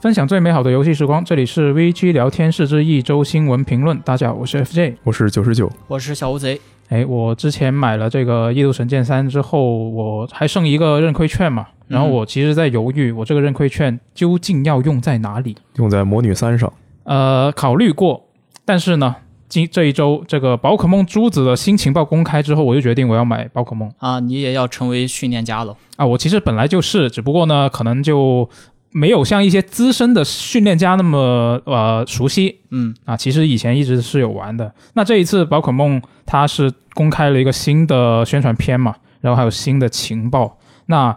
[0.00, 3.98] 分享最美好的游戏时光，这里是 VG 聊天室之一周新闻评论。
[4.00, 4.94] 大家好，我是 FJ。
[5.04, 6.58] 我是九十九，我是小乌贼，
[6.88, 15.54] 哎，我之前买了这个《异度神剑三》之后，我还剩一个认亏券嘛，然后我其实在犹豫，我这个认亏券究竟要用在哪里？
[15.76, 16.72] 用在魔女三上。
[17.04, 18.24] 呃，考虑过，
[18.64, 19.16] 但是呢，
[19.50, 25.76] 今这一周这个宝可梦珠子的新情报公开之后，我就决定我要买宝可梦啊，你也要成为训练家了。
[25.96, 26.06] 啊。
[26.06, 28.48] 我其实本来就是，只不过呢，可能就
[28.90, 33.16] 没有像一些资深的训练家那么呃熟悉嗯啊。
[33.16, 34.74] 其实以前一直是有玩的。
[34.94, 40.58] 那这一次宝可梦它是公开了一个新的宣传片嘛，然后还有新的情报。
[40.86, 41.16] 那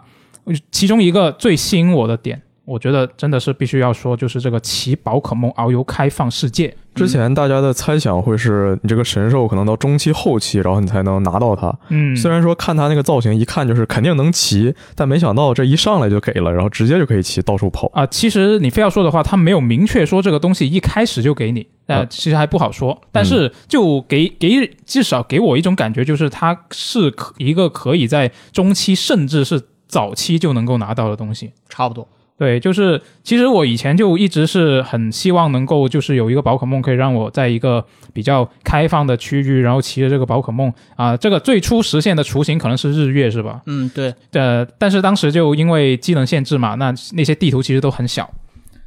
[0.70, 6.74] 其中一个最吸引我的点，我觉得真的是必须要说，就是这个骑宝可梦遨游开放世界。
[6.96, 11.76] 之前大家的猜想会是你这个神兽可能到中期后期，然后你才能拿到它。
[11.90, 17.90] 嗯，虽然说看它那个造型，一看就是肯定能骑，但没想到这一上来就给了，然后直接就可以骑到处跑。
[17.94, 23.02] 啊、其实你非要说的话，它没有明确说这个东西一开始就给你，呃，啊其实还不好说。
[23.12, 31.52] 但是就给给至少给我一种感觉，就是它是可一个可以在中期甚至是早期就能够拿到的东西。
[31.68, 32.08] 差不多。
[32.38, 43.62] 对，就是其实我以前就一直是很希望能够就是有一个宝可梦可以让我在一个比较开放的区域，然后骑着这个宝可梦啊、这个最初实现的雏形可能是日月是吧？
[43.68, 48.30] 嗯，对，呃，但是当时就因为机能限制嘛，那那些地图其实都很小。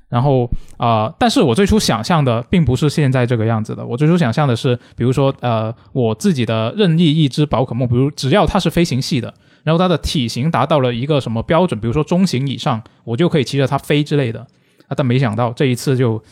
[0.08, 3.84] 然后啊、呃但是我最初想象的并不是现在这个样子的。
[3.84, 9.34] 我最初想象的是，比如说呃，我自己的任意一只宝可梦，比如只要它是飞行系的，
[9.66, 14.38] 然后它的体型达到了一个什么标准，比如说中型以上，我就可以骑着它飞之类的。
[14.86, 16.22] 啊，但没想到这一次就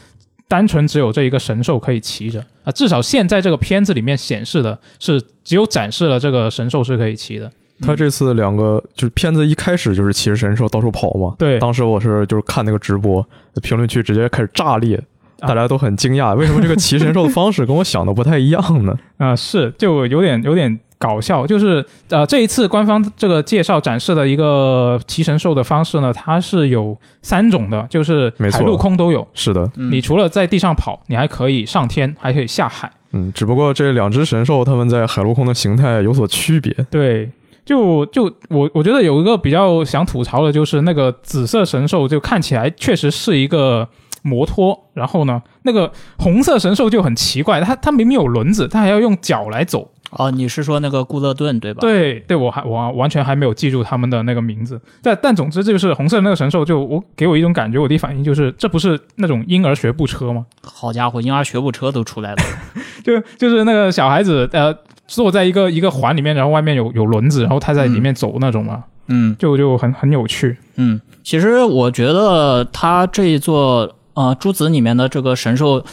[0.47, 7.51] 单纯只有这一个神兽可以骑着啊，至少现在这个片子里面显示的是只有展示了这个神兽是可以骑的。
[7.81, 11.35] 他这次两个就是片子一开始就是骑着神兽到处跑嘛。
[11.37, 13.27] 对当时我是就是看那个直播，
[13.61, 14.97] 评论区直接开始炸裂，
[15.41, 18.97] 啊大家都很惊讶，为什么这个骑神兽的方式跟我想的不太一样呢？
[19.19, 29.27] 啊、是就有点有点搞笑，就是呃这一次官方这个介绍展示的一个骑神兽的方式呢，它是有三种的，就是海陆空都有。
[29.35, 32.91] 是的，嗯你除了在地上跑，你还可以上天，还可以下海。
[33.13, 36.73] 嗯，只不过这两只神兽它们在海陆空的形态有所区别。
[36.91, 37.31] 对，
[37.67, 43.87] 就就我我觉得有一个比较想吐槽的就是那个紫色神兽，就看起来确实是一个
[44.23, 49.91] 摩托，然后呢，那个红色神兽就很奇怪，它它明明有轮子，它还要用脚来走。
[50.17, 54.81] 哦，你是说那个固勒顿对吧？，对对，我还我完全还没有记住他们的那个名字。
[55.03, 60.47] 但但总之就是红色的那个神兽就，我给我一种感觉，我第一反应就是这不是那种婴儿学步车吗？
[60.63, 62.37] 好家伙，婴儿学步车都出来了。
[63.05, 64.75] 就就是那个小孩子呃
[65.07, 70.57] 坐在一个一个环里面，然后外面有有轮子，然后他在里面走那种嘛，嗯就就很很有趣。
[70.77, 75.85] 嗯，其实我觉得他这一座呃诸子里面的这个神兽。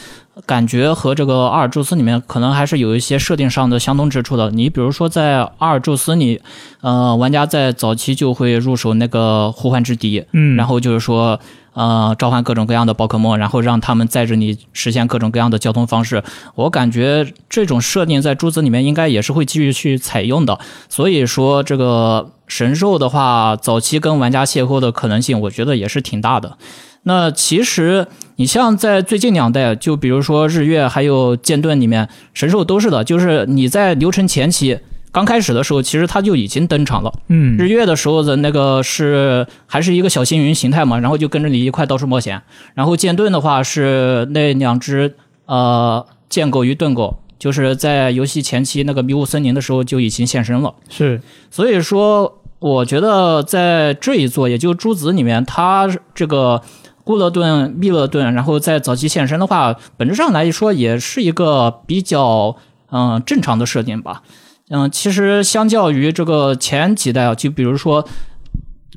[0.46, 4.50] 感觉和这个阿尔宙斯里面可能还是有一些设定上的相通之处的。
[4.52, 6.42] 你比如说在阿尔宙斯里，
[6.80, 11.38] 呃，玩家在早期就会入手那个呼唤之笛，嗯，然后就是说，
[11.74, 16.24] 呃，召唤各种各样的宝可梦，然后让他们载着你实现各种各样的交通方式。
[16.56, 20.58] 我感觉这种设定在珠子里面应该也是会继续去采用的。
[20.88, 26.58] 所以说，这个神兽的话，早期跟玩家邂逅的可能性，我觉得也是挺大的。
[27.04, 34.80] 那其实你像在最近两代，就比如说日月还有剑盾里面，神兽都是的，就是你在流程前期。
[35.14, 37.12] 刚开始的时候，其实它就已经登场了。
[37.28, 42.42] 嗯日月的时候的那个是还是一个小星云形态嘛，然后就跟着你一块到处冒险。
[42.76, 45.14] 然后剑盾的话是那两只
[45.48, 50.74] 呃剑狗与盾狗，就是在游戏前期那个迷雾森林的时候就已经现身了。
[50.88, 56.62] 是所以说，我觉得在这一座，也就诸子里面，它这个
[57.04, 62.56] 固勒顿、密勒顿，然后在早期现身的话，本质上来说也是一个比较
[62.92, 64.24] 嗯、正常的设定吧。
[64.70, 68.08] 嗯，其实相较于这个前几代啊，就比如说。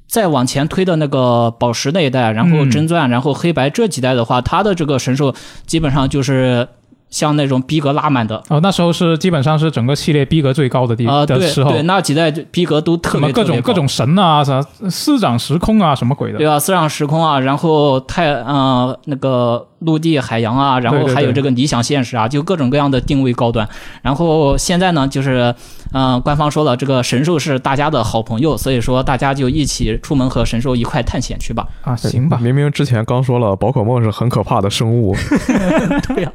[0.06, 5.34] 再往前推的那个宝石那一代，然后嗯真钻，然后黑白这几代的话，它的这个神兽
[5.66, 6.68] 基本上就是
[7.14, 16.46] 像那种逼格拉满的，哦，那时候是基本上是整个系列逼格最高的地、啊、对的时候，对，那几代逼格都特别特别高各种各种神啊，啥师长时空啊，什么鬼的对。
[16.48, 16.58] 啊？
[16.58, 23.68] 四掌时空啊，然后太呃那个陆地海洋啊，然后对对对还有这个理想现实啊，就各种各样的定位高端。
[24.02, 25.54] 然后现在呢，就是
[25.92, 31.64] 嗯、呃官方说了，这个神兽是大家的好朋友，所以说大家就一起出门和神兽一块探险去吧。
[31.82, 32.40] 啊，行吧。
[32.42, 36.32] 明明之前刚说了，宝可梦是很可怕的生物， 啊，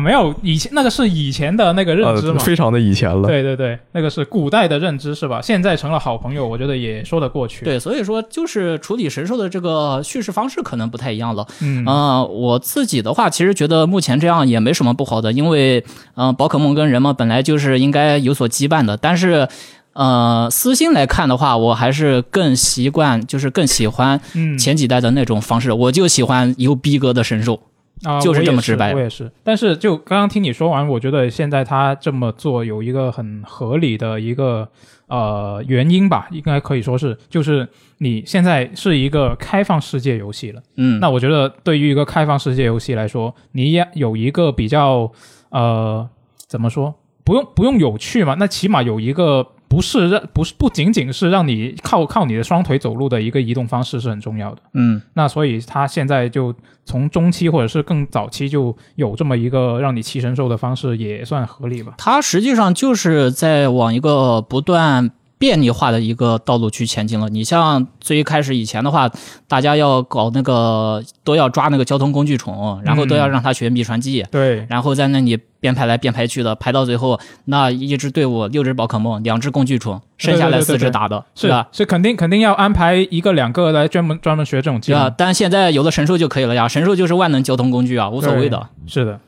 [0.00, 2.40] 没有以前那个是以前的那个认知呃，嘛。
[2.40, 3.28] 非常的以前了。
[3.28, 5.40] 对对对，那个是古代的认知是吧？
[5.42, 11.46] 现在成了好朋友，我觉得也说得过去。，对，所以说就是处理神兽的这个叙事方式可能不太一样了。
[11.60, 15.80] 嗯呃，我自己的话，其实觉得目前这样也没什么不好的，因为
[16.14, 19.48] 嗯、呃宝可梦跟人嘛本来就是应该有所羁绊的，但是。
[19.94, 25.70] 呃，私心来看的话，我还是更习惯，就是更喜欢嗯，前几代的那种方式。
[25.70, 27.60] 我就喜欢有逼格的神兽。
[28.04, 34.68] 啊，就是这么直白我也是，但是就刚刚听你说完，我觉得现在他这么做有一个很合理的一个
[35.06, 37.68] 呃原因吧，应该可以说是，就是
[37.98, 40.62] 你现在是一个开放世界游戏了。
[40.76, 45.10] 嗯，那我觉得对于一个开放世界游戏来说，你也有一个比较
[45.50, 46.08] 呃
[46.48, 46.94] 怎么说，
[47.24, 54.60] 不用不用有趣嘛，那起码有一个不是让不是不仅仅是让你靠靠你的双腿走路的一个移动方式是很重要的。
[54.74, 56.54] 嗯那所以他现在就
[56.84, 61.94] 从中期或者是更早期就有这么一个让你骑神兽的方式，也算合理吧。
[61.96, 65.10] 它实际上就是在往一个不断
[65.42, 67.28] 便利化的一个道路去前进了。
[67.28, 69.10] 你像最一开始以前的话，
[69.48, 81.66] 大家要搞那个都要抓那个交通工具宠，然后都要让他学秘传技，对，然后在那里编排来编排去的，排到最后那一支队伍六只宝可梦，两只工具宠，剩下来四只打的，是吧？
[81.72, 85.02] 是肯定肯定要安排一个两个来专门专门学这种技对吧？
[85.06, 88.68] 能，但现在有了神兽就可以了呀，神兽就是万能交通工具啊，无所谓的。
[88.86, 89.18] 是的。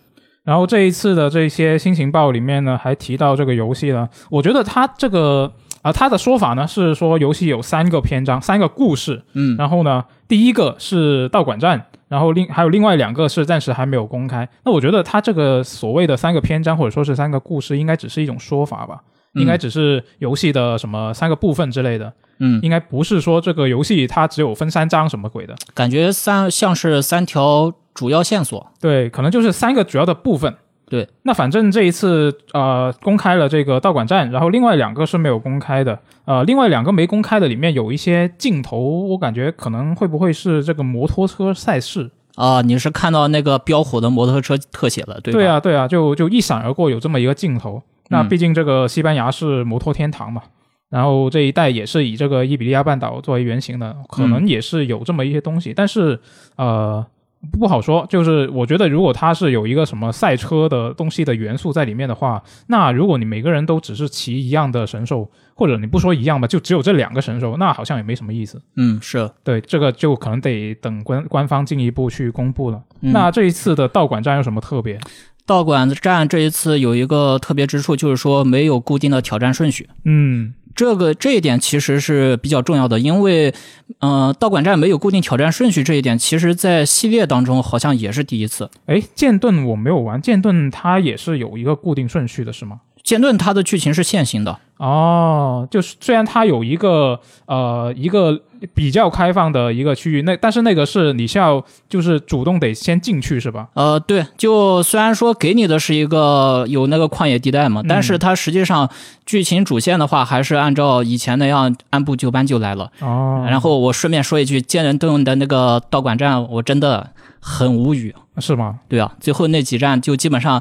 [0.44, 5.50] 然后这一次的这些新情报里面呢，还提到这个游戏呢，我觉得它这个
[5.84, 14.48] 啊、他的说法呢是说游戏有三个篇章，三个故事，嗯然后呢，第一个是道馆战，然后另还有另外两个是暂时还没有公开。
[14.64, 19.02] 那我觉得他这个所谓的三个篇章或者说是三个故事，应该只是一种说法吧，
[19.34, 25.54] 嗯应该只是游戏的什么三个部分之类的，嗯，应该不是说这个游戏它只有分三章什么鬼的。
[25.74, 28.72] 感觉三像是三条主要线索。
[28.80, 30.54] 对，可能就是三个主要的部分。
[30.88, 35.98] 对，那反正这一次呃公开了这个道馆战，然后另外两个是没有公开的。
[36.26, 42.10] 呃，另外两个没公开的里面有一些镜头，我感觉可能会不会是这个摩托车赛事？
[42.36, 45.38] 啊，你是看到那个标火的摩托车特写了，对吧？
[45.38, 47.82] 对啊，对啊，就就一闪而过有这么一个镜头。
[48.08, 50.42] 那嗯毕竟这个西班牙是摩托天堂嘛，
[50.90, 56.18] 然后这一代也是以这个伊比利亚半岛作为原型的，可能也是有这么一些东西，但是
[56.56, 57.04] 呃
[57.52, 58.06] 不好说。
[58.08, 68.60] 就是我觉得如果它是有一个什么赛车的东西的元素在里面的话，那如果你每个人都只是骑一样的神兽，或者你不说一样吧，就只有这两个神兽，那好像也没什么意思。
[68.76, 69.30] 嗯，是。
[69.42, 72.82] 对，这个就可能得等官官方进一步去公布了。
[73.02, 74.98] 嗯那这一次的道馆战有什么特别？
[75.46, 79.88] 道馆战这一次有一个特别之处，就是说没有固定的挑战顺序。
[80.04, 83.54] 嗯这个这一点其实是比较重要的，因为，
[84.00, 88.68] 呃，道馆战没有固定挑战顺序这一点，其实在系列当中好像也是第一次。
[88.86, 92.80] 哎，剑盾我没有玩，剑盾它也是有一个固定顺序的，是吗？
[93.02, 98.40] 剑盾它的剧情是线性的，哦，就是虽然它有一个呃一个
[98.74, 103.68] 比较开放的一个区域，那但是那个是你需要就是主动得先进去是吧？
[103.74, 108.88] 呃，对，就虽然说给你的是一个有那个旷野地带嘛，但是它实际上
[109.24, 112.90] 剧情主线的话，还是按照以前那样按部就班就来了。
[113.00, 118.14] 哦，然后我顺便说一句，剑人盾的那个道馆战，我真的很无语。
[118.38, 118.80] 是吗？
[118.88, 120.60] 对啊，最后那几站就基本上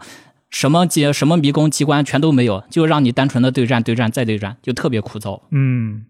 [0.53, 5.41] 什么机什么迷宫机关全都没有，就让你单纯的对战、对战再对战，就特别枯燥。
[5.51, 6.05] 嗯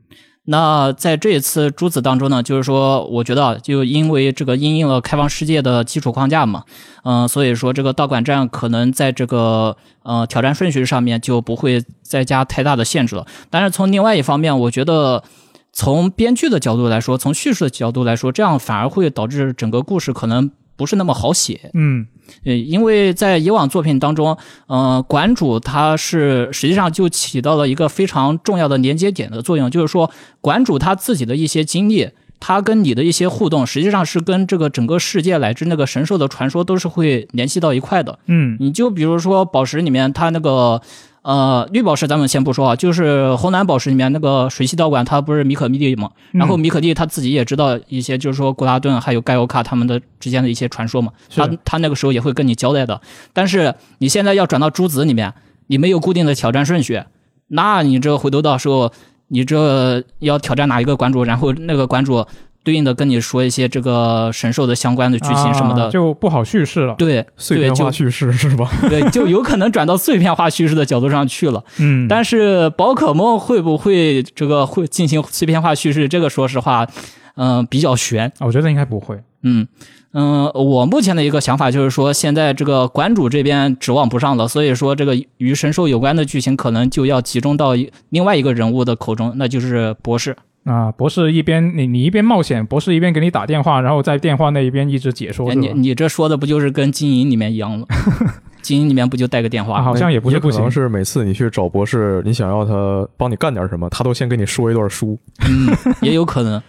[0.46, 6.66] 那在这一次珠子当中呢，就是说，我觉得啊就因为这个应用了开放世界的基础框架嘛，
[7.06, 13.26] 嗯、所以说这个道馆战可能在这个呃挑战顺序上面就不会再加太大的限制了。
[13.50, 15.24] 但是从另外一方面，我觉得
[15.72, 20.52] 从编剧的角度来说，从叙事的角度来说，这样反而会导致整个故事可能
[20.84, 21.72] 不是那么好写。
[21.74, 22.06] 嗯
[22.44, 24.36] 呃，因为在以往作品当中，
[24.68, 30.12] 呃，馆主他是实际上就起到了一个非常重要的连接点的作用，就是说，
[30.42, 32.10] 馆主他自己的一些经历，
[32.40, 38.20] 他跟你的一些互动，实际上是跟这个整个世界乃至那个神兽的传说都是会联系到一块的。
[38.28, 40.82] 嗯你就比如说宝石里面，它那个
[41.24, 46.12] 呃绿宝石咱们先不说啊，就是红蓝宝石里面那个水系道馆，它不是米可米蒂嘛？
[46.32, 53.00] 然后米可蒂他自己也知道一些，就是说古拉顿还有盖欧卡他们的之间的一些传说嘛，他他那个时候也会跟你交代的。
[53.32, 55.34] 但是你现在要转到珠子里面，
[55.68, 57.02] 你没有固定的挑战顺序，
[57.48, 58.92] 那你这回头到时候
[59.30, 62.26] 你这要挑战哪一个馆主，然后那个馆主
[62.64, 66.96] 对应的跟你说一些这个神兽的相关的剧情什么的，啊就不好叙事了。
[66.98, 68.72] 对碎片化叙事是吧？
[68.90, 71.64] 对，就有可能转到碎片化叙事的角度上去了。
[71.80, 76.08] 嗯，但是宝可梦会不会这个会进行碎片化叙事？
[76.08, 76.88] 这个说实话，
[77.36, 78.28] 嗯、比较悬。
[78.40, 79.20] 啊我觉得应该不会。
[79.42, 79.68] 嗯
[80.14, 87.74] 嗯，我目前的一个想法就是说，现在这个馆主这边指望不上了，所以说这个与神兽有关的剧情可能就要集中到
[88.10, 90.38] 另外一个人物的口中，那就是博士。
[90.66, 97.86] 啊，博士一边你你一边冒险，博士一边给你打电话，然后在电话那一边一直解说，你你这说的不就是跟经营里面一样吗？
[98.62, 100.72] 经营里面不就带个电话啊，好像也不是不行可能。
[100.72, 105.20] 是每次你去找博士，你想要他帮你干点什么，他都先给你说一段书。
[105.46, 105.68] 嗯，
[106.02, 106.62] 也有可能。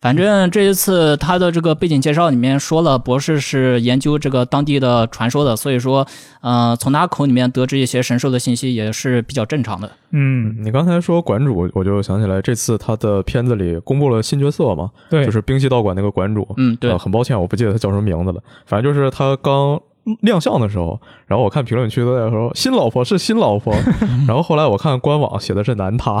[0.00, 6.06] 反正这一次他的这个背景介绍里面说了，博士是研究这个当地的传说的，所以说，
[6.42, 9.90] 呃，从他口里面得知一些神兽的信息也是比较正常的。
[10.10, 16.46] 嗯，你刚才说馆主，我就想起来这次他的片子里公布了新角色嘛，对，就是冰系道馆那个馆主。
[16.58, 18.40] 嗯，对呃，，很抱歉，我不记得他叫什么名字了。
[18.66, 19.80] 反正就是他刚
[20.20, 23.74] 亮相的时候，然后我看评论区都在说新老婆是新老婆，
[24.28, 26.20] 然后后来我看官网写的是男他，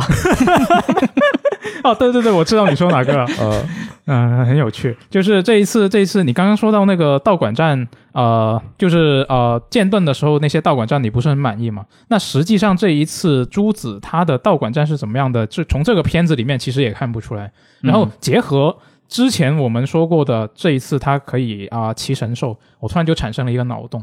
[1.84, 3.26] 哦，对对对，我知道你说哪个了。
[3.38, 3.66] 呃，
[4.06, 4.96] 嗯，很有趣。
[5.10, 11.84] 就是这一次，这一次你刚刚说到那个道馆站，呃，就是呃剑盾的时候那些道馆站你不是很满意嘛？
[12.08, 15.46] 那实际上这一次朱子他的道馆站是怎么样的？
[15.46, 17.52] 这从这个片子里面其实也看不出来。
[17.82, 18.74] 然后结合
[19.06, 24.02] 之前我们说过的，这一次他可以啊、骑神兽，我突然就产生了一个脑洞，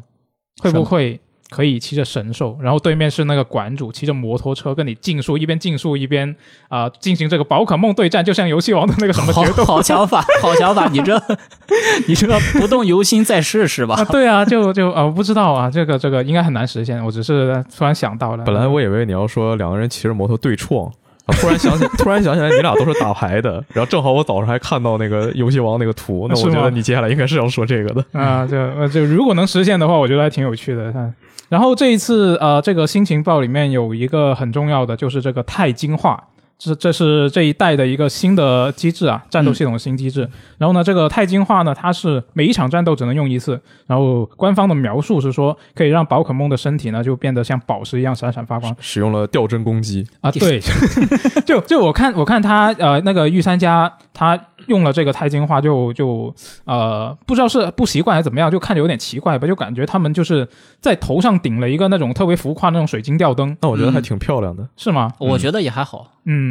[0.62, 1.20] 会不会？
[1.52, 6.34] 可以骑着神兽，然后对面是那个馆主骑着摩托车跟你竞速，一边竞速一边
[6.70, 11.22] 啊、进行这个宝可梦对战，就像游戏王的那个什么好决斗好想法，好想法，你这
[12.08, 14.06] 你这个不动游心再试试吧 啊，。
[14.06, 18.46] 对啊，就就啊，我不知道啊，这个这个应该很难实现，我只是突然想到了。
[18.46, 20.90] 本来我以为你要说两个人骑着摩托对撞。
[21.26, 28.20] 啊突然想起，突然想起来，你俩都是打牌的，然后正好我早上还看到那个游戏王那个图，那我觉得你接下来应该是要说这个的。
[28.20, 30.92] 啊，就呃就如果能实现的话，我觉得还挺有趣的。
[30.92, 31.14] 看，
[31.50, 36.22] 然后这一次呃，这个新情报里面有一个很重要的，就是这个钛金化。
[36.64, 40.30] 这这是这一代的一个新的机制啊，战斗系统的新机制。
[40.60, 43.60] 然后呢，这个钛金化呢，它是每一场战斗只能用一次。
[43.88, 48.76] 然后官方的描述是说，可以让宝可梦的身体呢就变得像宝石一样闪闪发光。
[48.80, 50.62] 使用了吊针攻击，啊，对，
[51.48, 56.32] 就就我看我看他呃那个御三家他用了这个钛金化就就
[56.66, 60.48] 呃不知道是不习惯还是怎么样，就看着有点奇怪吧，就感觉他们就是
[60.80, 64.68] 在头上顶了一个那种特别浮夸那种水晶吊灯，那我觉得还挺漂亮的。
[64.78, 65.12] 是吗？
[65.18, 66.12] 我觉得也还好。
[66.26, 66.51] 嗯，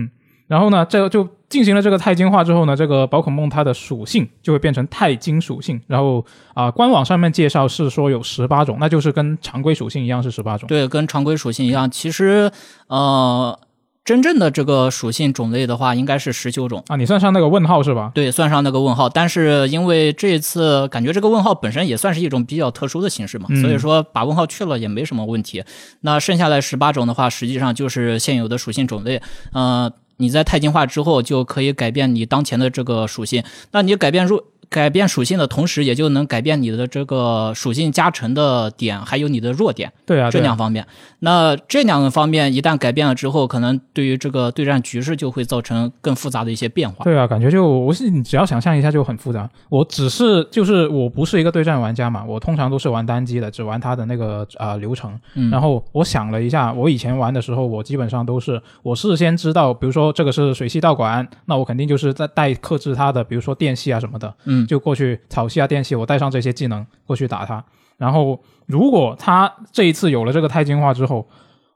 [0.51, 10.67] 然后呢，这个就进行了这个钛金化之后呢，这个宝可梦它的属性就会变成钛金属性，然后啊、官网上面介绍是说有十八种，那就是跟常规属性一样是十八种。
[10.67, 12.51] 对，跟常规属性一样，其实
[12.89, 13.57] 呃，
[14.05, 16.83] 真正的这个属性种类的话，应该是十九种。
[16.89, 18.11] 啊，你算上那个问号是吧？
[18.13, 25.63] 对，算上那个问号，但是因为这一次感觉这个问号本身也算是一种比较特殊的形式嘛，嗯所以说把问号去了也没什么问题。
[26.01, 29.23] 那剩下来十八种的话，实际上就是现有的属性种类。
[29.53, 33.43] 呃，你在钛进化之后就可以改变你当前的这个属性。
[33.73, 39.93] 那你改变入改变属性的同时，也就能改变你的这个属性加成的点，还有你的弱点。
[40.07, 40.87] 对啊，这两方面。
[41.23, 47.03] 那这两个方面一旦改变了之后，可能对于这个对战局势就会造成更复杂的一些变化。
[47.03, 49.51] 对啊，感觉就我是你只要想象一下就很复杂。
[49.69, 55.19] 我只是就是我不是一个对战玩家嘛，我通常都是玩单机的，只玩它的那个啊、呃流程。
[55.35, 67.65] 嗯，然后我想了一下，我以前玩的时候，我基本上都是我事先知道，比如说这个是水系道馆，那我肯定就是在带克制它的，比如说电系啊什么的，嗯就过去草系啊电系，我带上这些技能过去打它。
[67.97, 71.29] 然后如果它这一次有了这个钛金化之后，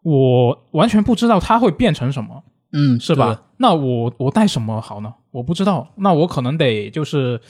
[0.03, 2.43] 我完全不知道它会变成什么。
[2.73, 3.43] 嗯，是吧？
[3.59, 5.15] 那我我带什么好呢？
[5.31, 7.41] 我不知道，那我可能得就是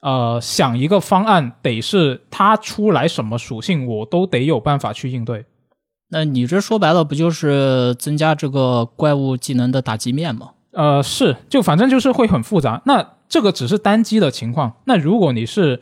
[0.00, 5.46] 呃想一个方案，得是它出来什么属性，我都得有办法去应对。
[6.10, 6.18] 对？
[6.18, 10.50] 那你这说白了不就是增加这个怪物技能的打击面吗？
[10.72, 12.82] 呃，是，就反正就是会很复杂。
[12.86, 15.80] 那这个只是单机的情况，那如果你是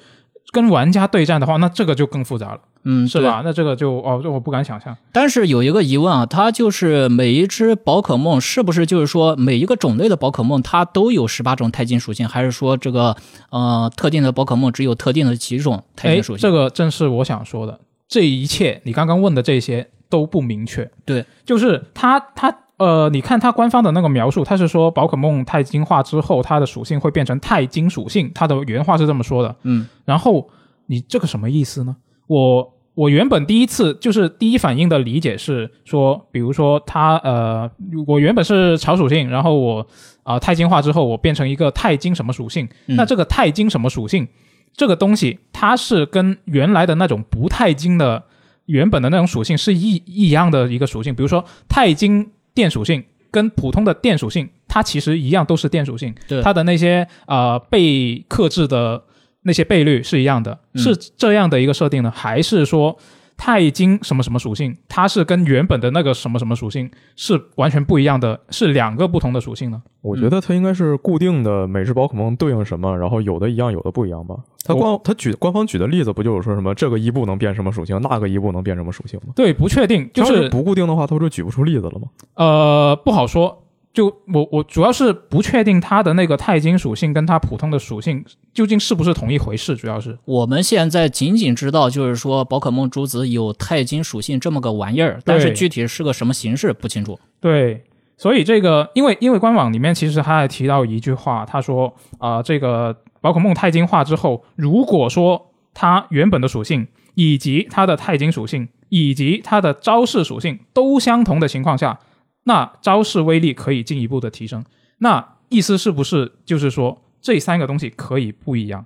[0.53, 3.41] 跟玩家对战的话，那这个就更复杂了，嗯，是吧？
[3.43, 4.95] 那这个就哦，这我不敢想象。
[5.11, 13.17] 但是有一个疑问啊，它就是每一只宝可梦是不是就是说每一个种类的宝可梦它都有十八种钛金属性，还是说这个
[13.51, 16.43] 呃特定的宝可梦只有特定的几种钛哎金属，性？
[16.43, 17.81] 这个正是我想说的。
[18.09, 20.91] 这一切你刚刚问的这些都不明确。
[21.07, 29.57] 对，就是它它呃，你看它官方的那个描述，它是说宝可梦钛金化之后，它的属性会变成钛金属性，它的原话是这么说的。
[29.63, 30.51] 嗯然后
[30.87, 31.97] 你这个什么意思呢？
[32.27, 37.71] 我我原本第一次就是第一反应的理解是说，比如说它呃，
[38.07, 39.87] 我原本是草属性，然后我
[40.25, 44.29] 啊、钛金化之后，我变成一个钛金什么属性，嗯那这个钛金什么属性
[44.75, 48.23] 这个东西，它是跟原来的那种不钛金的
[48.67, 53.05] 原本的那种属性是一一样的一个属性，比如说钛金电属性。
[53.33, 59.03] 跟普通的电属性，它其实一样都是电属性，对它的那些呃被克制的
[59.45, 62.95] 那些倍率是一样的，嗯是这样的一个设定呢，还是说
[63.45, 69.83] 钛金什么什么属性，它是跟原本的那个什么什么属性是完全不一样的，是两个不同的属性呢？
[70.01, 74.37] 我觉得它应该是固定的每只宝可梦对应什么，然后有的一样，有的不一样吧。
[74.65, 79.33] 它官它举官方举的例子不就是说什么这个伊布能变什么属性，那个伊布能变什么属性吗？
[79.35, 82.07] 对，不确定，就要是不固定的话，它不就举不出例子了吗？
[82.37, 83.62] 呃不好说。
[83.93, 97.19] 就我我主要是不确定它的那个钛金属性跟它普通的属性究竟是不是同一回事，主要是我们现在仅仅知道，就是说宝可梦珠子有钛金属性这么个玩意儿，但是具体是个什么形式不清楚。
[97.39, 97.85] 对，
[98.17, 111.99] 所以这个，因为因为官网里面其实他还提到一句话，他说啊、这个宝可梦钛金化之后，如果说它原本的属性以及它的钛金属性以及它的招式属性都相同的情况下，
[112.45, 114.65] 那招式威力可以进一步的提升。
[114.99, 118.85] 那意思是不是就是说这三个东西可以不一样，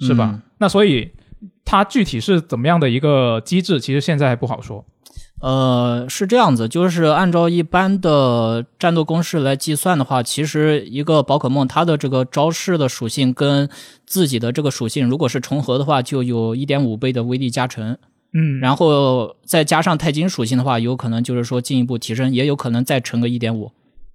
[0.00, 0.30] 是吧？
[0.32, 1.10] 嗯那所以
[1.64, 4.84] 它具体是怎么样的一个机制，其实现在还不好说。
[5.40, 13.68] 呃，是这样子，就是按照一般的战斗公式来计算的话，其实一个宝可梦它的这个招式的属性跟
[14.06, 17.98] 自己的这个属性如果是重合的话，就有一点五倍的威力加成，
[18.34, 23.70] 嗯，然后再加上钛金属性的话，有可能就是说进一步提升，也有可能再乘个一点五，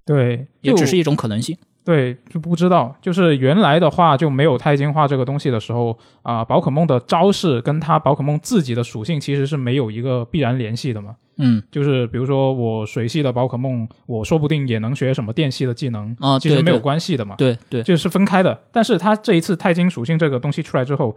[0.06, 1.58] 对，也只是一种可能性。
[1.86, 11.16] 对，就不知道，就是原来的话就没有钛金化这个东西的时候啊、宝可梦的招式跟它宝可梦自己的属性其实是没有一个必然联系的嘛。
[11.38, 18.60] 嗯，就是比如说我水系的宝可梦，我说不定也能学什么电系的技能，啊其实没有关系的嘛，对对，就是分开的。
[18.70, 21.16] 但是它这一次钛金属性这个东西出来之后，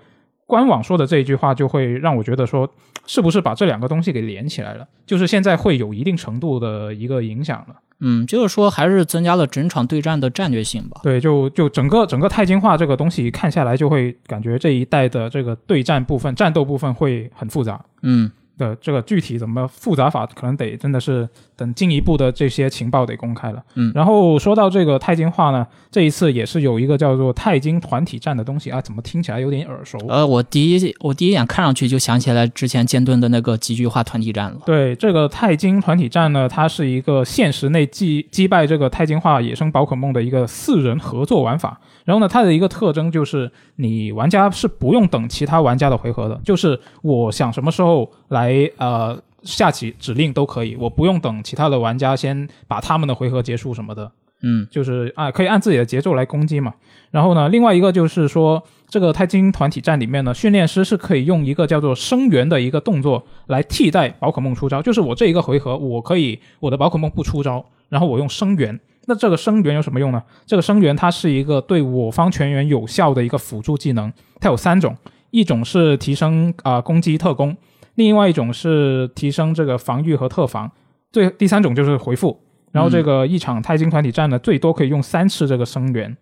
[0.51, 2.69] 官网说的这一句话就会让我觉得说，
[3.07, 4.87] 是不是把这两个东西给连起来了？
[5.07, 7.77] 就是现在会有一定程度的一个影响了。
[8.01, 11.01] 嗯，就是说还是增加了整场对战的战略性吧。
[11.03, 18.77] 对，就就整个整个钛金化这个东西看下来，就会感觉这一代的这个对战部分、战斗部分会很复杂嗯，的。
[18.81, 23.63] 这个具体怎么复杂法，可能得真的是等进一步的这些情报得公开了。
[23.75, 29.99] 嗯然后说到这个钛金化呢，这一次也是有一个叫做钛金团体战的东西啊，怎么听起来有点耳熟？
[30.09, 34.59] 呃，我第一我第一眼看上去就想起来之前剑盾的那个集具化团体战了。
[34.65, 41.81] 对这个钛金团体战呢，它是一个现实内击击败这个钛金化野生宝可梦的一个四人合作玩法。
[42.11, 54.11] 然后呢，它的一个特征就是你玩家是不用等其他玩家的回合的，就是我想什么时候来呃下起指令都可以，我不用等其他的玩家先把他们的回合结束什么的。
[54.43, 56.75] 嗯就是啊，可以按自己的节奏来攻击嘛。
[57.13, 68.81] 然后呢，另外一个就是说，这个钛金团体战里面呢，训练师是可以用一个叫做声源的一个动作来替代宝可梦出招，就是我这一个回合我可以我的宝可梦不出招，然后我用声源。
[69.11, 70.23] 那这个声源有什么用呢？
[70.47, 74.97] 这个声源它是一个对我方全员有效的一个辅助技能，它有三种，
[75.33, 77.57] 一种是提升啊、攻击特攻，
[77.97, 80.71] 另外一种是提升这个防御和特防，
[81.11, 82.41] 最第三种就是回复。
[82.71, 86.17] 然后这个一场钛金团体战呢，最多可以用三次这个声源，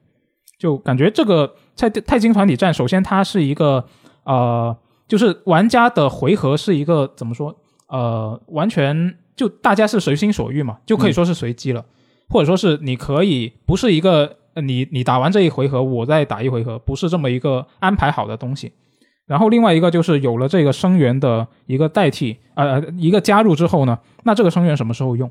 [0.58, 3.84] 就感觉这个钛钛金团体战，首先它是一个
[4.24, 4.74] 呃，
[5.06, 7.54] 就是玩家的回合是一个怎么说
[7.88, 11.84] 呃，完全就大家是随心所欲嘛，就可以说是随机了，
[12.28, 18.72] 或者说是你可以不是一个呃你你打完这一回合，我再打一回合，不是这么一个安排好的东西。
[19.26, 25.30] 然后另外一个就是有了这个声源的一个代替，呃，一个加入之后呢，那这个声源什么时候用？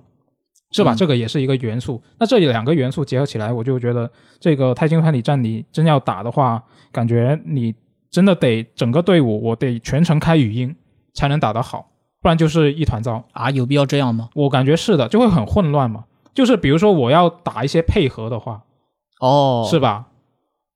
[0.71, 0.93] 是吧？
[0.93, 2.01] 嗯这个也是一个元素。
[2.19, 7.73] 那这两个元素结合起来，我就觉得这个钛金团体战你真要打的话，感觉你
[8.11, 10.75] 真的得整个队伍我得全程开语音
[11.13, 11.89] 才能打得好，
[12.21, 13.23] 不然就是一团糟。
[13.31, 14.29] 啊，有必要这样吗？
[14.35, 16.03] 我感觉是的，就会很混乱嘛。
[16.37, 18.61] 就是比如说我要打一些配合的话，
[19.19, 20.05] 哦，是吧？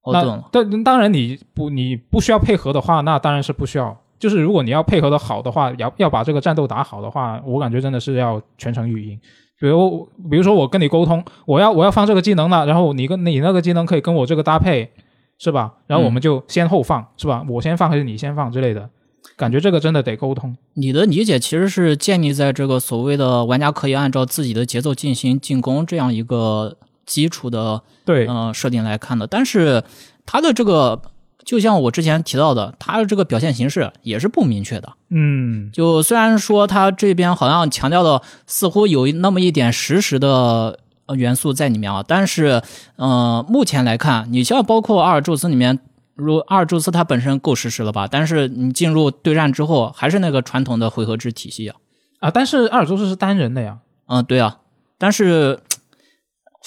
[0.01, 0.49] 我懂了。
[0.51, 3.95] 但当然你不你不需要配合的话，那当然是不需要。
[4.17, 9.19] 就是如果你要配合的好的话，要要把这个战斗打好的话，我感觉真的是要全程语音。
[9.59, 14.89] 比如比如说我跟你沟通，我要我要放这个技能了，然后你跟你那个技能可以跟我这个搭配，
[15.37, 15.75] 是吧？
[15.85, 17.45] 然后我们就先后放，是吧？
[17.47, 18.89] 我先放还是你先放之类的，
[19.37, 20.55] 感觉这个真的得沟通。
[20.75, 29.83] 你的理解其实是建立在这个所谓的玩家可以按照自己的节奏进行进攻这样一个基础的对，呃设定来看的，但是
[30.25, 31.01] 它的这个
[31.43, 34.93] 就像我之前提到的，它的这个表现形式也是不明确的。
[35.09, 42.61] 嗯，就虽然说它这边好像强调的似乎有那么一点实时的呃元素在里面啊，但是
[42.97, 45.79] 呃，目前来看，你像包括阿尔宙斯里面。
[46.23, 48.07] 如阿尔宙斯它本身够实时了吧？
[48.07, 51.75] 但是你进入对战之后，还是那个传统的回合制体系啊。
[52.19, 53.79] 啊，但是阿尔宙斯是单人的呀。
[54.07, 54.59] 嗯，对啊，
[54.97, 55.59] 但是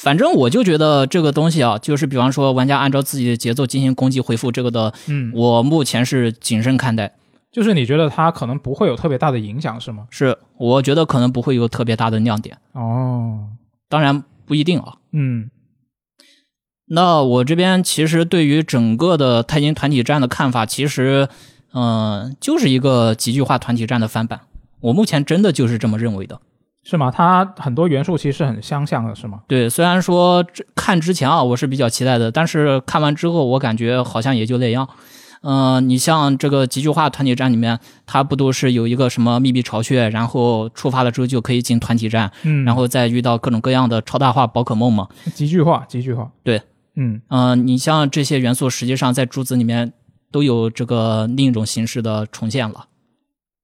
[0.03, 7.15] 反正我就觉得这个东西啊，就是比方说玩家按照自己的节奏进行攻击回复这个的，嗯，我目前是谨慎看待。
[7.53, 10.09] 就是你觉得它可能不会有特别大的影响，是吗？
[10.11, 13.47] 是，我觉得可能不会有特别大的亮点，哦，
[13.89, 14.95] 当然不一定啊。
[15.13, 15.49] 嗯
[16.87, 21.29] 那我这边其实对于整个的钛金团体战的看法，其实，
[21.73, 24.41] 嗯、就是一个极具化团体战的翻版。
[24.81, 26.39] 我目前真的就是这么认为的。
[26.87, 27.11] 是吗？
[27.11, 29.41] 它很多元素其实是很相像的，是吗？
[29.49, 34.87] 对，虽然说这看之前啊，我是比较期待的，但是看完之后，我感觉好像也就那样。
[35.47, 45.09] 嗯、你像这个极具化团体战里面，它不都是有一个什么密闭巢穴，然后触发了之后就可以进团体战，嗯，然后再遇到各种各样的超大化宝可梦嘛？
[45.35, 46.61] 极具化，极具化，对，
[46.97, 49.93] 嗯嗯、你像这些元素，实际上在珠子里面
[50.31, 52.87] 都有这个另一种形式的重现了，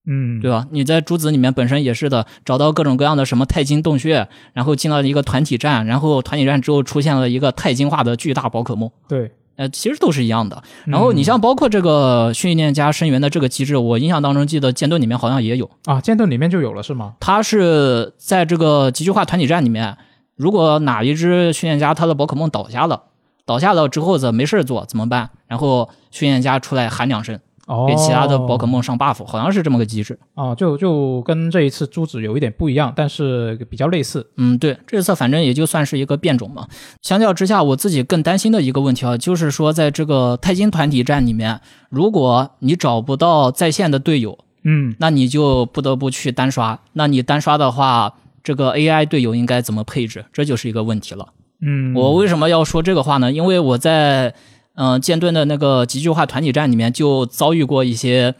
[0.06, 0.66] 嗯，对吧？
[0.70, 10.62] 你在珠子里面本身也是的，找到各种各样的什么钛金洞穴，然后进了一个团体战，然后团体战之后出现了一个钛金化的巨大宝可梦，对，呃，其实都是一样的。
[10.86, 17.14] 然后你像包括这个训练家生源的这个机制，我印象当中记得剑盾里面好像也有，啊，剑盾里面就有了，是吗？
[17.20, 19.96] 它是在这个极具化团体战里面，
[20.36, 23.02] 如果哪一只训练家他的宝可梦倒下了，
[23.50, 25.28] 倒下了之后怎没事儿做怎么办？
[25.48, 27.36] 然后训练家出来喊两声，
[27.66, 30.16] 哦，给其他的宝可梦上 buff，好像是这么个机制。
[30.34, 34.24] 哦，就就跟这一次珠子有一点不一样，但是比较类似。
[34.36, 36.68] 嗯，对，这次反正也就算是一个变种嘛。
[37.02, 46.78] 相较之下，我自己更担心的一个问题啊，就是说在这个钛金团体战里面，如果你找不到在线的队友，嗯那你就不得不去单刷。
[46.92, 50.24] 那你单刷的话，这个 AI 队友应该怎么配置？
[50.32, 51.26] 这就是一个问题了。
[51.62, 53.30] 嗯，我为什么要说这个话呢？
[53.30, 54.34] 因为我在
[54.74, 58.34] 嗯、呃剑盾的那个极具化团体战里面就遭遇过一些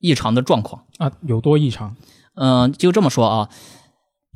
[0.00, 0.82] 异常的状况。
[0.98, 1.94] 啊有多异常？
[2.36, 3.48] 嗯、就这么说啊，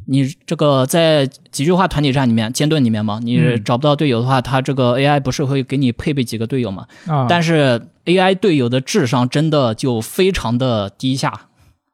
[0.07, 6.87] 你这个在极具化团体战里面，剑盾里面嘛，你嗯找不到队友的话，它这个 AI 不是会给你配备几个队友嘛？
[7.07, 11.48] 啊，但是 AI 队友的智商真的就非常的低下。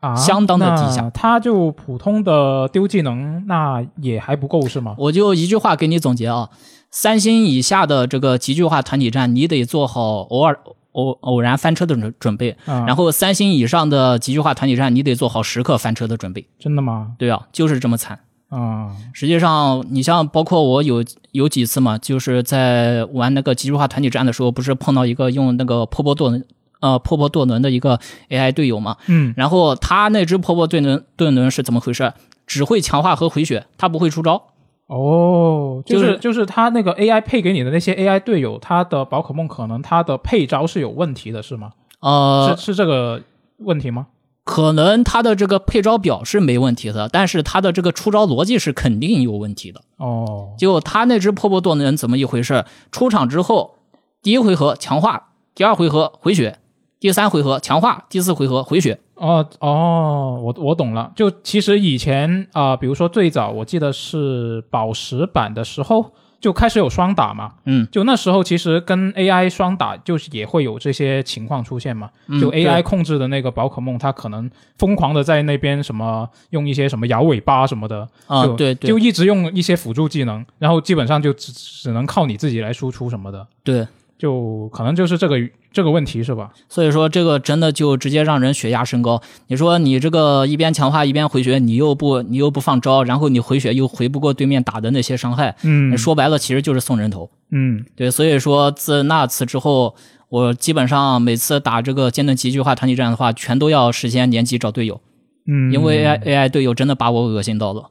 [0.04, 4.94] 啊相当的低下他就普通的丢技能，那也还不够是吗？
[4.98, 6.50] 我就一句话给你总结啊，
[6.90, 10.58] 三星以下的这个极具化团体战，你得做好偶尔
[10.92, 12.56] 偶偶然翻车的准准备。
[12.66, 16.46] 啊，然后三星以上的极具化团体战，你得做好时刻翻车的准备。
[16.58, 17.12] 真的吗？
[17.18, 18.20] 对啊，就是这么惨。
[18.50, 26.44] 啊，实际上，你像包括我有有几次嘛，就是在玩那个极致化团体战的时候，不是碰到一个用那个破波盾
[26.84, 32.12] 呃破破盾轮的一个 AI 队友嘛，嗯然后他那只破破盾轮盾轮是怎么回事？
[32.46, 34.42] 只会强化和回血，他不会出招。
[34.86, 41.72] 哦，就就是是就是他那个 AI 配给你的那些 AI 队友，他的宝可梦可能他的配招是有问题的，是吗？
[42.00, 43.22] 呃，是是这个
[43.60, 44.08] 问题吗？
[44.44, 49.80] 可能他的这个配招表是没问题的，但是他的这个出招逻辑是肯定有问题的。
[49.96, 52.66] 哦，就他那只破破盾轮怎么一回事？
[52.92, 53.76] 出场之后，
[54.22, 56.58] 第一回合强化，第二回合回血，
[57.04, 58.98] 第三回合强化，第四回合回血。
[59.16, 61.12] 哦哦，我我懂了。
[61.14, 67.56] 就其实以前啊、比如说最早我记得是宝石版的时候，就开始有双打嘛。
[67.66, 72.08] 嗯，就那时候其实跟 AI 双打，就是也会有这些情况出现嘛。
[72.28, 83.86] 嗯就 AI 控制的那个宝可梦，它可能疯狂的在那边什么用一些什么摇尾巴什么的，啊，就对对就一直用一些辅助技能，然后基本上就只只能靠你自己来输出什么的，对，
[84.24, 85.36] 就可能就是这个
[85.70, 86.50] 这个问题是吧？
[86.66, 89.20] 所以说这个真的就直接让人血压升高。
[89.48, 97.28] 你说你这个一边强化一边回血，你又不你又不放招，然后你回血又回不过对面打的那些伤害，嗯，说白了其实就是送人头。
[97.50, 99.94] 嗯对，所以说自那次之后，
[100.30, 105.02] 我基本上每次打这个剑盾极具化团体战的话，全都要事先联机找队友，
[105.46, 107.90] 嗯，因为 AI AI 队友真的把我恶心到了。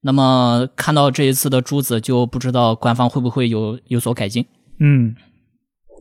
[0.00, 4.46] 那么看到这一次的珠子，就不知道官方会不会有有所改进。
[4.80, 5.16] 嗯，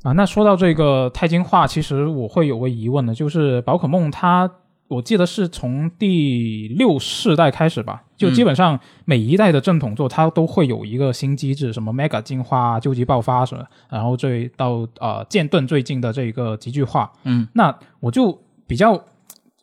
[0.04, 4.50] 啊，那说到这个钛金化，其实我会有个疑问的，就是宝可梦它，
[4.88, 8.34] 我记得是从第六世代开始吧，就嗯。
[8.34, 19.04] 基本上每一代的正统作它都会有一个新机制，什么 Mega 进化、究极爆发什么，然后最到呃剑盾最近的这个集聚化，嗯，那我就比较。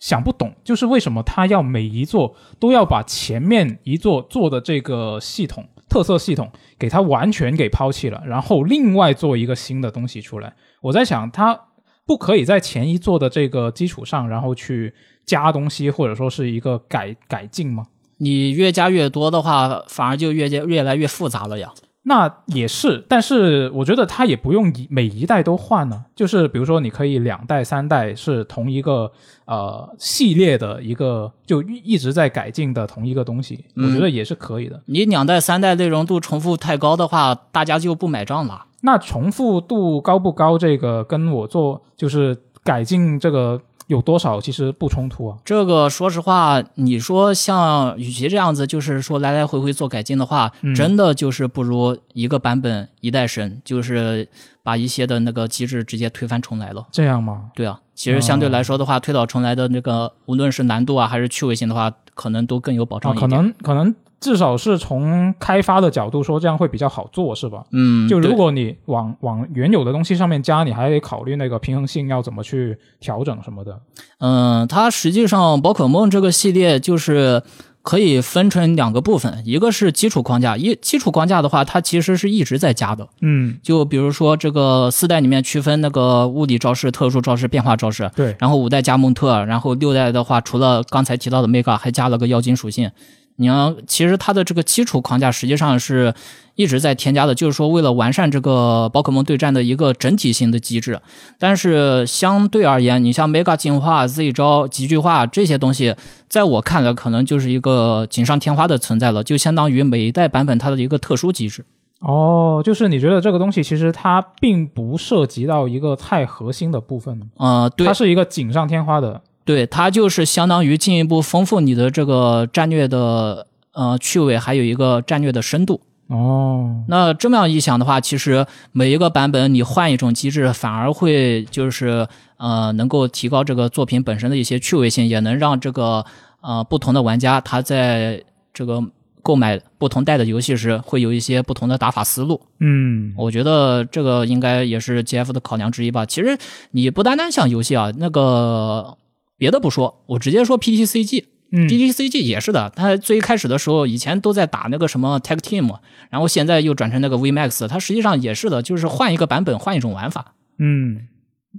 [0.01, 10.53] 想不懂，就是为什么它要每一座都要把前面一座做的这个系统特色系统给它完全给抛弃了，然后另外做一个新的东西出来。
[10.81, 11.57] 我在想，它
[12.05, 14.93] 不可以在前一座的这个基础上，然后去
[15.25, 17.85] 加东西，或者说是一个改改进吗？
[18.17, 21.73] 你越加越多的话，反而就越加越来越复杂了呀。
[22.07, 26.05] 那也是，但是我觉得它也不用一每一代都换呢。
[26.15, 29.11] 就是比如说，你可以两代、三代是同一个
[29.47, 34.79] 呃系列的一个，就一一直在改进的同一个东西，我觉得也是可以的。
[34.85, 38.67] 你两代、三代内容度重复太高的话，大家就不买账了。
[38.83, 40.59] 那重复度高不高？
[40.59, 45.37] 这个跟我做就是改进这个有多少，其实不冲突啊。
[45.45, 54.29] 这个说实话，你说像与其这样子，就是说来来回回做改进的话，嗯真的就是不如一个版本一代神，就是
[54.63, 56.87] 把一些的那个机制直接推翻重来了。
[56.91, 57.51] 这样吗？
[57.55, 63.29] 对啊，其实相对来说的话，推倒重来的那个，无论是难度啊还是趣味性的话，可能都更有保啊，障一点。
[63.29, 63.95] 可能可能
[64.25, 67.63] 至少是从开发的角度说，这样会比较好做，是吧？
[67.73, 73.79] 嗯，就如果你往往原有的东西上面加，你还得考虑那个平衡性要怎么去调整什么的。
[74.21, 77.43] 嗯，它实际上宝可梦这个系列就是
[77.83, 83.07] 可以分成两个部分，一个是基础框架，一基础框架的话，它其实是一直在加的。
[83.21, 92.91] 嗯，就比如说这个四代里面区分那个物理招式、特殊招式、变化招式，对，然后五代加蒙特，然后六代的话，除了刚才提到的 mega，还加了个妖精属性。
[93.37, 96.15] 你要其实它的这个基础框架实际上是
[96.55, 101.01] 一直在添加的，就是说为了完善这个宝可梦对战的一个整体性的机制。
[101.39, 105.97] 但是相对而言，你像 mega 进化、Z 招、集聚化这些东西，
[106.29, 111.65] 在我看来可能就是一个锦上添花的存在了，就相当于每一代版本它的一个特殊机制。
[112.01, 119.21] 哦，就是你觉得这个东西其实它并不涉及到一个太核心的部分，呃，对它，是一个锦上添花的。
[119.45, 125.81] 对，它就是相当于进一步丰富你的这个战略的呃趣味，还有一个战略的深度。
[126.09, 136.05] 哦，那这么样一想的话，其实每一个版本你换一种机制，反而会就是呃能够提高这个作品本身的一些趣味性，也能让这个
[136.43, 138.83] 呃不同的玩家他在这个
[139.23, 142.39] 购买不同代的游戏时，会有一些不同的打法思路。
[142.61, 146.05] 嗯，我觉得这个应该也是 GF 的考量之一吧。
[146.05, 146.37] 其实
[146.73, 148.95] 你不单单像游戏啊，那个
[149.37, 151.25] 别的不说，我直接说 PTCG。
[151.57, 155.73] 嗯 PTCG 也是的，它最一开始的时候，以前都在打那个什么 Tag Team，
[156.11, 160.35] 然后现在又转成那个 VMAX，它实际上也是的，就是换一个版本，换一种玩法。
[160.59, 161.07] 嗯，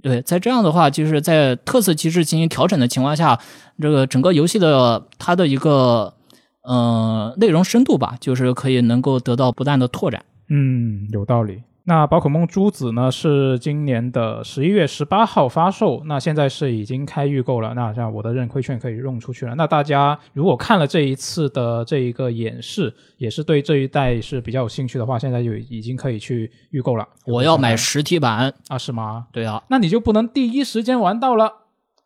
[0.02, 3.40] 对，在这样的话，就是在特色机制进行调整的情况下，
[3.80, 6.12] 这个整个游戏的它的一个
[6.62, 10.22] 呃内容深度吧，就是可以能够得到不断的拓展。
[10.50, 11.62] 嗯，有道理。
[11.88, 17.74] 那宝可梦珠子呢是今年的十一月十八号发售，那现在是已经开预购了。
[17.74, 19.54] 那像我的认亏券可以用出去了。
[19.54, 27.06] 那大家如果看了这一次的这一个演示，也是对这一代是比较有兴趣的话，现在就已经可以去预购了。
[27.24, 28.76] 我要买实体版，啊？
[28.76, 29.28] 是吗？
[29.30, 31.52] 对啊，那你就不能第一时间玩到了，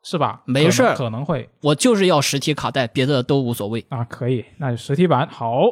[0.03, 0.43] 是吧？
[0.45, 3.87] 没事可可能会我就是要实体卡带，别的都无所谓。
[3.89, 4.45] 啊，可以。
[4.59, 5.63] 那实体版好。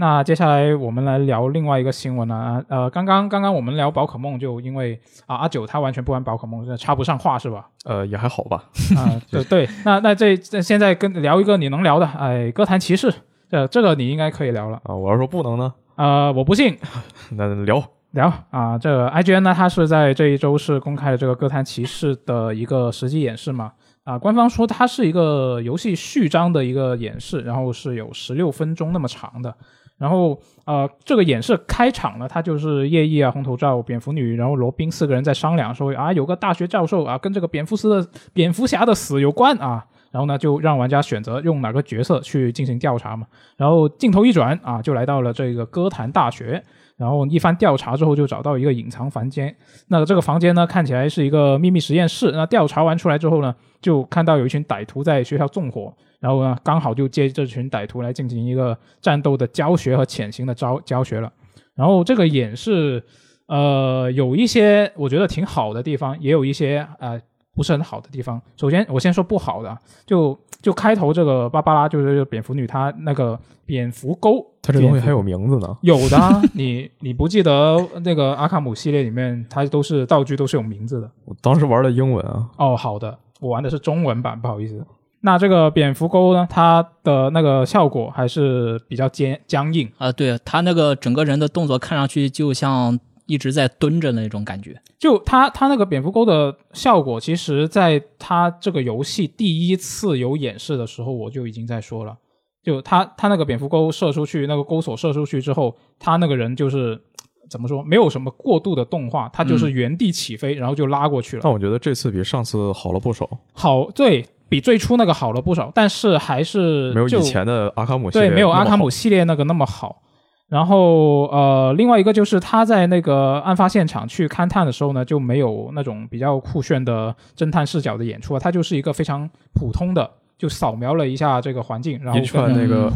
[0.00, 7.68] 那接下来我们来聊另外一个新闻呢、啊，呃，刚刚刚刚我们聊宝可梦，就因为啊阿九他完全不玩宝可梦，插不上话是吧？
[7.84, 8.64] 呃，也还好吧。
[8.96, 13.12] 啊，对 对，那那这这现在跟聊一个你能聊的，哎，歌坛骑士，
[13.50, 14.80] 这这个你应该可以聊了。
[14.84, 16.78] 啊，我要说不能呢，呃，我不信，
[17.36, 23.72] 那聊聊啊，这个 IGN 呢，它是在这一周是公开了这个歌坛骑士的一个实际演示嘛。
[24.04, 29.54] 啊，官方说它是一个游戏序章的一个演示，然后是有十六分钟那么长的。
[30.00, 39.84] 然后呃，这个演示开场呢，他就是夜翼啊、红头罩、蝙蝠女，然后罗宾四个人在商量说啊，有个大学教授啊，跟这个蝙蝠斯的 蝙蝠侠的死有关啊。
[40.10, 43.26] 然后呢，就让玩家选择用哪个角色去进行调查嘛。
[43.56, 46.64] 然后镜头一转啊，就来到了这个哥谭大学。
[47.00, 49.56] 然后一番调查之后，就找到一个隐藏房间。
[49.88, 52.30] 那这个房间呢，看起来是一个秘密实验室。
[52.32, 61.32] 那调查完出来之后呢，就看到有一群歹徒在学校纵火，然后呢，刚好就接这群歹徒来进行一个战斗的教学和潜行的教教学了。
[61.74, 63.02] 然后这个演示，
[63.46, 67.18] 呃，有一些我觉得挺好的地方，也有一些呃
[67.54, 68.38] 不是很好的地方。
[68.58, 75.76] 首先，我先说不好的，就就开头这个芭芭拉就是这个蝙蝠女，她那个蝙蝠钩，它这东西还有名字呢。
[75.80, 81.10] 有的啊， 你你不记得那个阿卡姆系列里面，它都是道具都是有名字的。
[81.24, 84.84] 我当时玩的英文啊，哦，好的，我玩的是中文版，不好意思。
[85.22, 92.98] 那这个蝙蝠钩呢，它的那个效果还是比较坚僵硬，啊，对它那个整个人的动作看上去就像
[93.30, 94.76] 一直在蹲着那种感觉。
[94.98, 102.16] 就他他那个蝙蝠钩的效果，其实在他这个游戏第一次有演示的时候，我就已经在说了。
[102.62, 107.00] 就他他那个蝙蝠钩射出去，那个钩索射出去之后，他那个人就是
[107.48, 111.42] 怎么说，没有什么过度的动画，他就是原地起飞，然后就拉过去了。
[111.42, 120.02] 但我觉得这次比上次好了不少，好，对比最初那个好了不少，但是还是没有就以前的阿卡姆系列对没有阿卡姆系列那个那么好。
[120.50, 132.90] 然后呃，另外一个就是他在那个案发现场去勘探的时候呢，就没有那种比较酷炫的侦探视角的演出啊，他就是一个非常普通的，就扫描了一下这个环境，然后一串跟那个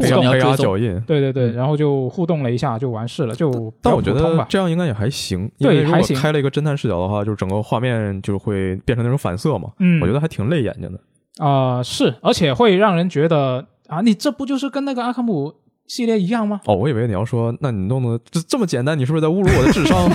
[0.57, 0.99] 脚印。
[1.07, 4.45] 对对对，嗯然后就互动了一下就完事了，就比但我觉得。
[4.49, 10.99] 这样应该也还行，因为如果对还行开了一个侦探视角的话，就是整个画面就会变成那种反色嘛，嗯，我觉得还挺累眼睛的。
[11.37, 15.53] 啊、是，而且会让人觉得啊，你这不就是跟那个阿卡姆
[15.87, 16.61] 系列一样吗？
[16.65, 20.05] 哦，我以为你要说，那你弄的这这么简单，你是不是在侮辱我的智商？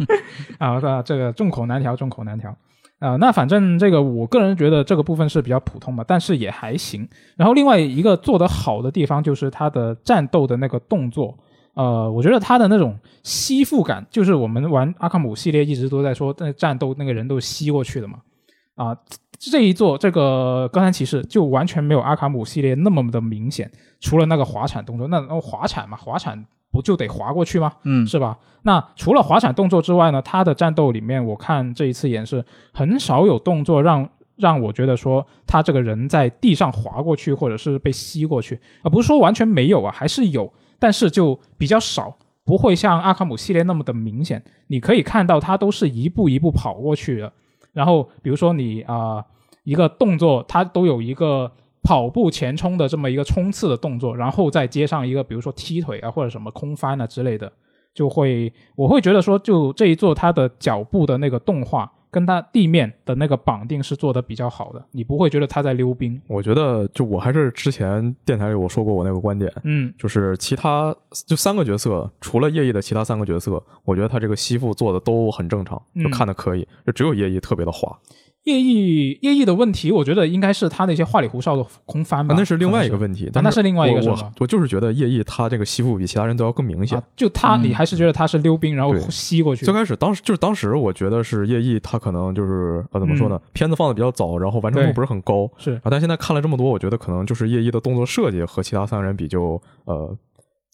[0.58, 2.56] 啊，那这个众口难调，众口难调。
[3.00, 7.06] 啊、那反正这个我个人觉得这个部分是比较普通吧，但是也还行。
[7.36, 11.36] 然后另外一个做得好的地方就是它的战斗的那个动作，
[11.74, 18.20] 呃，我觉得它的那种吸附感，就是我们玩阿卡姆系列一直都在说，那战斗那个人都吸过去的嘛。
[18.74, 18.96] 啊，
[19.50, 27.72] 这一座这个高山骑士就完全没有阿卡姆系列那么的明显，除了那个滑铲动作，那那滑铲嘛，滑铲不就得滑过去吗？
[27.84, 28.38] 嗯，是吧？
[28.62, 44.42] 那除了滑铲动作之外呢，他的战斗里面，我看这一次演示很少有动作让让我觉得说他这个人在地上滑过去，或者是被吸过去啊，不是说完全没有啊，还是有，但是就比较少，不会像阿卡姆系列那么的明显。
[44.68, 47.32] 你可以看到他都是一步一步跑过去的，
[47.72, 49.24] 然后比如说你啊、
[49.64, 51.50] 一个动作，它都有一个。
[51.86, 57.52] 跑步前冲的这么一个冲刺的动作，然后再接上一个，比如说踢腿啊，或者什么空翻啊之类的，
[57.92, 66.18] 就会我会觉得说，就这一座它的脚步的那个动画跟它地面的那个绑定是做的比较好的，你不会觉得他在溜冰。
[66.26, 70.96] 我觉得，就我还是之前电台里我说过我那个观点，嗯就是其他
[71.26, 77.94] 就三个角色，除了叶翼的其他三个角色，我觉得他这个吸附做的都很正常，就嗯看的可以，就只有叶翼特别的滑，
[78.44, 82.96] 叶毅叶毅的问题，我觉得应该是他那些花里胡哨的空翻吧，啊那是另外一个。
[82.96, 83.30] 问题。
[83.34, 89.74] 那是另外一个是吗我就是觉得叶毅他这个吸附比其他人都要更明显啊。，就他，嗯你还是觉得他是溜冰，然后吸过去最。
[89.74, 95.50] 开始当时就是当时我觉得是叶毅，他可能就是呃怎么说呢，片子放的比较早，然后完成度不是很高。
[95.58, 100.16] 是啊，但现在看了这么多，我觉得可能就是叶毅的动作设计和其他三个人比就呃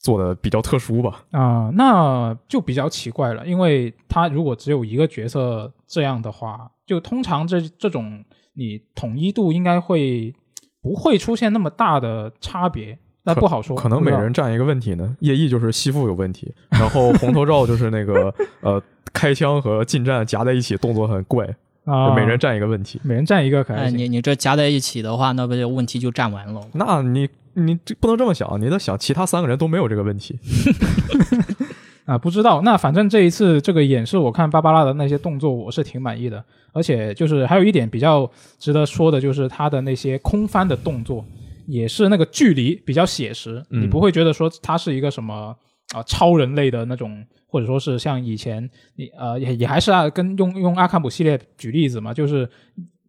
[0.03, 1.25] 做的比较特殊吧。
[1.31, 10.35] 啊、那就比较奇怪了，因为他如果只有一个角色这样的话，就通常这这种你统一度应该会
[10.83, 13.77] 不会出现那么大的差别，那不好说。
[13.77, 15.17] 可能每人占一个问题呢。
[15.21, 18.83] 叶翼就是吸附有问题，然后红头罩就是那个呃
[19.13, 21.45] 开枪和近战夹在一起，动作很怪，
[21.85, 22.99] 啊，就每人占一个问题。
[23.05, 26.61] 每人占一个可能哎，你你这夹在一起的话，那不就问题就占完了？
[26.73, 27.29] 那你
[27.66, 30.38] 你这不能这么想，你得想其他三个人都没有这个问题。
[32.07, 32.62] 啊，不知道。
[32.62, 36.44] 那反正这一次这个演示，我看芭芭拉的那些动作，我是挺满意的。
[36.73, 41.25] 而且就是还有一点比较值得说的，就是他的那些空翻的动作，
[41.66, 45.55] 也是那个距离比较写实，嗯你不会觉得说他是一个什么
[45.94, 52.49] 啊、超人类的那种，或者说是像以前你呃也也还是啊，跟用用阿卡姆系列举例子嘛，就是。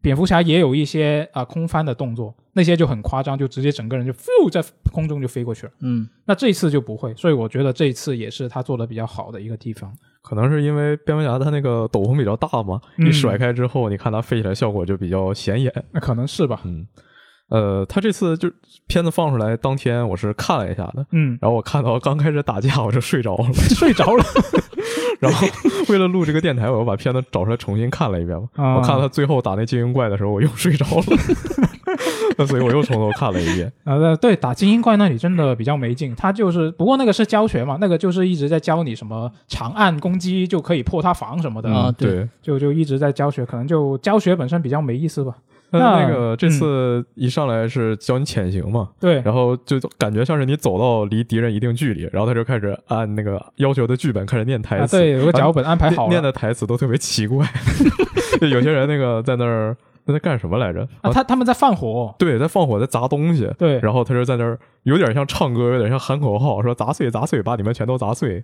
[0.01, 5.71] 蝙蝠侠也有一些啊、空翻的动作，那些就很夸张，就直接整个人就飞在空中就飞过去了。
[5.81, 9.93] 嗯，那这一次就不会，所以我觉得这一次也是他做的比较好的一个地方。
[10.23, 15.71] 可能是因为蝙蝠侠他那个斗篷比较大嘛，嗯一甩开之后，你看他飞起来效果就比较显眼。
[15.91, 16.61] 那可能是吧。
[16.63, 16.87] 嗯，
[17.49, 18.51] 呃，他这次就
[18.87, 24.23] 片子放出来当天，我是看了一下的，嗯，然后我看到刚开始打架我就睡着了， 睡着了。
[25.21, 25.47] 然后
[25.87, 28.49] 为了录这个电台，我又把片子找出来重新看了一遍嘛。
[28.55, 31.03] 啊我看到他最后打那精英怪的时候，我又睡着了，
[32.37, 33.71] 那所以我又从头看了一遍。
[33.85, 36.15] 啊，对对，打精英怪那里真的比较没劲。
[36.15, 45.35] 他就是，不过那个是教学嘛，那个就是一直在教你什么长按攻击就可以破他防什么的，啊对对，就就一直在教学，可能就教学本身比较没意思吧。
[45.71, 56.09] 那 那那个这次一上来是教你潜行嘛，对，然后就感觉像是你走到离敌人一定距离，然后他就开始按那个要求的剧本开始念台啊，词，对，有个脚本安排好了。
[56.09, 57.47] 念 念的台词都特别奇怪，
[58.39, 60.81] 就有些人那个在那儿那在干什么来着？
[61.01, 63.49] 啊，他他们在放火，对，在放火，在砸东西。
[63.57, 68.43] 对，然后他就在那儿有点像唱歌，有点像喊口号，说砸碎砸碎，把你们全都砸碎。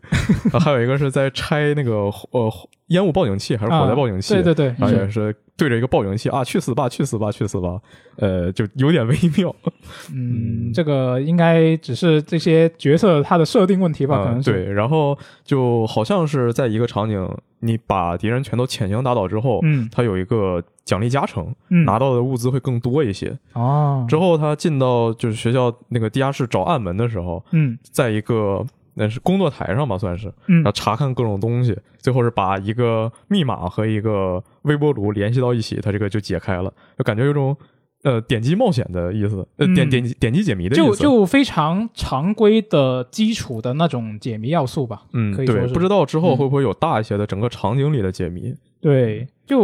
[0.63, 2.51] 还有一个是在拆那个呃
[2.87, 7.79] 烟雾报警器还是火灾报警器，啊对对对，然后也是对着一个报警器啊，去死吧， 去死吧，去死吧，
[8.17, 9.53] 呃，就有点微妙。
[10.13, 14.51] 嗯，这个应该只是这些角色他的设定问题吧，可能是。
[14.51, 17.29] 嗯对，然后就好像是在一个场景，
[17.59, 23.37] 你把敌人全都潜行打倒之后，嗯它有一个奖励加成，嗯，拿到的物资会更多一些。
[23.53, 28.65] 哦，之后他进到就是学校那个地下室找暗门的时候，嗯在一个
[28.99, 37.55] 那是工作台上吧，算是，嗯然后查看各种东西，最后是把一个密码和一个微波炉联系到一起，它这个就解开了，就感觉有种
[38.03, 40.85] 呃点击冒险的意思，呃点嗯点击点击解谜的意思。
[40.85, 45.03] 就就非常常规的基础的那种解谜要素吧。
[45.13, 48.55] 嗯，对，可以说是不知道之后嗯会不会有大一些的整个场景里的解谜。
[48.81, 49.59] 对，就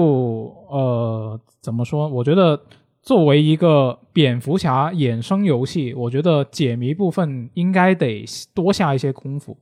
[0.69, 2.07] 呃怎么说？
[2.07, 2.59] 我觉得
[3.03, 8.23] 作为一个蝙蝠侠衍生游戏，我觉得解谜部分应该得
[8.55, 9.57] 多下一些功夫。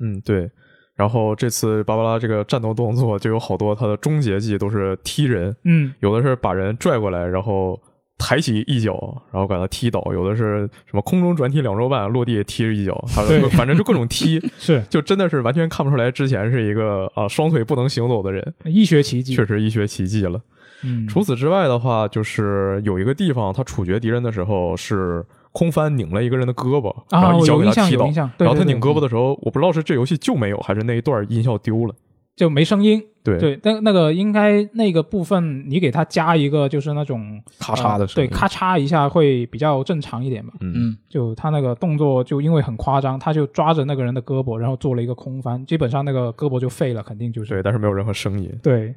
[0.00, 0.50] 嗯，对。
[0.96, 7.80] 然后这次芭芭拉这个战斗动作就有好多，它的终结技都是踢人，嗯，有的是把人拽过来，然后
[8.18, 12.94] 抬起一脚，然后把他踢倒；有的是什么空中转体两周半，落地踢一脚，
[13.52, 19.34] 反正就各种踢， 是就真的是完全看不出来之前是一个啊双腿不能行走的人，医学奇迹。
[19.34, 20.40] 确实医学奇迹了。
[20.84, 28.06] 嗯，除此之外的话，就是有一个地方他处决敌人的时候是空翻拧了一个人的胳膊，然啊，后一脚给他踢倒
[28.38, 31.94] 然后他对对拧胳膊的时候，我不知道是这游戏就没有，还是那一段音效丢了。
[32.36, 33.02] 就没声音。
[33.22, 38.30] 对，对，但那个应该那个部分你给他加一个就是那种咔嚓的呃对，声音。
[38.30, 40.54] 咔嚓一下会比较正常一点吧。
[40.60, 48.50] 嗯，嗯，就他那个动作就因为很夸张，他就抓着那个人的胳膊，然后做了一个空翻，基本上那个胳膊就废了，肯定就是对，但是没有任何声音。
[48.62, 48.94] 对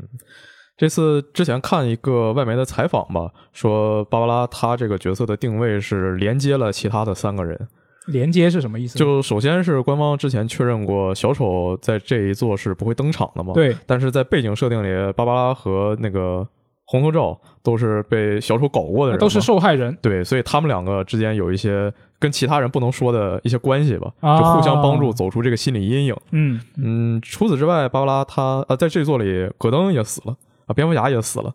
[0.75, 7.67] 这次之前看一个外媒的采访吧，说芭芭拉她这个角色的定位是连接了其他的三个人。
[8.07, 8.97] 连接是什么意思？
[8.99, 13.53] 就首先是官方之前确认过，小丑在这一座是不会登场的嘛？。
[13.53, 16.45] 对但是在背景设定里，芭芭拉和那个
[16.85, 19.97] 红头罩都是被小丑搞过的人，都是受害人。
[20.01, 26.15] 对，所以他们两个之间有一些跟其他人不能说的一些关系吧，啊就互相帮助走出这个心理阴影。
[26.31, 31.53] 嗯，嗯，除此之外，芭芭拉她呃在这座里，戈登也死了啊，蝙蝠侠也死了，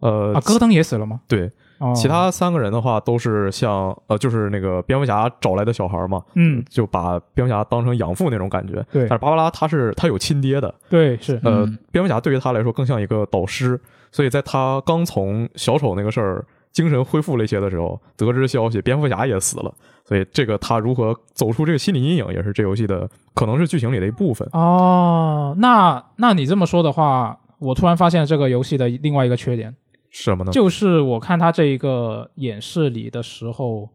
[0.00, 1.20] 呃啊，戈登也死了吗？
[1.28, 8.74] 对，哦，其他三个人的话都是像呃，就是那个蝙蝠侠找来的小孩嘛，嗯，就把蝙蝠侠当成养父那种感觉。
[8.92, 13.80] 对但是芭芭拉她是她有亲爹的，对是呃，嗯蝙蝠侠对于他来说更像一个导师，
[14.10, 19.72] 所以在他刚从小丑那个事儿精神恢复了一些的时候，得知消息蝙蝠侠也死了，
[20.04, 24.48] 所以这个他如何走出这个心理阴影，也是这游戏的可能是剧情里的一部分。
[24.52, 29.74] 哦，那那你这么说的话，我突然发现这个游戏的另外一个缺点，
[30.10, 30.50] 什么呢？
[30.50, 33.88] 就是我看他这一个演示里的时候，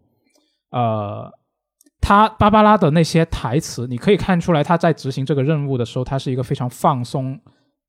[0.72, 1.32] 呃，
[2.00, 7.40] 他芭芭拉的那些台词，你可以看出来他在执行这个任务的时候，他是一个非常放松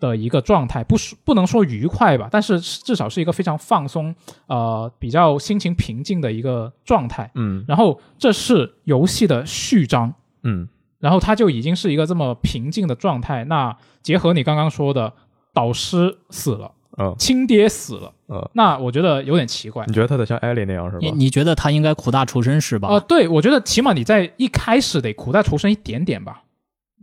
[0.00, 4.14] 的一个状态，不是不能说愉快吧，但是至少是一个非常放松，
[4.46, 7.30] 呃，比较心情平静的一个状态。
[7.34, 10.68] 嗯然后这是游戏的序章，嗯
[11.00, 13.44] 然后他就已经是一个这么平静的状态。
[13.44, 15.12] 那结合你刚刚说的，
[15.54, 19.84] 导师死了，嗯亲爹死了，嗯，那我觉得有点奇怪。
[19.86, 20.98] 你觉得他得像艾莉那样是吧？
[21.00, 22.88] 你你觉得他应该苦大仇深是吧？
[22.88, 26.42] 呃，对，我觉得起码你在一开始得苦大仇深一点点吧。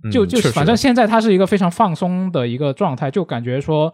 [0.04, 3.92] 嗯就就反正现在他是一个非常放松的一个状态，就感觉说，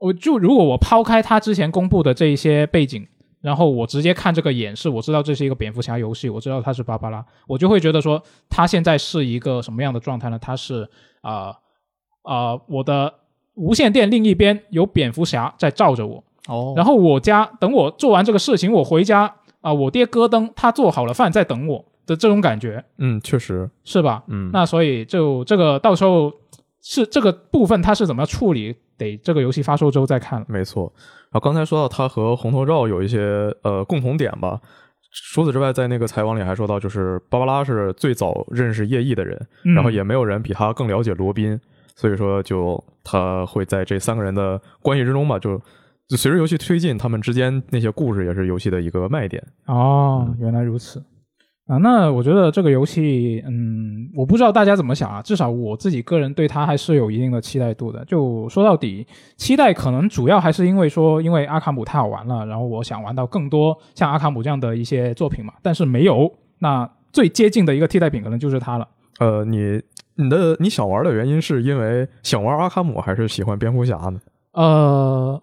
[0.00, 3.04] 我就如果我抛开他之前公布的这一些背景，
[3.40, 10.38] 然后我直接看这个演示，我知道这是一个蝙蝠侠游戏，我知道他是芭芭拉，我就会觉得说他现在是一个什么样的状态呢？
[10.38, 10.88] 他是
[11.22, 11.56] 啊
[12.22, 13.12] 啊、呃我的
[13.54, 24.24] 无线电另一边有蝙蝠侠在罩着我，哦，然后我家等我做完这个事情，我回家啊、我爹戈登他做好了饭在等我的这种感觉，嗯，确实，是吧？
[24.26, 26.32] 嗯，那所以就这个到时候
[26.82, 30.46] 是这个部分它是怎么处理，得这个游戏发售之后再看了。
[30.48, 30.92] 没错。
[31.30, 34.60] 然后刚才说到他和红头罩有一些呃共同点吧。
[35.32, 41.60] 除此之外，在那个采访里还说到，就是芭芭拉是最早认识叶翼的人，嗯然后也没有人比他更了解罗宾，
[41.94, 45.60] 所以说就他会在这三个人的关系之中吧，就
[46.08, 49.42] 就随着游戏推进，他们之间那些故事也是游戏的一个卖点。
[49.66, 51.02] 哦，原来如此
[51.66, 51.76] 啊！
[51.78, 58.04] 那我觉得这个游戏，嗯，我不知道大家怎么想啊，至少我自己个人对它还是有一定的期待度的。
[58.04, 65.54] 就说到底，期待可能主要还是因为说，因为阿卡姆太好玩了，然后我想玩到更多像阿卡姆这样的一些作品嘛。
[65.62, 68.88] 但是没有，那最接近的一个替代品可能就是它了。
[69.20, 69.80] 呃，你
[70.14, 74.20] 你的你想玩的原因是因为想玩阿卡姆，还是喜欢蝙蝠侠呢？
[74.52, 75.42] 呃，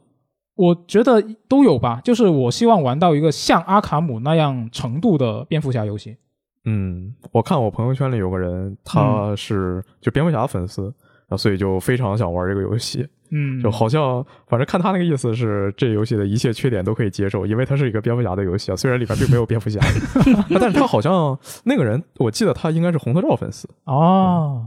[0.56, 2.00] 我觉得都有吧。
[2.04, 6.18] 就是我希望玩到一个像阿卡姆那样程度的蝙蝠侠游戏。
[6.66, 19.80] 嗯，我看我朋友圈里有个人，他是就蝙蝠侠粉丝，然后所以就非常想玩这个游戏，嗯，就好像反正看他那个意思是，这游戏的一切缺点都可以接受，因为它是一个蝙蝠侠的游戏啊，虽然里边并没有蝙蝠侠，
[20.50, 24.66] 但是他好像那个人，我记得他应该是红头罩粉丝，哦，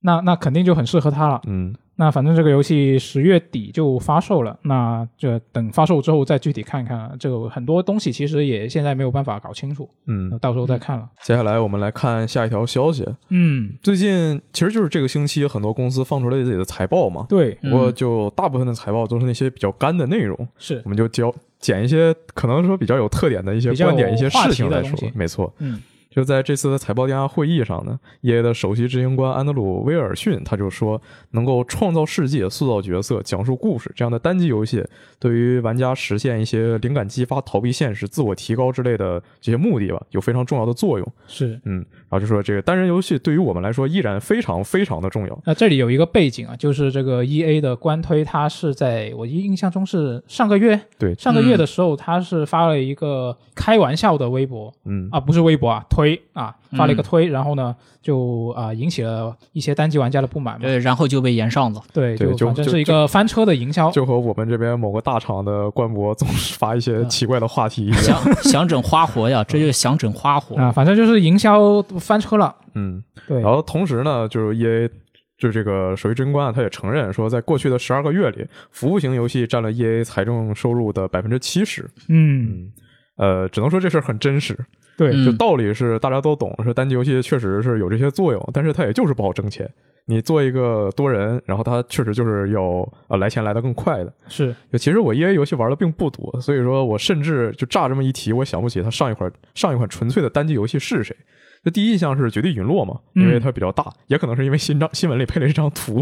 [0.00, 1.40] 那那肯定就很适合他了。
[1.46, 7.10] 嗯，那反正这个游戏十月底就发售了，那就等发售之后再具体看看。
[7.18, 11.08] 这个很多东西其实也现在没有办法搞清楚，嗯那，到时候再看了。
[11.22, 13.04] 接下来我们来看下一条消息。
[13.30, 24.82] 嗯，最近其实就是这个星期，很多公司放出来自己的财报嘛，对，嗯不过就大部分的财报都是那些比较干的内容，是我们就挑捡一些可能说比较有特点的一些观点、一些事情来。
[24.82, 25.80] 说没错，嗯
[26.16, 30.98] 就在这次的财报电话会议上呢，EA 的首席执行官安德鲁·威尔逊他就说，
[31.32, 34.82] 能够创造世界、塑造角色、讲述故事这样的单机游戏，
[35.18, 41.06] 对于玩家实现一些灵感激发、逃避现实、自我提高之类的这些目的吧，有非常重要的作用。
[41.26, 41.60] 是。
[41.64, 45.38] 嗯，然后就说这个单人游戏对于我们来说依然非常非常的重要。
[45.44, 60.62] 那这里有一个背景啊，就是这个 E A 的官推，它是在我印象中是上个月，对上个月的时候，它是发了一个开玩笑的微博嗯啊，不是微博啊，推啊，发了一个推，然后呢，就啊引起了一些单机玩家的不满嘛。
[60.62, 61.82] 对，然后就被延上了。
[61.92, 63.90] 对，对就反正是一个翻车的营销。
[63.90, 68.02] 就和我们这边某个大厂的官博总是发一些嗯奇怪的话题一样。
[68.02, 70.56] 想想整花活呀，这就是想整花活。
[70.56, 72.54] 啊，反正就是营销翻车了。
[72.74, 74.90] 嗯，对，然后同时呢，就是 E A。
[75.38, 81.82] 就是这个首席执行官啊，他也承认说，在过去的十二个月里，服务型游戏占了 E A 财政收入的百分之七十。
[82.08, 82.70] 嗯，
[83.18, 84.58] 嗯，呃，只能说这事儿很真实。
[84.96, 89.68] 对，嗯就道理是大家都懂，是单机游戏确实是有这些作用，但是它也就是不好挣钱。
[90.08, 94.12] 你做一个多人，然后它确实就是要呃来钱来的更快的。
[94.28, 101.16] 是，其实我 E A 游戏玩的并不多，所以说我甚至就乍这么一提，我想不起它上一款上一款纯粹的单机游戏是谁。
[101.64, 106.00] 就第一印象是《绝地陨落》嘛，因为它比较大，也可能是因为新张新闻里配了一张图。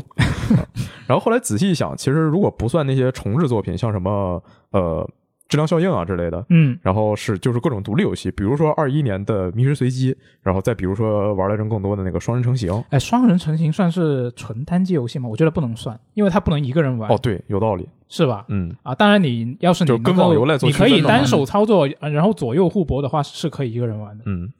[1.08, 4.42] 然后后来仔细一想，其实如果不算那些重置作品，像什么
[4.72, 5.08] 呃
[5.54, 12.72] 质量效应啊之类的，嗯，然后是就是各种独立游戏，比如说二一年的《迷失随机》，然后再比如说玩的人更多的那个《双人成行》。
[12.90, 15.28] 哎，双人成行算是纯单机游戏吗？
[15.28, 17.88] 我觉得不能算，因为它不能一个人玩，哦，对，有道理。
[18.06, 18.44] 是吧？
[18.48, 24.24] 嗯，啊，当然你要是你就跟网游来做你可以单手操作，呃然后左右互搏的话，是可以一个人玩的。
[24.26, 24.52] 嗯，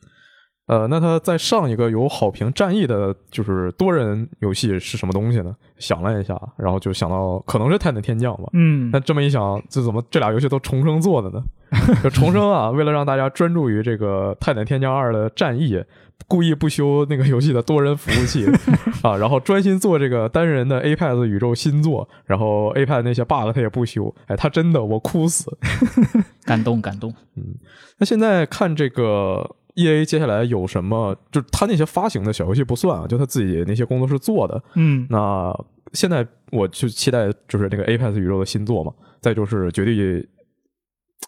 [0.66, 5.54] 呃，那他在上一个有好评战役的，就是多人游戏是什么东西呢？
[5.78, 8.48] 想了一下，然后就想到可能是《泰坦天降》吧。
[8.54, 11.42] 嗯，那这么一想，这怎么这俩游戏都重生做的呢？
[12.02, 15.82] 就重生啊，为了让大家专注于这个《泰坦天降二》的战役，
[16.28, 18.46] 故意不修那个游戏的多人服务器
[19.02, 25.50] 啊，然后专心做这个单人的 Apex 宇宙新作，然后 Apex 那些 bug 他也不修，哎，他真的我哭死。
[26.46, 27.12] 感动感动。
[27.36, 27.54] 嗯
[27.98, 31.16] 那现在看这个 E A 接下来有什么？
[31.33, 34.62] 就是他那些发行的小游戏不算啊，就他自己那些工作室做的。
[34.75, 35.53] 嗯，那
[35.93, 40.27] 现在我就期待就是那个 Apex 宇宙的新作嘛，再就是绝地，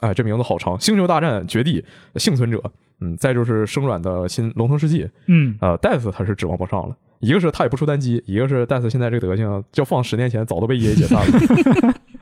[0.00, 1.84] 哎，这名字好长，《星球大战：绝地
[2.16, 2.58] 幸存者》。
[3.00, 5.04] 嗯，再就是生软的新《龙腾世纪》。
[5.26, 11.94] 嗯，呃，Death 他是指望不上了，一个是他也不出单机，一个是 Death 现在这个德行，就放十年前早都被 E A 解散了。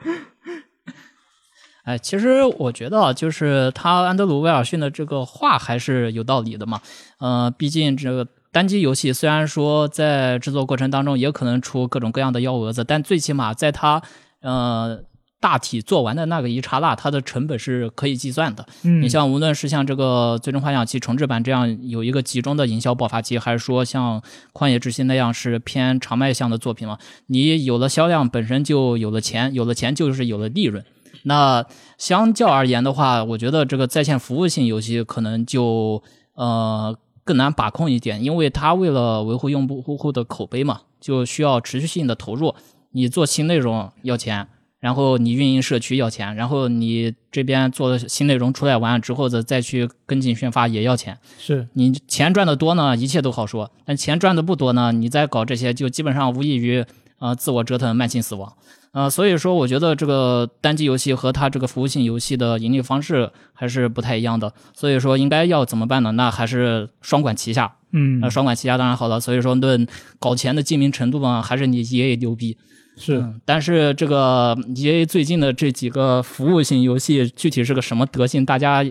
[1.85, 6.81] 哎，其实我觉得啊，就是他安德鲁·威尔逊的这个话还是有道理的嘛。
[7.19, 14.01] 呃，毕竟这个单机游戏虽然说在制作过程当中也可能出各种各样的幺蛾子，但最起码在它
[14.41, 14.99] 呃
[15.39, 18.65] 大体做完的那个一刹那，它的成本是可以计算的。
[18.81, 24.19] 嗯，你像无论是像这个《最终幻想七》重置版这样有一个集中的营销爆发期，还是说像
[24.53, 30.83] 《旷野之心》那样是偏长卖向的作品嘛，你有了销量，本身就有了钱，有了钱就是有了利润。
[31.27, 31.65] 那
[31.97, 36.01] 相较而言的话，我觉得这个在线服务性游戏可能就
[36.35, 42.53] 呃更难把控一点，因为它为了维护用户户的口碑嘛，就需要持续性的投入。
[42.91, 44.47] 你做新内容要钱，
[44.79, 51.17] 然后你运营社区要钱，然后你这边做的新内容出来完了之后的再去跟进宣发也要钱。
[51.39, 56.85] 是，你钱赚的多呢，一切都好说；但钱赚的不多呢，你再搞这些就基本上无异于
[57.19, 58.55] 呃自我折腾、慢性死亡。
[58.95, 64.53] 呃，所以说我觉得这个单机游戏和它这个服务性游戏的盈利方式还是不太一样的。
[64.73, 66.13] 所以说应该要怎么办呢？
[66.13, 67.75] 那还是双管齐下。
[67.91, 69.19] 嗯那，双管齐下当然好了。
[69.19, 69.85] 所以说论
[70.17, 72.57] 搞钱的精明程度嘛，还是你 EA 牛逼。
[72.97, 78.81] 是，嗯，但是这个 EA 最近的这几个服务性游戏具体是个什么德性，大家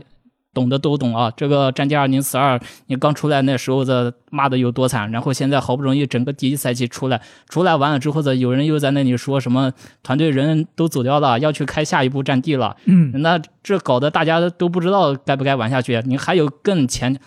[0.55, 1.30] 懂的都懂啊。
[1.36, 12.76] 这个《战地二零四二》，你刚出来那时候的骂的有多惨，然后现在好不容易整个第一赛季出来，出来完了之后的有人又在那里说什么团队人都走掉了，要去开下一步《战地》了。
[12.86, 16.00] 嗯，那这搞得大家都不知道该不该玩下去。
[16.07, 17.18] 你还有更前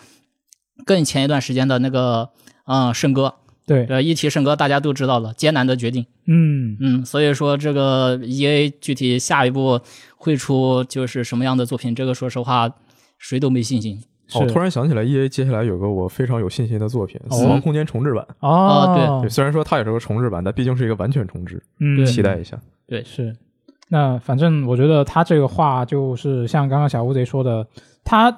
[0.86, 2.30] 更前一段时间的那个
[2.64, 3.34] 啊、圣歌，
[3.66, 6.06] 对，呃，一提圣歌大家都知道了，艰难的决定。
[6.26, 9.80] 嗯，嗯，所以说这个 E A 具体下一步
[10.16, 12.70] 会出就是什么样的作品，这个说实话
[13.18, 14.02] 谁都没信心。
[14.34, 18.26] 哦，突然想起来，E A 接下来有个我非常有信心的作品《死亡空间》重置版。
[18.40, 22.58] 啊，对，虽然说它也是个重置版，但毕竟是一个完全重置，嗯，期待一下。
[22.86, 23.34] 对，是，
[23.88, 27.66] 那反正我觉得他这个话就是像刚刚小乌贼说的，
[28.04, 28.30] 他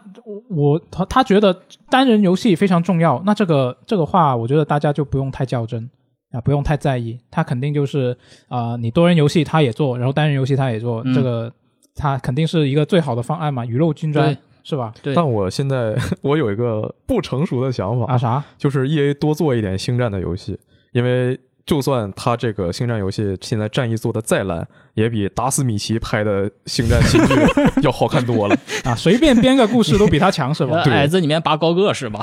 [0.48, 5.90] 我他他觉得单人游戏非常重要，那这个这个话，我觉得大家就不用太较真
[6.30, 8.16] 啊，不用太在意，他肯定就是
[8.46, 11.52] 啊、你多人游戏他也做，然后单人游戏他也做，嗯这个
[11.96, 14.92] 他肯定是一个最好的方案嘛，雨露均沾对，是吧？
[15.02, 18.42] 对，但我现在 我有一个不成熟的想法，啊啥？
[18.58, 20.58] 就是 E A 多做一点星战的游戏，
[20.92, 27.34] 因为就算他这个星战游戏现在战役做的再烂，也比达斯米奇拍的星战新剧
[27.82, 28.56] 要好看多了。
[28.84, 30.82] 啊，随便编个故事都比他强是吧？
[30.82, 32.20] 对矮子里面拔高个是吧？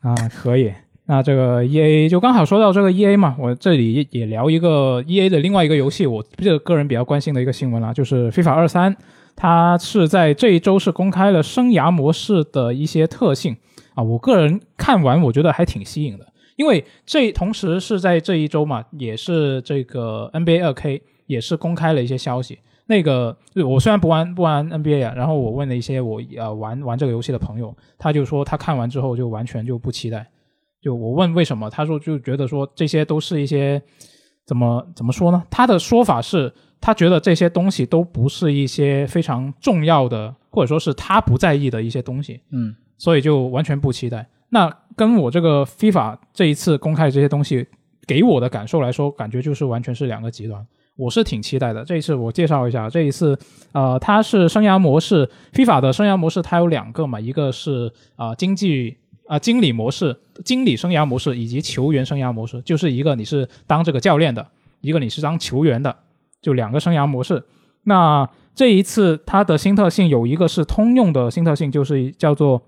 [0.00, 0.72] 啊，可以。
[1.08, 8.96] 那这个 E A 就刚好说到这个 E A 嘛，我这里也聊一个 E A 的另外一个游戏，我这个个人比较关心的一个新闻啦，就是 FIFA 二三，
[9.36, 13.54] 它是在这一周是公开了生涯模式的一些特性
[13.94, 16.26] 啊，我个人看完我觉得还挺吸引的，
[16.56, 22.58] 因为这同时是在这一周嘛，也是这个 NBA 二 K 也是公开了一些消息。
[22.86, 23.36] 那个
[23.68, 30.26] 我虽然不玩不玩 NBA 啊，然后我问了一些我呃玩玩这个游戏的朋友，他就说他看完之后就完全就不期待。
[30.80, 33.82] 就我问为什么，他说就觉得说这些都是一些
[34.46, 35.42] 怎么怎么说呢？
[35.50, 44.26] 他的说法是，他觉得这些东西都不是一些非常重要的，或者说是他不在意的一些东西，嗯，所以就完全不期待。
[44.48, 47.66] 那跟我这个 FIFA 这一次公开这些东西
[48.06, 50.64] 给我的感受来说，感觉就是完全是两个极端。
[50.94, 51.84] 我是挺期待的。
[51.84, 53.38] 这一次我介绍一下，这一次
[53.72, 64.46] 呃，它是生涯模式，FIFA 的生涯模式它有两个嘛，一个是啊、呃经济啊、经理模式、经理生涯模式以及球员生涯模式，就是一个你是当这个教练的，
[64.80, 65.96] 一个你是当球员的，
[66.40, 67.44] 就两个生涯模式。
[67.84, 72.62] 那这一次它的新特性有一个是通用的新特性，就是叫做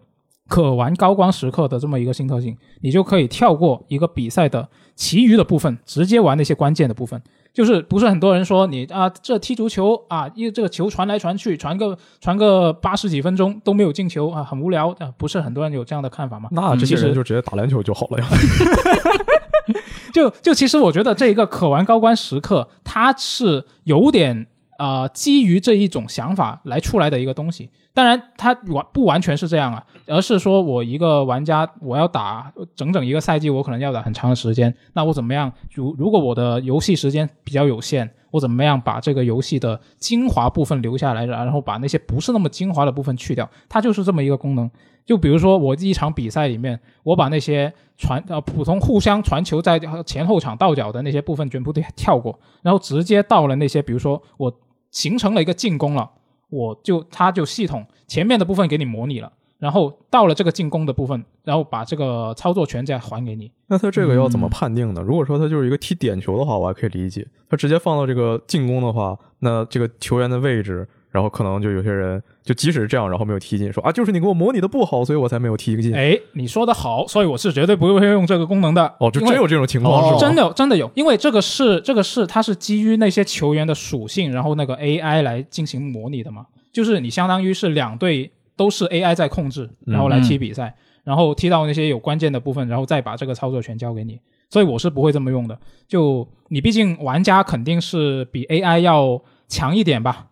[0.48, 7.20] 可玩高光时刻的这么一个新特性，你就可以跳过一个比赛的其余的部分，直接玩那些关键的部分。
[7.52, 16.48] 就是不是很多人说你啊，这踢足球啊，因为这个球传来传去，传个传个八十几分钟都没有进球啊，很无聊啊，不是很多人有这样的看法吗？
[16.52, 18.28] 那这些人就直接打篮球就好了呀。
[20.14, 24.46] 就就其实我觉得这一个可玩高光时刻，它是有点
[24.78, 27.70] 呃基于这一种想法来出来的一个东西。
[27.98, 34.72] 当然，它完不完全是这样啊，而是说我一个玩家我要打整整一个赛季，我可能要打很长的时间。
[34.92, 35.52] 那我怎么样？
[35.74, 43.50] 如如果我的游戏时间比较有限，我怎么样把这个游戏的精华部分留下来，然后把那些不是那么精华的部分去掉？
[43.68, 44.70] 它就是这么一个功能。
[45.04, 49.76] 就比如说我一场比赛里面，我把那些传呃普通互相传球在
[50.06, 54.54] 前后场倒脚的那些部分全部都跳过，然后直接到了那些比如说我
[54.92, 56.08] 形成了一个进攻了，
[56.50, 63.50] 我就他就系统前面的部分给你模拟了，然后到了这个进攻的部分，然后把这个操作权再还给你。
[63.66, 65.02] 那他这个要怎么判定呢？
[65.02, 75.94] 如果说他就是一个踢点球的话，我还可以理解；他直接放到这个进攻的话，那这个球员的位置，然后可能就有些人就即使是这样，然后没有踢进，说啊，就是你给我模拟的不好，所以我才没有踢进。
[75.94, 78.90] 哎，你说的好，所以我是绝对不会用这个功能的。
[79.00, 80.18] 哦，就真有这种情况哦是吗？
[80.18, 90.74] 真的真的有，因为这个是这个是它是基于那些球员的属性，然后那个 AI 来进行模拟的嘛，就是你相当于是两队都是 AI 在控制，然后来踢比赛，
[91.04, 94.18] 然后踢到那些有关键的部分，然后再把这个操作权交给你。
[94.48, 95.58] 所以我是不会这么用的。
[95.86, 100.28] 就你毕竟玩家肯定是比 AI 要强一点吧，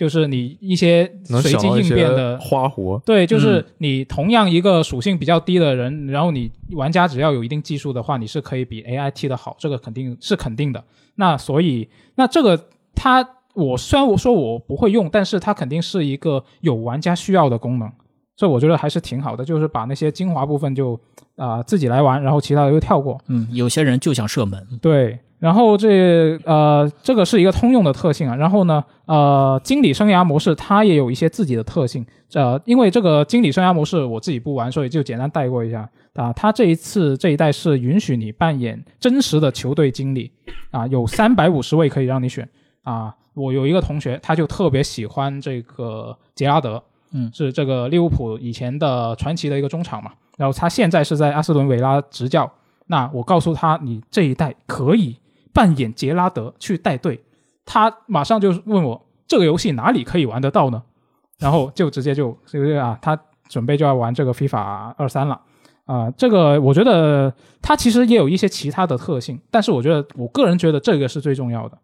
[0.00, 2.98] 就是你一些随机应变的花活。
[3.04, 10.82] 对，就是你同样一个属性比较低的人，然后你玩家只要有一定技术的话，你是可以比 AI 踢得好，这个肯定是肯定的。
[11.16, 12.58] 那所以，那这个
[12.94, 13.22] 它，
[13.52, 17.92] 我虽然我说我不会用，但是它肯定是一个有玩家需要的功能，
[18.36, 20.98] 所以我觉得还是挺好的，就是把那些精华部分就
[21.36, 23.20] 啊、自己来玩，然后其他的又跳过。
[23.26, 28.36] 嗯，有些人就想射门，对，然后这呃，这个是一个通用的特性啊。
[28.36, 32.06] 然后呢，呃，经理生涯模式它也有一些自己的特性。
[32.34, 36.32] 呃，因为这个经理生涯模式我自己不玩，所以就简单带过一下啊。
[36.34, 40.30] 它这一次这一代是允许你扮演真实的球队经理
[40.70, 42.48] 啊，有三百五十位可以让你选
[42.82, 43.12] 啊。
[43.32, 46.82] 我有一个同学，他就特别喜欢这个杰拉德，
[47.12, 50.12] 嗯是这个利物浦以前的传奇的一个中场嘛。
[50.36, 52.50] 然后他现在是在阿斯顿维拉执教。
[52.86, 55.16] 那我告诉他，你这一代可以
[55.52, 57.22] 扮演杰拉德去带队，
[57.64, 60.82] 他马上就问我这个游戏哪里可以玩得到呢？
[61.38, 65.40] 然后就直接就就是啊，他准备就要玩这个 FIFA 二三了。
[65.86, 71.76] 啊、这个我觉得它其实也有一些其他的特性，但是我觉得我个人觉得这个是最重要的。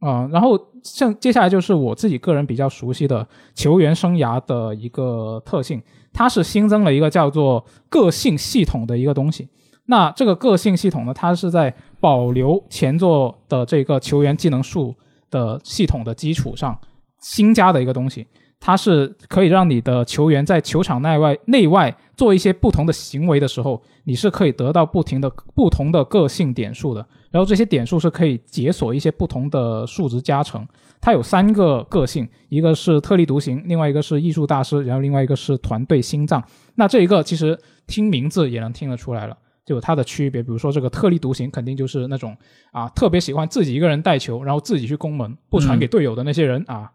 [0.00, 9.48] 啊、然后像接下来就是我自己个人比较熟悉的球员生涯的一个特性，它是新增了一个叫做个性系统的一个东西。
[9.86, 11.74] 那这个个性系统呢，它是在
[12.04, 14.94] 保留前作的这个球员技能树
[15.30, 16.78] 的系统的基础上
[17.22, 18.26] 新加的一个东西。
[18.60, 27.06] 它是可以让你的球员在球场内外内外做一些不同的行为的时候，你是可以得到不停的不同的个性点数的。
[27.30, 30.66] 然后这些点数是可以解锁一些不同的数值加成。
[31.00, 36.42] 它有三个个性，一个是特立独行，另外一个是艺术大师，然后另外一个是团队心脏。
[36.74, 40.42] 那这一个其实听名字也能听得出来了，就有它的区别。
[40.42, 42.36] 比如说这个特立独行，肯定就是那种
[42.72, 46.90] 啊特别喜欢自己一个人带球，然后自己去攻门，不传给队友的那些人啊。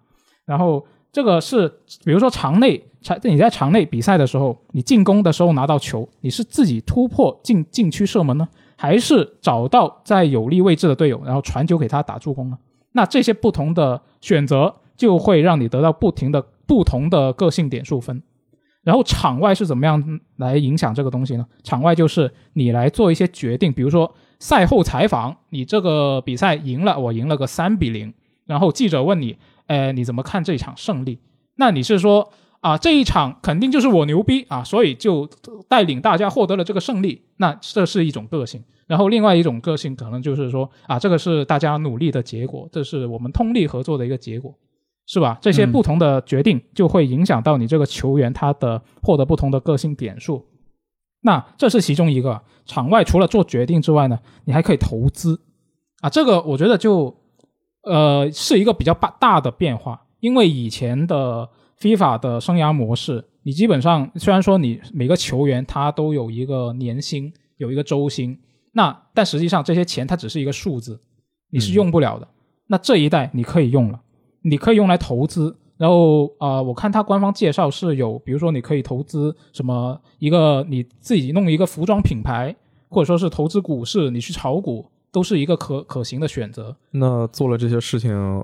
[0.46, 1.68] 然后这个是
[2.04, 12.58] 比如说场内场你在场内比赛的时候，你进攻的时候拿到球，你是自己突破进禁区射门呢，还是找到在有利位置的队友，然后传球给他打助攻呢？
[12.92, 18.22] 那这些不同的选择就会让你得到不停的不同的个性点数分。
[18.84, 21.46] 然后场外是怎么样来影响这个东西呢？
[21.64, 28.14] 场外就是你来做一些决定，比如说赛后采访，你这个比赛赢了，我赢了个三比零，
[28.46, 31.20] 然后记者问你，呃，你怎么看这场胜利？
[31.56, 35.30] 那你是说啊，这一场肯定就是我牛逼啊，所以就
[35.68, 37.22] 带领大家获得了这个胜利？
[37.38, 38.64] 那这是一种个性。
[38.88, 44.56] 然后另外一种个性可能就是说啊，这个是大家努力的结果，这是我们通力合作的一个结果，
[45.12, 45.40] 是吧？
[45.42, 50.46] 这些不同的决定就会影响到你这个球员他的获得不同的个性点数。
[51.22, 52.40] 那这是其中一个。
[52.66, 55.42] 场外除了做决定之外呢，你还可以投资
[56.02, 57.12] 啊，这个我觉得就
[57.82, 61.50] 呃是一个比较大大的变化，因为以前的
[61.80, 68.38] FIFA 的生涯模式，你基本上虽然说你每个球员他都有一个年薪，有一个周薪。
[68.74, 71.02] 那但实际上这些钱它只是一个数字，
[71.50, 72.28] 你是用不了的。
[72.68, 74.00] 那这一代你可以用了，
[74.42, 75.56] 你可以用来投资。
[75.78, 82.54] 然后啊，我看他官方介绍是有，比如说你可以投资什么一个你自己弄一个服装品牌，
[82.90, 86.76] 或者说是投资股市，你去炒股都是一个可可行的选择。
[86.92, 88.44] 那做了这些事情，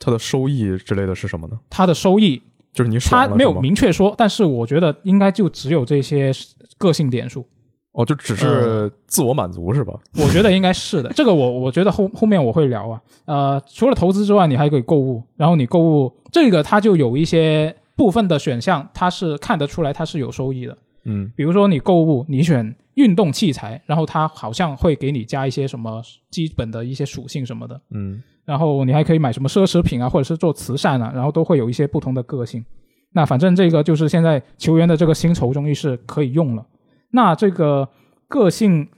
[0.00, 1.56] 它的收益之类的是什么呢？
[1.70, 6.32] 它的收益就是你他没有明确说，但是我觉得应该就只有这些
[6.78, 7.46] 个性点数。
[7.92, 9.92] 哦，就只是自我满足是吧？
[10.14, 11.10] 我觉得应该是的。
[11.12, 13.00] 这个我我觉得后后面我会聊啊。
[13.26, 15.22] 呃，除了投资之外，你还可以购物。
[15.36, 20.76] 然后你购物这个它就有一些部分的选项，它是看得出来它是有收益的。
[21.04, 27.78] 嗯，比如说你购物，你选运动器材，然后它好像会给你加一些什么基本的一些属性什么的。
[27.90, 32.64] 嗯，然后你还可以买什么奢侈品啊，或者是做慈善啊，然后都会有一些不同的个性。
[33.12, 36.64] 那反正这个就是现在球员的这个薪酬终于是可以用了。
[37.12, 37.88] 那这个
[38.26, 38.88] 个性，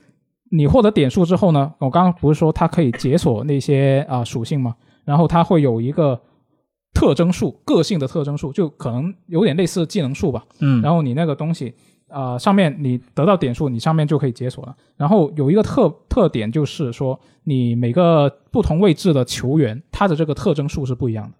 [0.51, 1.75] 你获得点数之后呢？
[1.79, 4.75] 我刚刚不是说它可以解锁那些啊属性吗？
[5.05, 6.21] 然后它会有一个
[6.95, 10.45] 特征数，个性的特征数，就可能有点类似技能数吧。
[10.61, 11.75] 嗯，然后你那个东西
[12.09, 14.75] 啊，上面你得到点数，你上面就可以解锁了。
[14.97, 21.37] 然后有一个特特点就是说，你每个不同位置的球员，他的这个特征数是不一样的。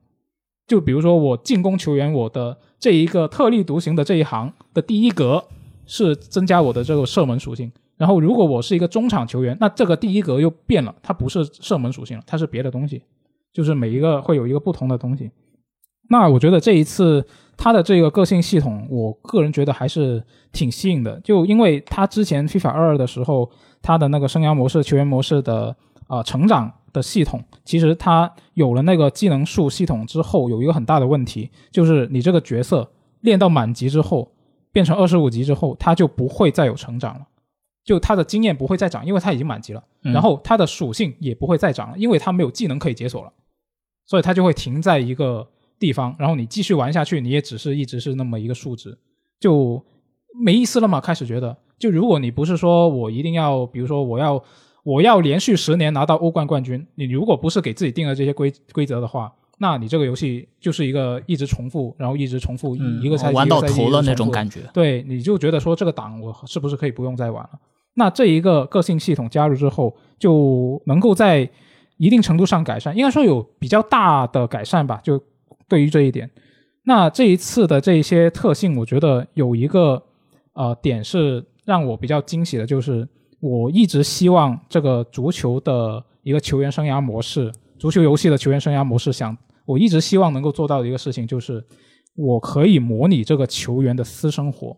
[0.66, 5.45] 就比如说我进攻球员，我的这一个特立独行的这一行的第一格。
[5.87, 13.03] 是增加我的这个射门属性，然后如果我是一个中场球员，那这个第一格又变了，它不是射门属性了，它是别的东西，
[13.53, 15.30] 就是每一个会有一个不同的东西。
[16.09, 17.26] 那我觉得这一次
[17.57, 20.22] 它的这个个性系统，我个人觉得还是
[20.53, 25.74] 挺吸引的，就因为它之前 FIFA 二的时候，它的那个生涯模式、球员模式的
[26.07, 34.30] 啊成长的系统，其实它有了那个技能树系统之后，有一个很大的问题，就是你这个角色练到满级之后。
[34.75, 37.25] 变成二十五级之后，他就不会再有成长了，
[37.85, 39.83] 就他的经验不会再涨，因为他已经满级了。
[40.01, 43.33] 然后他的属性也不会再涨了，因为他没有技能可以解锁了，
[44.05, 45.49] 所以他就会停在一个
[45.79, 46.14] 地方。
[46.18, 48.99] 然后你继续玩下去，你也只是一直是那么一个数值，
[49.39, 49.81] 就
[50.45, 51.01] 没意思了嘛。
[51.01, 54.43] 开始觉得，就如果你不是说我一定要，比如说我要
[54.83, 59.33] 我要连续十年拿到欧冠冠军，你如果不是给自己定了这些规规则的话。
[59.59, 64.61] 那你这个游戏就是一个一直重复，然后一直重复一个赛季玩到头了那种感觉。
[64.72, 67.50] 对，你就觉得说这个档我是不是可以不用再玩了？
[67.94, 71.48] 那这一个个性系统加入之后，就能够在
[71.98, 75.00] 一定程度上改善，应该说有比较大的改善吧。
[75.05, 75.22] 就
[75.68, 76.28] 对于这一点，
[76.82, 80.02] 那这一次的这些特性，我觉得有一个
[80.55, 87.52] 呃点是让我比较惊喜的，就是我一直希望这个足球的一个球员生涯模式。
[87.85, 91.62] 足球游戏的球员生涯模式，想我一直希望能够做到的一个事情，就是
[92.16, 94.74] 我可以模拟这个球员的私生活。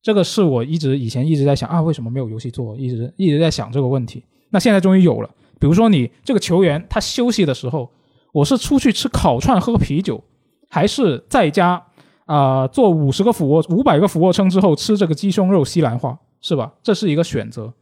[0.00, 2.76] 这个是我一直以前一直在想啊，为什么没有游戏做？
[2.76, 4.22] 一直一直在想这个问题。
[4.50, 5.28] 那现在终于有了。
[5.58, 7.90] 比如说，你这个球员他休息的时候，
[8.32, 10.22] 我是出去吃烤串喝啤酒，
[10.70, 11.84] 还是在家
[12.26, 16.74] 啊做五十个俯卧、五百个俯卧撑之后吃这个鸡胸肉西兰花，是吧？
[16.80, 17.74] 这是一个选择。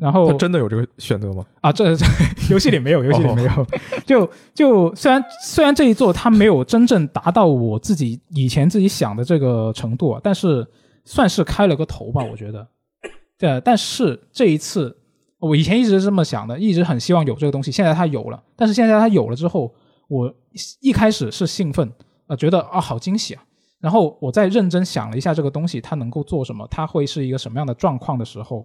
[0.00, 1.44] 然后他真的有这个选择吗？
[1.60, 2.06] 啊，这这
[2.50, 3.66] 游戏里没有，游戏里没有。
[4.06, 10.64] 就就虽然虽然这一座它没有真正达到我自己以前自己想的这个程度啊，但是
[11.04, 12.64] 算是开了个头吧，我觉得。
[13.36, 14.96] 对，但是这一次
[15.40, 18.40] 我以前一直是这么想的，一直很希望有这个东西，现在它有了。
[18.54, 19.74] 但是现在它有了之后，
[20.06, 20.32] 我
[20.80, 21.90] 一开始是兴奋，
[22.28, 23.42] 啊，觉得啊好惊喜啊。
[23.80, 28.64] 然后我再认真想了一下这个东西它能够做什么，它会是一个什么样的状况的时候。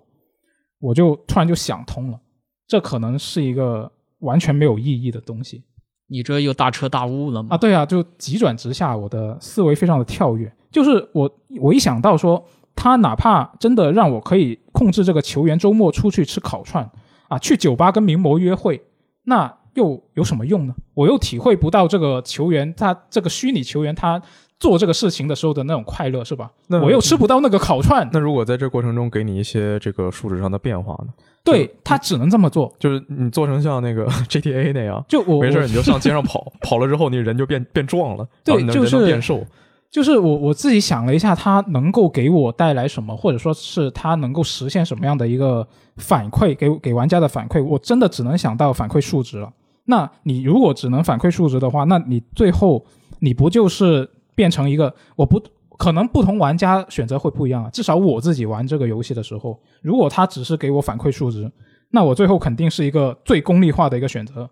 [0.80, 2.20] 我就突然就想通了，
[2.68, 5.64] 这可能是一个完全没有意义的东西
[6.10, 7.50] 你这又大彻大悟了吗？
[7.52, 7.58] 啊！
[7.58, 10.52] 对啊，就急转直下，我的思维非常的跳跃。
[10.72, 12.44] 就是我我一想到说，
[12.76, 16.90] 他哪怕真的让我可以控制这个球员周末出去吃烤串
[17.28, 18.82] 啊，去酒吧跟名模约会，
[19.24, 20.74] 那又有什么用呢？
[20.94, 24.22] 我又体会不到这个球员他这个虚拟球员他
[24.60, 26.52] 做这个事情的时候的那种快乐，是吧？
[26.68, 31.14] 那我又吃不到那个烤串，那如果在这过程中给你一些这个数值上的变化呢？
[31.44, 32.74] 对他只能这么做。
[32.78, 39.46] 就是你做成像那个 GTA 那样，就我我没事儿你就上街上跑， 跑了之后你人就变变壮了，对就是变瘦。
[39.90, 49.50] 就是我我自己想了一下，它能够给我带来什么，或者说是它能够实现什么样的一个反馈，给给玩家的反馈，我真的只能想到反馈数值了。
[49.86, 52.86] 那你如果只能反馈数值的话，那你最后
[53.20, 55.42] 你不就是变成一个我不
[55.80, 57.70] 可能不同玩家选择会不一样啊？
[57.72, 61.52] 至少我自己玩这个游戏的时候，如果它只是给我反馈数值，
[61.90, 64.48] 那我最后肯定是一个最功利化的一个选择。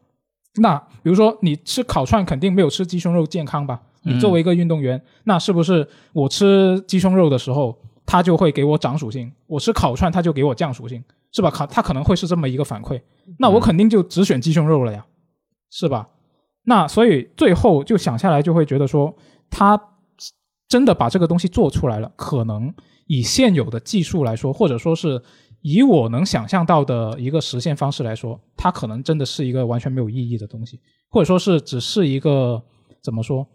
[0.59, 3.79] 那比如说你吃烤串，肯定没有吃鸡胸肉健康吧？
[4.01, 7.77] 你作为一个运动员，那是不是我吃鸡胸肉的时候，
[8.07, 11.51] 它就会给我涨属性；我吃烤串，它就给我降属性，是吧？
[11.51, 12.99] 烤它可能会是这么一个反馈，
[13.37, 15.05] 那我肯定就只选鸡胸肉了呀，
[15.71, 16.07] 是吧？
[16.67, 19.15] 那所以最后就想下来，就会觉得说，
[19.49, 19.79] 他
[20.67, 22.73] 真的把这个东西做出来了，可能
[23.07, 25.21] 以现有的技术来说，或者说是
[25.61, 30.79] 以我能想象到的一个实现方式来说，它可能真的是一个完全没有意义的东西，
[31.09, 32.61] 或者说是只是一个
[33.01, 33.47] 怎么说？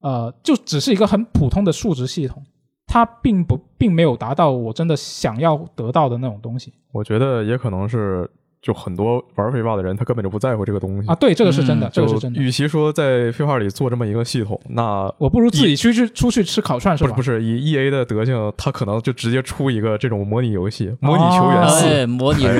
[0.00, 2.42] 呃，就只是一个很普通的数值系统，
[2.86, 8.30] 它并不并没有达到我真的想要得到的那种东西我觉得也可能是，
[8.66, 11.14] 就很多玩飞霸的人，他根本就不在乎这个东西啊。
[11.14, 12.42] 对，这个是真的，嗯这个是真的。
[12.42, 17.12] 与其说在飞霸里做这么一个系统，那我不如自己去去出去吃烤串是吧？
[17.12, 22.56] 不是不是以 E A 的德性，他可能就直接出一个这种模拟游戏，模拟球员哦，哎，模拟人，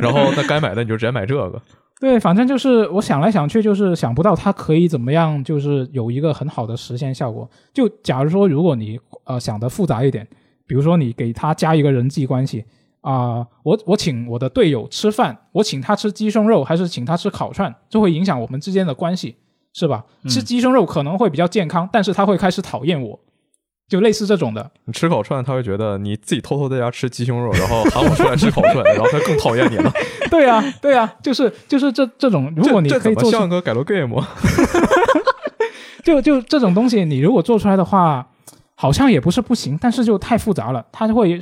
[0.00, 1.60] 然后那该买的你就直接买这个。
[2.00, 7.46] 对，反正就是我想来想去，就是想不到它可以怎么样，就是有一个很好的实现效果。
[7.74, 10.26] 就假如说，如果你呃想的复杂一点，
[10.66, 12.64] 比如说你给他加一个人际关系
[13.02, 19.36] 啊、我我请我的队友吃饭，我请他吃鸡胸肉还是请他吃烤串，这会影响我们之间的关系，
[19.72, 20.04] 是吧？
[20.28, 23.18] 吃鸡胸肉可能会比较健康，但是他会开始讨厌我，
[23.88, 24.70] 就类似这种的。
[24.84, 29.90] 你吃烤串，他会觉得你自己偷偷在家吃鸡胸肉，然后喊我出来吃烤串，然后他更讨厌你了。
[30.30, 34.14] 对呀、对呀、就是就是这这种，如果你可以做出像个改罗 game？
[36.04, 38.26] 就就这种东西，你如果做出来的话，
[38.80, 41.38] 好像也不是不行，但是就太复杂了，它就会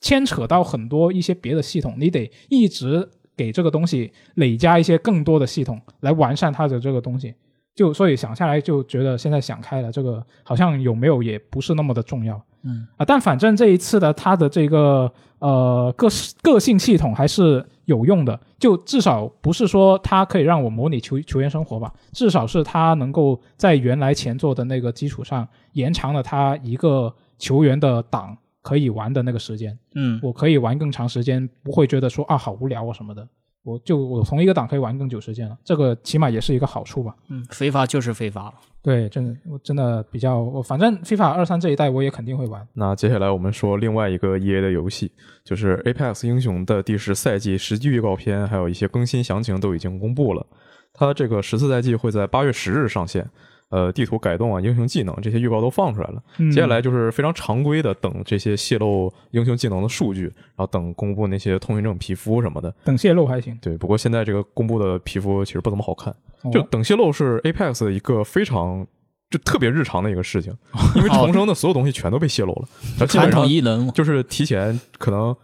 [0.00, 7.34] 牵扯到很多一些别的系统，你得一直给这个东西累加一些更多的系统来完善它的这个东西。
[7.74, 12.42] 就所以想下来就觉得现在想开了，这个好像有没有也不是那么的重要。
[12.64, 16.08] 嗯啊，但反正这一次的它的这个呃个
[16.42, 25.46] 个性系统还是有用的，就至少不是说它可以让我模拟球球员生活吧，至少是它能够在原来前作的那个基础上
[25.78, 33.26] 延长了他一个球员的档可以玩的那个时间，嗯，我可以玩更长时间，不会觉得说啊好无聊啊什么的。
[33.64, 37.14] 我就我同一个档可以玩更久时间了，这个起码也是一个好处吧。
[37.28, 38.54] 嗯，非法就是非法了。
[38.80, 42.66] 对，真的我真的比较我反正 FIFA 二三这一代我也肯定会玩。
[42.72, 45.12] 那接下来我们说另外一个 E A 的游戏，
[45.44, 50.46] 就是 Apex 英雄的第十赛季实际预告片，还有一些更新详情都已经公布了。
[50.94, 53.28] 它这个十四赛季会在八月十日上线，
[53.70, 56.22] 呃，地图改动啊、英雄技能这些预告都放出来了。
[56.38, 62.74] 嗯接下来就是非常常规的等这些泄露英雄技能的数据，然后等公布那些通行证皮肤什么的。
[62.84, 66.10] 等泄露还行，对，不过现在这个公布的皮肤其实不怎么好看。
[66.42, 68.86] 哦就等泄露是 Apex 的一个非常
[69.28, 70.56] 就特别日常的一个事情，
[70.96, 75.36] 因为重生的所有东西全都被泄露了， 然后基传本上统异能，就是提前可能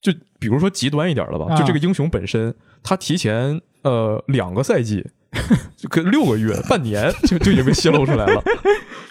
[0.00, 5.06] 就比如说极端一点了吧，啊就这个英雄本身，他提前呃两个赛季。
[5.76, 8.42] 就跟六个月、 半年 就就已经被泄露出来了，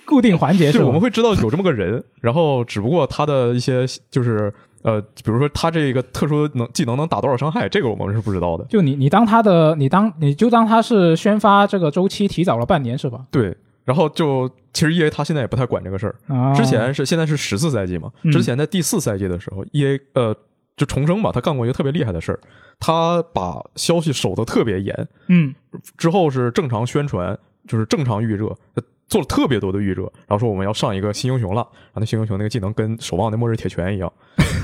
[0.06, 0.80] 固定环节是？
[0.80, 4.54] 就我们会知道有这么个人，然后只不过他的一些就是
[4.84, 8.64] 呃，比如说他这个特殊能技能能打多少伤害，这个我们是不知道的。
[8.66, 13.26] 就你你当他的你当你就当他是宣发这个周期提早了半年是吧？
[13.32, 20.36] 对，然后就其实 E A 他现在也不太管这个事儿，啊，之前是现在是十四赛季嘛，嗯之前在第四赛季的时候，E A 呃
[20.78, 22.40] 就重生吧，他干过一个特别厉害的事儿，
[22.80, 25.54] 他把消息守得特别严，嗯
[25.98, 34.12] 之后是正常宣传，就是正常预热，呃做了特别多的预热，然后说我们要上一个新英雄了，然后那新英雄那个技能跟守望的末日铁拳一样，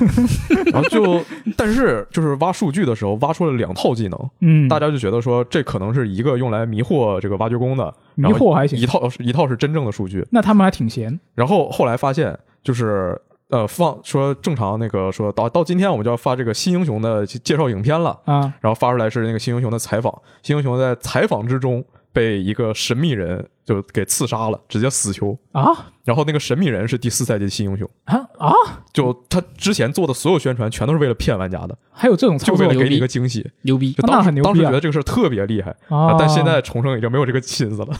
[0.71, 1.21] 然后就
[1.57, 11.19] 但是就是挖数据的时候挖出了两套技能，嗯，大家就觉得说这可能是一个用来迷惑这个挖掘工的，迷惑还行一，套一套是真正的数据，那他们还挺闲。
[11.35, 13.21] 然后后来发现就是。
[13.49, 25.37] 呃，放说正常那个说到到今天我们就要发这个新英雄的介绍影片了，啊，然后发出来是那个新英雄的采访，新英雄在采访之中被一个神秘人就给刺杀了，直接死囚。
[25.53, 28.53] 啊然后那个神秘人是第四赛季的新英雄，啊啊！
[28.93, 33.45] 就他之前做的所有宣传全都是为了骗玩家的，还有这种操作就为了给你一个惊喜。
[33.63, 34.01] 牛逼就！
[34.07, 36.15] 当时当时觉得这个事儿特别厉害，啊！
[36.17, 37.93] 但现在重生已经没有这个心思了。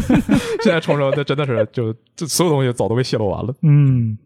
[0.64, 3.54] 现在重生那真的是就这所有东西早都被泄露完了。
[3.62, 4.16] 嗯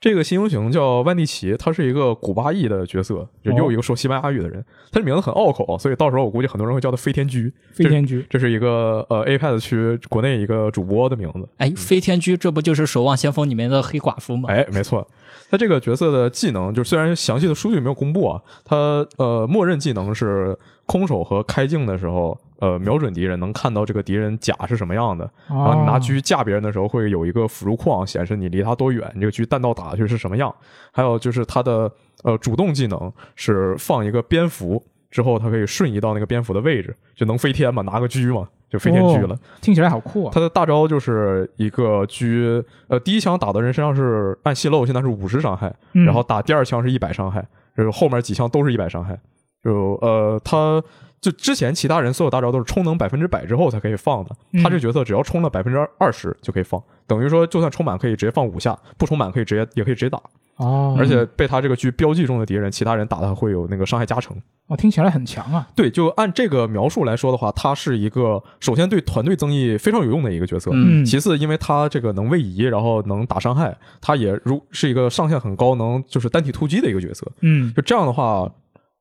[0.00, 4.64] 这个新英雄叫万蒂奇，他是一个古巴裔的角色，就又一个说西班牙语的人。
[4.90, 7.52] 他的名字很拗口，所以到时候我估计很多人会叫他飞天居。
[7.72, 11.48] 飞天居这是一个呃 APEX 区国内一个主播的名字。
[11.58, 14.48] 哎，飞天居这不就是《守望先锋》里面的黑寡妇吗？
[14.50, 15.06] 哎，没错，
[15.50, 20.56] 他这个角色的技能，就虽然详细的数据没有公布啊，他呃默认技能是
[20.86, 30.54] 空手和开镜的时候，呃瞄准敌人能看到这个敌人甲是什么样的，然后你拿狙架别人的时候会有一个辅助框显示你离他多远，你这个狙弹道打下去是什么样。
[30.92, 31.90] 还有就是他的
[32.24, 34.82] 呃主动技能是放一个蝙蝠。
[35.10, 39.34] 之后，他可以瞬移到那个蝙蝠的位置，就能飞天嘛，拿个狙嘛，就飞天狙了。
[39.62, 40.30] 听起来好酷啊！
[40.34, 47.42] 他的大招就是一个狙，呃，第一枪打到人身上是按泄露，现在是五十伤害，嗯然后打第二枪是一百伤害，
[47.74, 49.18] 就是后面几枪都是一百伤害。
[49.64, 50.82] 就呃，他
[51.20, 60.20] 就之前其他人所有大招都是充能百分之百之后才可以放的，嗯他这个角色只要充了百分之二十就可以放，等于说就算充满可以直接放五下，不充满可以直接也可以直接打，
[60.56, 64.36] 哦，而且被他这个狙标记中的敌人，其他人打他会有那个伤害加成。
[64.68, 65.66] 哦，听起来很强啊！
[65.74, 70.70] 对，就按这个描述来说的话，他是一个首先对团队增益非常有用的一个角色。
[70.74, 77.26] 嗯其次，因为他这个能位移，然后能打伤害，他也如是一个上限很高，能就是单体突击的一个角色。
[77.40, 78.46] 嗯就这样的话，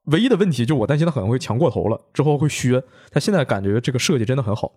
[0.08, 2.84] 唯一的问题就是我担心他可能会强过头了，之后会削。
[3.12, 4.72] 他现在感觉这个设计真的很好，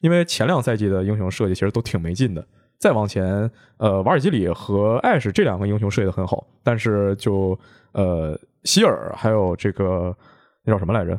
[0.00, 2.46] 因为前两赛季的英雄设计其实都挺没劲的。
[2.78, 7.58] 再往前，呃，瓦尔基里和艾什这两个英雄设计的很好，但是就
[7.92, 10.16] 呃希尔还有这个
[10.64, 11.18] 那叫什么来着？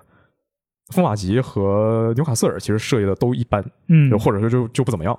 [0.92, 5.18] 风马吉和纽卡斯尔其实设计的都一般，嗯就，或者说就就不怎么样。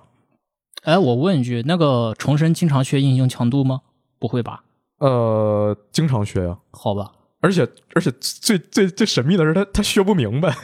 [0.83, 3.83] 哎，我问一句，那个重生经常削英雄强度吗？
[4.19, 4.65] 不会吧？
[4.99, 7.13] 呃，经常削呀、好吧，
[7.43, 10.55] 而且而且最最最神秘的是他他削不明白，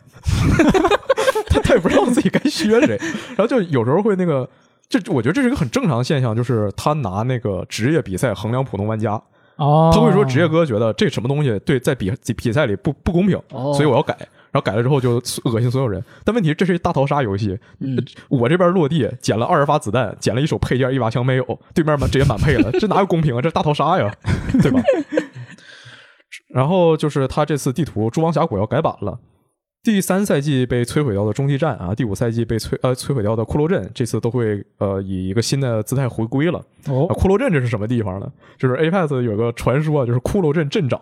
[1.50, 2.96] 他他也不知道自己该削谁，
[3.36, 4.48] 然后就有时候会那个，
[4.88, 9.20] 这我觉得这是一个很正常的现象，就是他拿那个职业比赛衡量普通玩家，
[9.56, 14.16] 哦，他会说职业哥觉得这什么东西对在比比赛里不不公平，哦所以我要改。
[14.50, 23.42] 然后改了之后就恶心所有人，但问题是这是一大逃杀游戏，嗯，我这边落地捡了二十发子弹，捡了一手配件，一把枪没有，对面满直接满配了，这哪有公平啊？
[23.42, 24.10] 这大逃杀呀，
[24.62, 24.80] 对吧？
[26.49, 29.18] 然后就是他这次地图蛛王峡谷要改版了，
[29.82, 36.59] 第三赛季被摧毁掉的中继站啊，第五赛季被摧呃摧毁掉的骷髅镇，这次都会呃以一个新的姿态回归了。
[36.88, 38.30] 哦啊，骷髅镇这是什么地方呢？
[38.59, 40.99] 就是 Apex 有个传说啊，就是骷髅镇镇长。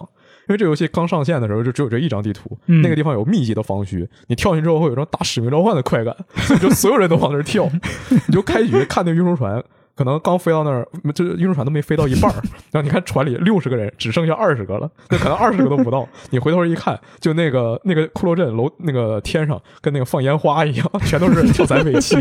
[0.48, 7.68] 因为这游戏刚上线的时候就只有这一张地图，嗯那个地方有密集的防区，你跳进去之后会有一种打使命召唤的快感，所以就所有人都往那儿跳，
[8.28, 9.60] 你就开局看那个运输船，
[9.96, 12.36] 可能刚飞到那儿，这运输船都没飞到一半儿，
[12.70, 16.06] 然后你看船里六十个人，只剩下二十个了，那可能二十个都不到。
[16.30, 22.16] 你回头一看，就那个那个骷髅镇楼那个天上跟那个放烟花一样，全都是跳伞尾气。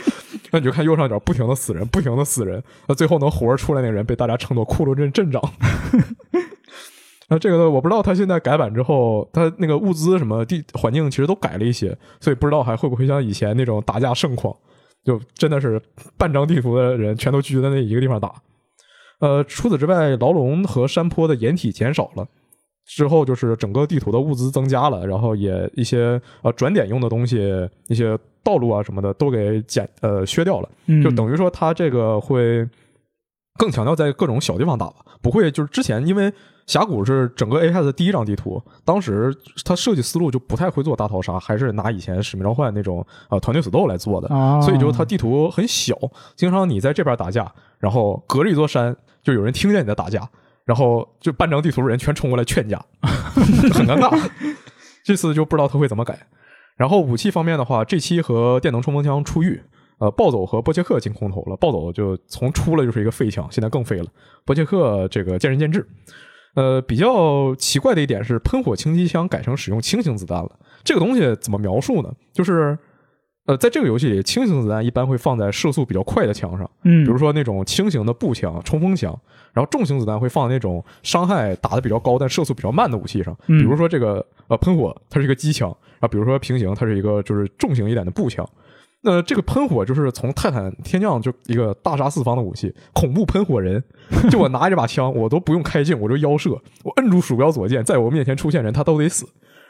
[0.50, 5.42] 那你就看右上角不停的死人，不停的死人，那最后能活着出来那个人被大家称作骷髅镇镇长。
[7.28, 14.56] 那这个，我不知道他现在改版之后，他那个物资什么地环境其实都改了一些，所以不知道还会不会像以前那种打架盛况，
[15.04, 15.80] 就真的是
[16.16, 18.34] 半张地图的人全都聚在那一个地方打。
[19.20, 22.26] 呃，除此之外，牢笼和山坡的掩体减少了。
[22.86, 30.68] 之后就是整个地图的物资增加了，然后也一些呃转点用的东西，一些道路啊什么的都给减呃削掉了。
[30.86, 32.66] 嗯就等于说它这个会
[33.58, 36.32] 更强调在各种小地方打吧，不会就是之前因为
[36.68, 45.96] 峡谷是整个 A 派的第一张地图，当时它设计思路就不太会做大逃杀，还是拿以前使命召唤那种呃团队死斗来做的，啊，所以就它地图很小，
[46.36, 50.28] 经常你在这边打架，然后隔着一座山就有人听见你在打架，
[50.66, 54.30] 然后就半张地图人全冲过来劝架， 很尴尬。
[55.02, 56.28] 这次就不知道他会怎么改。
[56.76, 59.62] 然后武器方面的话，G 七和电能冲锋枪出狱，
[59.96, 61.56] 呃，暴走和波切克进空投了。
[61.56, 64.06] 暴走就从出了就是一个废枪，现在更废了。
[64.44, 65.88] 波切克这个见仁见智。
[66.58, 70.50] 呃，比较奇怪的一点是，喷火轻机枪改成使用轻型子弹了。
[70.82, 72.12] 这个东西怎么描述呢？
[72.32, 72.76] 就是，
[73.46, 79.16] 呃，在这个游戏里，轻型子弹一般会放在射速比较快的枪上，嗯，比如说那种轻型的步枪、冲锋枪，
[79.52, 88.44] 然后重型子弹会放在那种伤害打的比较高但射速比较慢的武器上，嗯比如说这个呃喷火，它是一个机枪，然后比如说平行，它是一个就是重型一点的步枪。
[89.00, 93.82] 那这个喷火就是从泰坦天降就一个大杀四方的武器，恐怖喷火人。
[94.30, 96.50] 就我拿着这把枪，我都不用开镜，我就腰射，
[96.82, 99.24] 我摁住鼠标左键，在我面前出现人，他都得死。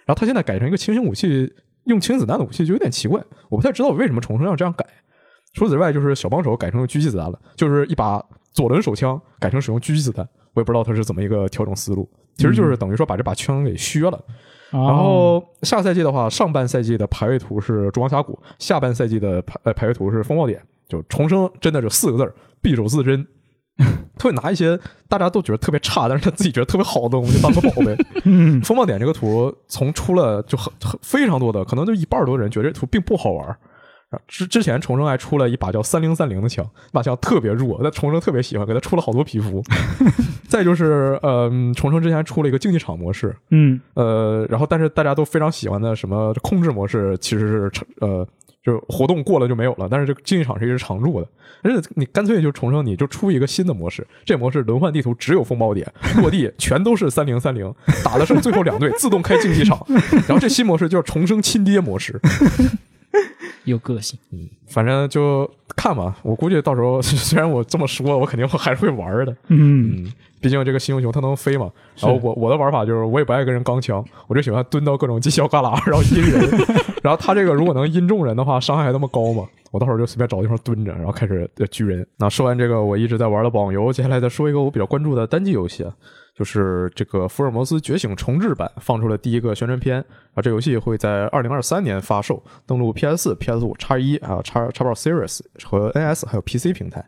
[0.06, 1.52] 然后他现在改成一个轻型武器，
[1.84, 4.86] 用轻子弹的武器就有点奇怪，我不太知道为什么重生要这样改。
[5.52, 12.08] 除此之外，就是小帮手改成了狙击子弹了，就是一把左轮手枪改成使用狙击子弹，我也不知道他是怎么一个调整思路。
[12.36, 14.18] 其实就是等于说把这把枪给削了。
[14.70, 20.60] 然然后下赛季的话，上半赛季的排位图是中央峡谷，下半赛季的排呃排位图是风暴点。
[20.88, 23.26] 就重生真的就四个字儿：匕首自珍。
[24.18, 24.76] 他会拿一些
[25.08, 27.96] 大家都觉得特别差，但是他自己觉得特别好的东西当个宝贝。
[28.24, 33.56] 嗯风暴点这个图从出了就很很非常多的，可能就一半多人觉得这图并不好玩
[34.26, 39.62] 之之前重生还出了一把叫三零三零的枪，那把枪特别弱，但重生特别喜欢，给他出了好多皮肤。
[40.48, 48.26] 再就是，呃，重生之前出了一个竞技场模式，嗯呃，然后但是大家都非常喜欢的什么控制模式，其实是呃，
[48.64, 49.86] 就活动过了就没有了。
[49.90, 51.28] 但是这个竞技场是一直常驻的，
[51.62, 55.86] 而且你干脆就重生，你就出一个新的模式，这模式轮换地图只有风暴点，
[56.16, 57.70] 落地全都是三零三零，
[58.02, 59.84] 打的剩最后两队，自动开竞技场。
[60.26, 62.18] 然后这新模式叫重生亲爹模式，
[63.64, 64.18] 有个性。
[64.32, 66.14] 嗯反正就看吧。
[66.22, 69.32] 我估计到时候 虽然我这么说，我肯定还是会玩的。
[69.48, 71.70] 嗯嗯，毕竟这个新英雄它能飞嘛。
[71.96, 76.50] 然后我我的玩法就是，我也不爱跟人刚枪，我就喜欢蹲到各种犄角旮旯，然后阴人。
[77.02, 82.06] 然后他这个如果能阴中人的话，伤害还那么高嘛，我到时候就随便找地方蹲着，然后开始呃狙人。
[82.18, 85.94] 那说完这个我一直在玩的网游，接下来再说一个我比较关注的单机游戏啊。
[86.38, 89.98] 就是这个《福尔摩斯觉醒》重置版放出了第一个宣传片，
[90.34, 97.04] 啊，这游戏会在二零二三年发售，登录 PS 四、PS 五、叉一还有叉叉 box Series 和 NS 还有 PC 平台。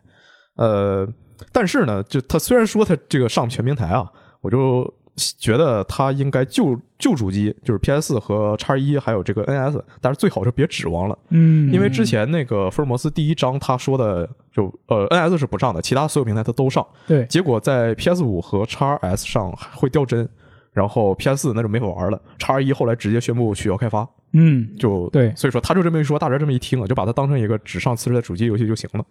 [0.57, 1.07] 呃，
[1.53, 4.11] 但是呢，就它虽然说它这个上全平台啊，
[4.41, 4.93] 我就
[5.37, 17.25] 觉得它应该旧旧主机就是 PS 和叉一还有这个 NS，但是最好是别指望了，嗯，因为之前那个福尔摩斯第一章他说的就呃 NS 是不上的，其他所有平台它都上，对。
[17.25, 20.27] 结果在 PS 五和 x S 上会掉帧。
[20.73, 25.33] 然后 PS 四那就没法玩了，x 一后来直接宣布取消开发，嗯就对。
[25.35, 29.05] 所以说他就这么一说，大家这么一听啊，就把它当成一个只上次世代主机游戏就行了。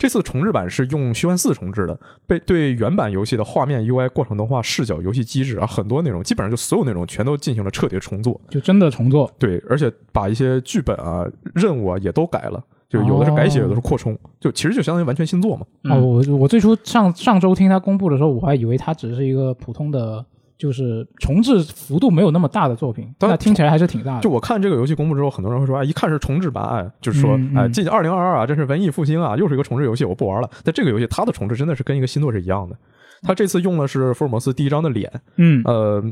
[0.00, 8.40] 这次重置版是用虚幻四重置的，被对原版游戏的画面、UI、过程动画、视角、游戏机制啊，很多内容基本上就所有内容全都进行了彻底的重做。
[8.48, 15.66] 就真的重做，对，而且把一些剧本啊、任务啊也都改了，就有的是改写，哦有的是扩充，就其实就相当于完全新作嘛。
[15.90, 20.24] 哦，我我最初上上周听他公布的时候，我还以为它只是一个普通的，
[20.60, 24.20] 就是重置幅度没有那么大的作品，当那听起来还是挺大的。
[24.20, 30.50] 就我看这个游戏公布之后，很多人会说，哎，一看是重置版，哎，就是说，哎，嗯嗯进二零二二啊，这是文艺复兴啊，又是一个重置游戏，我不玩了。
[30.62, 32.76] 但这个游戏它的重置真的是跟一个新作是一样的，
[33.22, 36.04] 它这次用的是福尔摩斯第一章的脸，嗯，呃，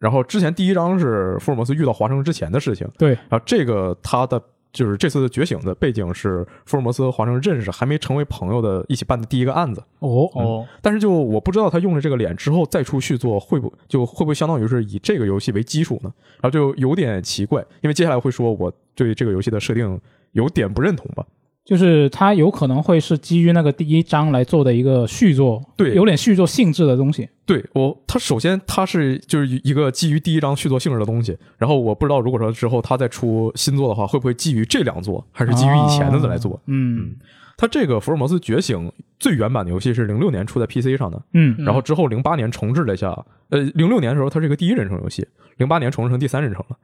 [0.00, 4.42] 然后之前第一章是福尔摩斯遇到华生之前的事情，对，然后这个他的
[4.72, 16.12] 就是这次的觉醒的背景是福尔摩斯和华生认识还没成为朋友的一起办的第一个案子，哦，哦，但是就我不知道他用了这个脸之后再出续作会不就会不会相当于是以这个游戏为基础呢？
[16.40, 20.00] 然后就有点奇怪，因为接下来会说我对这个游戏的设定
[20.32, 21.26] 有点不认同吧。
[21.64, 27.28] 就是它有可能会是基于那个第一章来做的一个续作，对有点续作性质的东西。
[27.46, 36.60] 对我，它首先它是就是一个基于第一章续作性质的东西，然后我不知道如果说之后它再出新作的话，会不会基于这两作，还是基于以前的来做？
[36.66, 37.14] 嗯
[37.56, 38.88] 它这个《福尔摩斯觉醒》
[39.20, 43.10] 最原版的游戏是零六年出在 PC 上的，嗯然后之后零八年重置了一下，
[43.50, 45.24] 呃，零六年的时候它是一个第一人称游戏，
[45.58, 46.76] 零八年重置成第三人称了。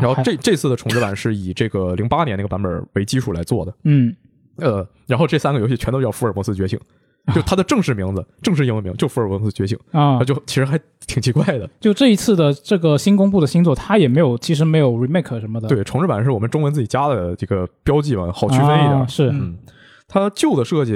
[0.00, 4.14] 然后这这次的重置版是以这个零八年那个版本为基础来做的，嗯
[4.56, 6.78] 呃，然后这三个游戏全都叫《福尔摩斯觉醒》，
[7.34, 11.68] 就它的正式名字，正式英文名就《福尔摩斯觉醒》，啊，就其实还挺奇怪的。
[11.80, 18.90] 就这一次的这个新公布的新作，它也没有，其实没有 remake 什么的，对，重置版是我们中文自己加的这个标记嘛，好区分一点。
[18.92, 19.56] 啊是，嗯，
[20.06, 20.94] 它旧的设计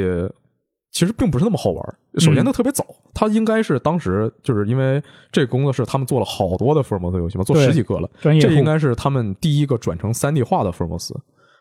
[0.91, 1.95] 其实并不是那么好玩儿。
[2.19, 2.85] 首先，它特别早，
[3.15, 11.15] 它应该是当时就是因为这个工作室他们做了好多的福尔摩斯游戏嘛，做十几个了，这应该是他们第一个转成三 D 化的福尔摩斯。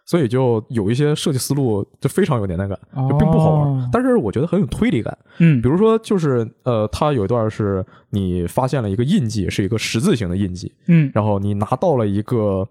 [0.09, 2.79] 所以就有一些设计思路就非常有年代感，
[3.09, 5.17] 就并不好玩但是我觉得很有推理感。
[5.39, 12.65] 嗯，比如说，就是呃，它有一段是你发现了一个印记，是一个十字形的印记，嗯然后你拿到了一个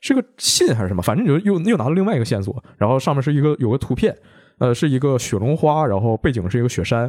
[0.00, 4.16] 是个信还是什么，反正你就又又拿了另外一个线索，然后上面是一个有个图片，
[4.58, 7.00] 呃，是一个雪绒花，然后背景是一个雪山，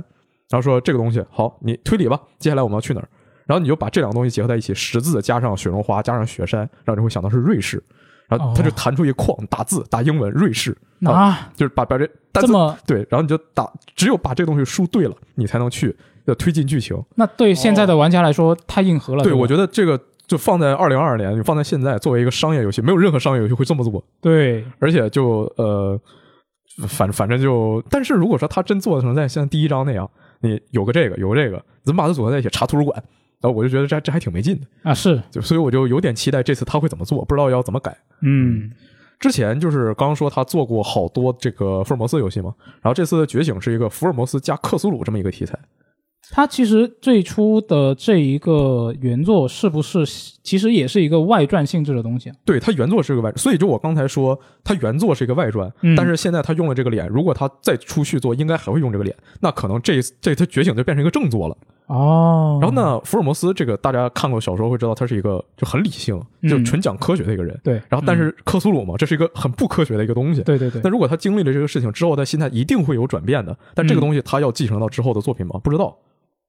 [0.50, 3.08] 然后说这个东西好，你推理吧，接下来我们要去哪儿？
[3.46, 7.82] 然后你就把这两个东西结合在一起，十字加上雪绒花加上雪山，然后你会想到是瑞士，
[8.28, 15.96] 然后他就哦弹出一框打字打英文瑞士，啊，就是把把这单词这么对，然后你就打，只有把这个东西输对了，你才能去
[16.26, 17.02] 呃推进剧情。
[17.16, 19.24] 那对现在的玩家来说太硬核了。
[19.24, 19.98] 对，我觉得这个
[20.28, 25.98] 就放在二零二二年，你放在现在作为一个商业游戏，没有任何商业游戏会这么做，对，而且就呃，
[26.88, 30.10] 反反正就，但是如果说他真做成在像第一章那样，
[30.42, 33.02] 你有个这个有个这个，怎么把它组合在一起查图书馆？
[33.40, 37.96] 然后我就觉得这这还挺没劲的，啊是，就所以我就有点期待这次他会怎么做，不知道要怎么改。
[38.22, 38.72] 嗯
[39.20, 45.58] 之前就是刚刚说他做过好多这个福尔摩斯游戏嘛，然后这次的觉醒是一个福尔摩斯加克苏鲁这么一个题材。
[46.32, 50.06] 它其实最初的这一个原作是不是
[50.44, 52.36] 其实也是一个外传性质的东西啊？
[52.46, 61.58] 对，它原作是个外，所以就我刚才说，它原作是一个外传，嗯但是现在他用了这个脸，如果他再出续作，应该还会用这个脸，那可能这这他觉醒就变成一个正作了。
[61.88, 62.76] 哦，然后？
[62.76, 67.58] 呢，福尔摩斯这个大家看过小说会知道，他是一个就很理性，嗯就纯讲科学的一个人。
[67.64, 70.42] 对然后但是克苏鲁嘛，这是一个很不科学的一个东西。
[70.44, 73.58] 对对对那，如果他经历了这个事情之后，他心态一定会有转变的。
[73.74, 75.60] 但这个嗯东西他要继承到之后的作品吗？
[75.64, 75.98] 不知道。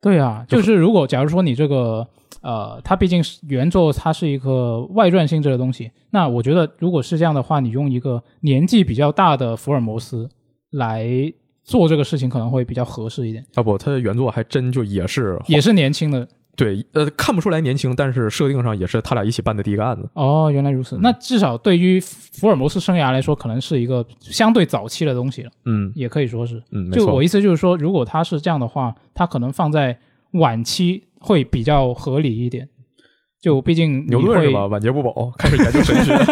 [0.00, 2.06] 对啊，就是如果假如说你这个
[2.40, 10.28] 呃，它毕竟是原作，它是一个外传性质的东西，那我觉得如果是这样的话，你用一个年纪比较大的福尔摩斯
[10.70, 11.08] 来
[11.64, 16.28] 做这个事情，可能会比较合适一点，啊不，他的原作还真就也是也是年轻的。
[16.58, 20.10] 对，呃，看不出来年轻，但是设定上也是他俩一起办的第一个案子。
[20.14, 20.98] 哦，原来如此。
[21.00, 26.60] 那至少对于福尔摩斯生涯来说，可能是一个相对早期的东西了，嗯也可以说是。
[26.72, 27.22] 嗯，就我。
[27.22, 29.96] 意思就是说，如果他是这样的话，他可能放在
[30.32, 32.68] 晚期会比较合理一点。
[33.40, 34.66] 就毕竟牛顿是吧？
[34.66, 36.12] 晚节不保，开始研究神学。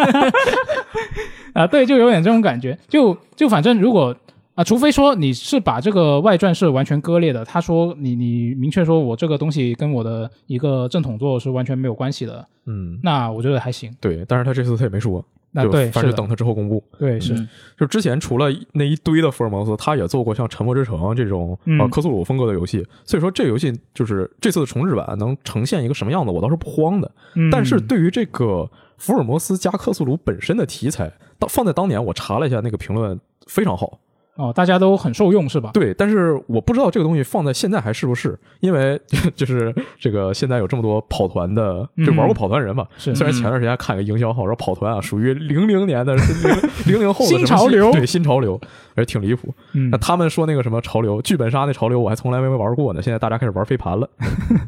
[1.55, 2.77] 啊，对，就有点这种感觉。
[2.89, 4.13] 就就反正如果
[4.57, 13.95] 啊，除非说你是把这个外传是完全割裂的，他说你你明确说我这个东西跟我的一个正统作是完全没有关系的，嗯，那我觉得还行。
[14.01, 16.83] 对，但是他这次他也没说，就那对，反正就等他之后公布。
[16.99, 17.47] 对是，嗯
[17.79, 21.79] 就之前除了那一堆的福尔摩斯，他也做过像《沉默之城》这种嗯。
[21.79, 27.13] 呃科苏鲁风格的游戏，所以说这个游戏就是这次的重置版能呈现一个什么样子，我倒是不慌的。
[27.35, 27.51] 嗯。
[27.51, 33.99] 但是对于这个福尔摩斯加克苏鲁本身的题材，当放在当年我查了一下那个评论非常好，
[34.37, 35.71] 哦，大家都很受用是吧？
[35.73, 39.01] 对，但是我不知道这个东西放在现在还是不是，因为
[39.35, 42.87] 就是这个现在有这么多跑团的，就玩过跑团人嘛。
[42.99, 46.25] 是虽然前段时间看一个营销号说跑团啊属于零零年的零
[46.87, 48.61] 零零后的新潮流对新潮流，
[48.95, 49.53] 而且挺离谱。
[49.73, 53.01] 嗯那他们说那个什么潮流剧本杀那潮流，我还从来没玩过呢。
[53.01, 54.09] 现在大家开始玩飞盘了，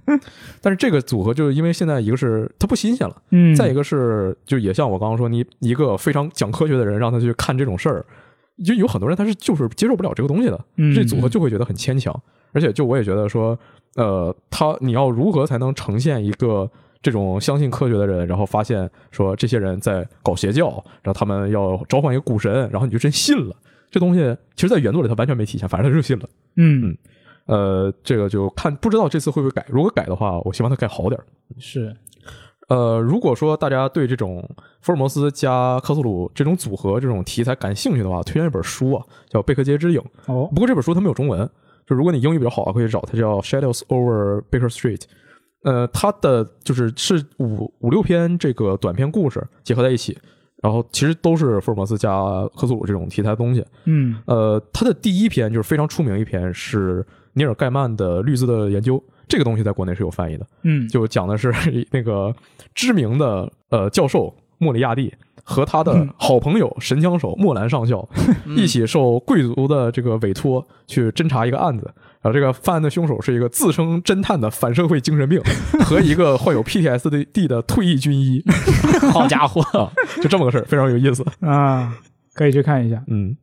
[0.63, 8.05] 但是这个组合就是因为现在一个是它不新鲜了，嗯，再一个是就也像我刚刚说，你一个非常讲科学的人让他去看这种事儿，
[8.65, 12.15] 就有很多人他是就是接受不了这个东西的，嗯这组合就会觉得很牵强。
[12.53, 13.59] 而且就我也觉得说，
[13.97, 16.69] 呃，他你要如何才能呈现一个
[17.03, 20.71] 这种相信科学的人，然后发现说这些人在搞邪教，
[21.03, 23.55] 然后他们要召唤一个股神，然后你就真信了。
[23.91, 24.21] 这东西
[24.57, 26.29] 其实，在原作里他完全没体现，反正他就信了。
[26.57, 26.97] 嗯
[27.45, 29.65] 呃，这个就看不知道这次会不会改。
[29.69, 31.25] 如果改的话，我希望他改好点儿。
[31.59, 31.95] 是
[32.69, 34.47] 呃，如果说大家对这种
[34.83, 40.01] 福尔摩斯加克苏鲁这种组合这种题材感兴趣的话，推荐一本书啊，叫《贝克街之影》。
[40.33, 41.49] 哦不过这本书它没有中文，
[41.87, 44.99] 就如果你英语比较好，可以找它叫《Shadows Over Baker Street》。
[45.65, 50.17] 呃，它的就是是五五六篇这个短篇故事结合在一起，
[50.63, 52.11] 然后其实都是福尔摩斯加
[52.55, 53.65] 克苏鲁这种题材的东西。
[53.87, 58.97] 嗯呃，它的第一篇就是非常出名一篇是尼尔盖曼的《绿字的研究》，
[59.29, 60.47] 这个东西在国内是有翻译的。
[60.63, 61.53] 嗯就讲的是
[61.93, 62.35] 那个
[62.75, 65.13] 知名的呃教授莫里亚蒂
[65.45, 68.07] 和他的好朋友神枪手莫兰上校
[68.57, 71.93] 一起受贵族的这个委托去侦查一个案子。
[72.21, 75.41] 然后这个犯案的凶手是一个自称侦探的反社会精神病
[75.87, 78.43] 和一个患有 PTSD 的退役军医
[79.13, 79.89] 好家伙，啊，
[80.21, 81.25] 就这么个事儿，非常有意思。
[81.41, 81.97] 啊，
[82.35, 83.01] 可以去看一下。
[83.07, 83.37] 嗯，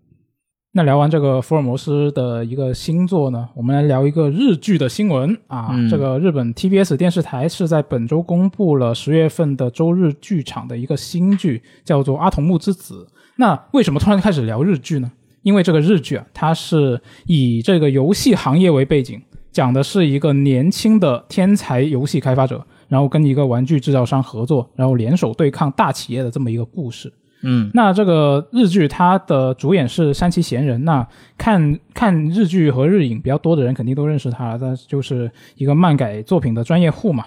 [0.78, 5.70] 那聊完这个福尔摩斯的一个新作呢，我们来聊一个日剧的新闻啊。
[5.72, 13.08] 嗯这个日本 TBS 电视台是在本周公布了十月份的周日剧场的一个新剧，叫做《阿童木之子》。
[13.38, 15.10] 那为什么突然开始聊日剧呢？
[15.44, 19.22] 因为这个日剧啊，它是以这个游戏行业为背景，
[19.54, 27.14] 讲的是一个年轻的天才游戏开发者，然后跟一个玩具制造商合作，然后联手对抗大企业的这么一个故事。
[27.48, 31.08] 嗯那这个日剧它的主演是山崎贤人，那
[31.38, 37.26] 看看日剧和日影比较多的人肯定都认识他，他就是一个漫改作品的专业户嘛。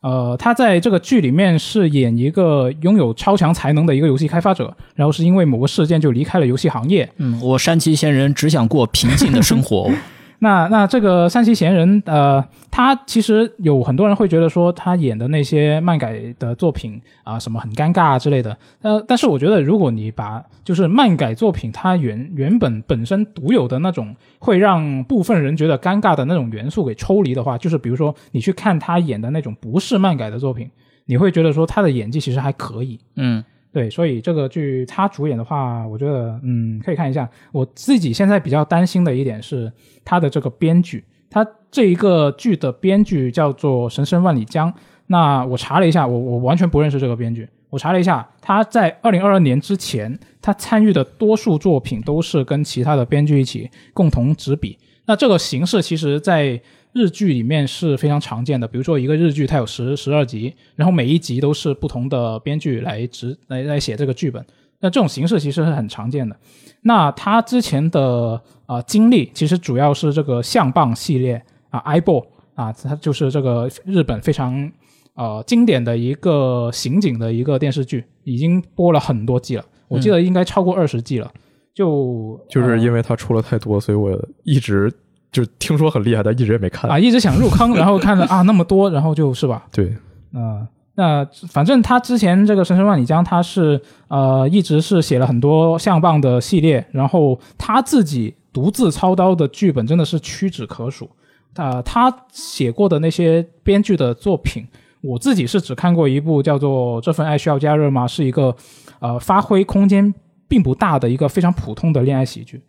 [0.00, 7.08] 呃，他在这个剧里面是演一个拥有超强才能的一个游戏开发者，然后是因为某个事件就离开了游戏行业。
[7.18, 9.90] 嗯，我山崎贤人只想过平静的生活。
[10.42, 18.56] 那那这个山崎贤人，呃，他其实有很多人会觉得说他演的那些漫改的作品啊、什么很尴尬之类的。
[18.80, 30.70] 呃，但是我觉得如果你把就是漫改作品它原原本本身独有的那种会让部分人觉得尴尬的那种元素给抽离的话，就是比如说你去看他演的那种不是漫改的作品，
[31.04, 32.98] 你会觉得说他的演技其实还可以。
[33.16, 37.28] 嗯对，所以这个剧他主演的话，我觉得嗯可以看一下。
[37.52, 39.72] 我自己现在比较担心的一点是
[40.04, 44.72] 他的这个编剧，他这一个剧的编剧叫做神生万里江。
[45.06, 47.48] 那我查了一下，我我完全不认识这个编剧。
[47.68, 54.76] 我查了一下，他在二零二二年之前，他参与的多数作品都是跟其他的编剧一起共同执笔。
[55.06, 56.60] 那这个形式其实，在
[56.92, 58.66] 日剧里面是非常常见的。
[58.66, 64.44] 比如说，一个日剧它有十十二集，然后每一集都是不同的编剧来执来来写这个剧本。
[64.80, 66.34] 那这种形式其实是很常见的。
[66.82, 74.72] 那他之前的呃经历，其实主要是这个相棒系列啊，iBall 啊，它就是这个日本非常
[75.14, 81.30] 呃经典的一个刑警的一个电视剧，已经播了很多季了，我记得应该超过二十季了。
[81.74, 84.90] 就就是呃因为它出了太多，所以我一直
[85.32, 86.90] 就听说很厉害，但一直也没看。
[86.90, 89.96] 啊一直想入坑， 然后看了啊那么多，然后就是吧，对，
[90.32, 90.66] 呃，
[90.96, 101.08] 那反正他之前这个《神神万里江》，他是呃一直是写了很多相棒的系列，然后他自己独自操刀的剧本真的是屈指可数。
[101.54, 104.66] 呃，他写过的那些编剧的作品，
[105.00, 108.54] 我自己是只看过一部叫做《这份爱需要加热吗》，是一个
[109.00, 110.14] 呃发挥空间
[110.46, 112.60] 并不大的一个非常普通的恋爱喜剧。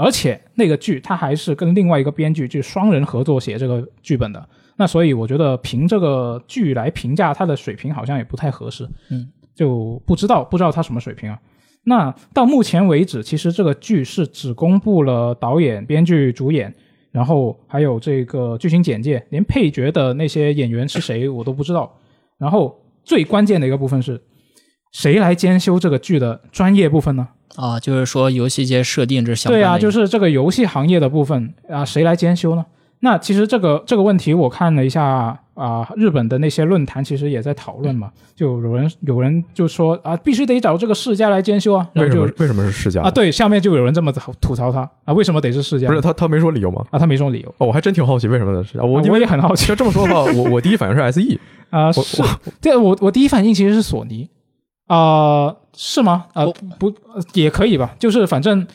[0.00, 4.48] 而且那个剧他还是跟另外一个编剧就双人合作写这个剧本的，
[4.78, 11.38] 那所以我觉得凭这个剧来评价他的水平好像也不太合适，嗯，就不知道不知道他什么水平啊。
[11.84, 16.74] 那到目前为止，其实这个剧是只公布了导演、编剧、主演，
[17.12, 21.94] 然后还有这个剧情简介，连配角的那些演员是谁我都不知道。
[22.38, 22.74] 然后
[23.04, 24.18] 最关键的一个部分是，
[24.92, 27.28] 谁来监修这个剧的专业部分呢？
[27.56, 32.64] 啊，就是说游戏界设定这相关对啊，就是这个游戏行业的部分啊，谁来监修呢？
[33.02, 43.10] 那其实这个这个问题，我看了一下啊，日本的那些论坛其实也在讨论嘛，就有人有人就说啊，必须得找这个世家来监修啊，然后就为什么为什么是世家啊，？
[43.10, 45.88] 对，下面就有人这么吐槽他啊，为什么得是世家？
[45.88, 46.84] 不是他他没说理由吗？
[46.90, 48.84] 啊，他没说理由，哦，我还真挺好奇为什么是世家。
[48.84, 51.38] 我啊因为我也很好奇要这么说的话，我我第一反应是 SE，
[51.70, 52.22] 啊，我是，
[52.60, 54.28] 对我我第一反应其实是索尼
[54.88, 56.26] 啊、是吗？
[56.32, 58.66] 啊、我不呃也可以吧，就是反正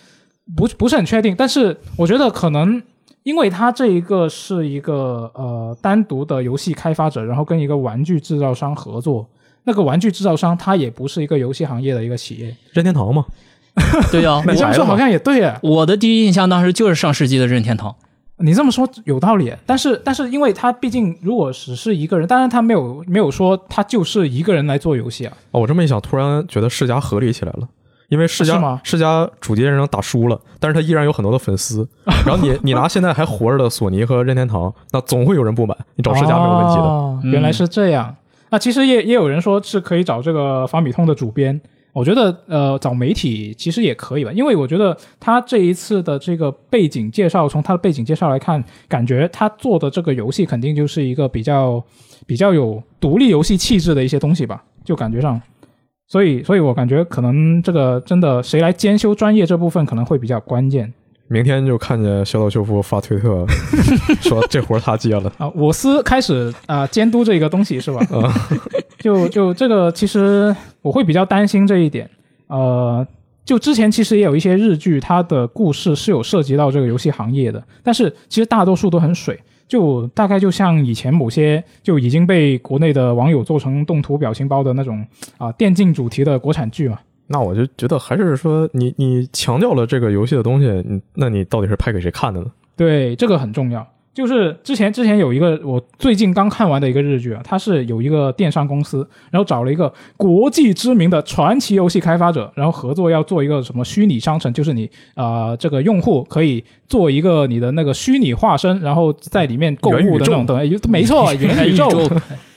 [0.56, 2.82] 不不是很确定，但是我觉得可能
[3.24, 9.28] 因为它这一个是一个呃单独的游戏开发者，然后跟一个玩具制造商合作，
[9.64, 13.26] 那个玩具制造商它也不是一个游戏行业的一个企业，任天堂嘛，
[14.12, 17.96] 对呀、你这么说好像也对啊，我的第一印象当时就是上世纪的任天堂。
[18.38, 27.68] 你这么说有道理，但是但是因为他毕竟如果只是一个人，当然他没有没有说他就是一个人来做游戏啊，哦，我这么一想，突然觉得世家合理起来了。
[28.10, 31.88] 因为世家世家主机电商打输了，但是他依然有很多的粉丝。
[32.06, 37.32] 然后你 你拿现在还活着的索尼和任天堂，那总会有人不满，你找世家没有问题的。
[37.32, 38.16] 原来是这样。
[38.52, 41.60] 那其实也也有人说是可以找这个法米通的主编，
[41.96, 51.82] 我觉得呃找媒体其实也可以吧，因为我觉得他这一次的这个背景介绍，从他的背景介绍来看，感觉他做的这个游戏肯定就是一个比较
[52.28, 55.42] 比较有独立游戏气质的一些东西吧，就感觉上。
[56.08, 60.94] 所以，所以我感觉可能这个真的谁来兼修专业这部分可能会比较关键
[61.28, 63.44] 明天就看见小岛秀夫发推特
[64.22, 65.32] 说这活儿他接了。
[65.40, 65.50] 啊。
[65.56, 68.00] 我司开始啊、监督这个东西是吧？
[68.12, 68.32] 啊
[69.06, 72.10] 就 就这个，其实我会比较担心这一点。
[72.48, 73.06] 呃，
[73.45, 79.40] 就之前其实也有一些日剧，它的故事是有涉及到这个游戏行业的，但是其实大多数都很水。
[79.68, 85.03] 就大概就像以前某些就已经被国内的网友做成动图表情包的那种
[85.40, 86.99] 啊、电竞主题的国产剧嘛。
[87.27, 92.48] 那我就觉得还是说你你强调了这个游戏的东西，你那你到底是拍给谁看的呢？
[92.76, 93.88] 对，这个很重要。
[94.16, 111.90] 就是之前之前有一个我最近刚看完的一个日剧啊，它是有一个电商公司，然后找了一个国际知名的传奇游戏开发者，然后合作要做一个什么虚拟商城，就是你啊、呃这个用户可以做一个你的那个虚拟化身，然后在里面购物的那种东西，没错，元宇宙。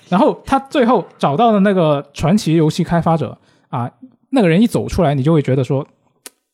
[0.09, 3.37] 然后他最后找到的那个传奇游戏开发者
[3.69, 3.91] 啊，
[4.31, 5.87] 那个人一走出来，你就会觉得说，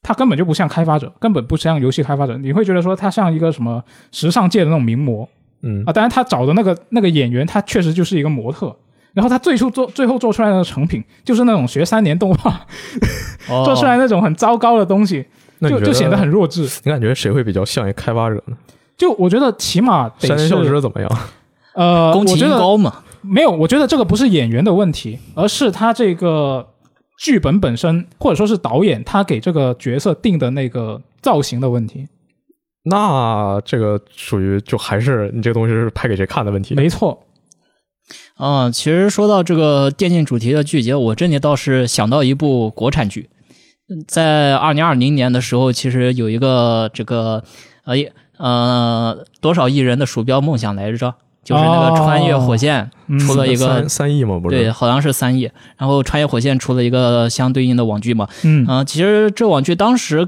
[0.04, 3.82] 他根本就不像开发者，根本不像游戏开发者，你会觉得说他像一个什么
[4.12, 5.28] 时尚界的那种名模
[5.62, 5.92] 嗯啊。
[5.92, 8.76] 当然，他找的那个那个演员，他确实就是一个模特。
[9.14, 12.66] 然后他最初做最后做出来的成品，就是那种学三年动画、
[13.48, 15.24] 哦 做出来那种很糟糕的东西，
[15.60, 16.68] 就就显得很弱智。
[16.82, 18.56] 你感觉谁会比较像一开发者呢？
[18.96, 21.10] 就我觉得起码得山田孝是之怎么样？
[21.74, 26.66] 呃，宫崎我觉得英高嘛，没有，我觉得这个不是演员的问题，而是他这个
[27.18, 32.08] 剧本本身，或者说是导演他给这个角色定的那个造型的问题。
[32.86, 36.74] 那这个属于就还是你这个东西是拍给谁看的问题。
[36.74, 37.24] 没错，
[38.38, 43.30] 嗯，其实说到这个电竞主题的剧集，我这里倒是想到一部国产剧，
[44.06, 47.42] 在二零二零年的时候，其实有一个这个
[47.84, 47.94] 呃
[48.36, 51.14] 呃多少亿人的鼠标梦想来着，
[51.44, 53.18] 就是那个穿越火线嗯。
[53.18, 54.38] 出了一个三三亿嘛？
[54.40, 58.66] 不是，对，好像是三亿，然后穿越火线出了一个相对应的网剧嘛，嗯。
[58.68, 60.26] 嗯、其实这网剧当时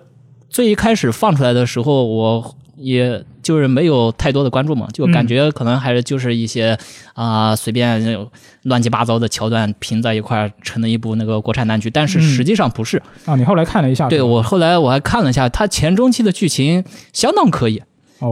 [0.48, 6.78] 最一开始放出来的时候，我也就是没有太多的关注嘛，就感觉可能还是就是一些
[7.14, 8.26] 啊、随便
[8.64, 12.20] 乱七八糟的桥段拼在一块儿成了一部那个国产单剧，但是嗯。
[12.20, 13.02] 实际上不是。
[13.24, 16.84] 啊，你后来看了一下，对我后来我还看了一下，它前中期的剧情
[17.14, 17.84] 相当可以，哦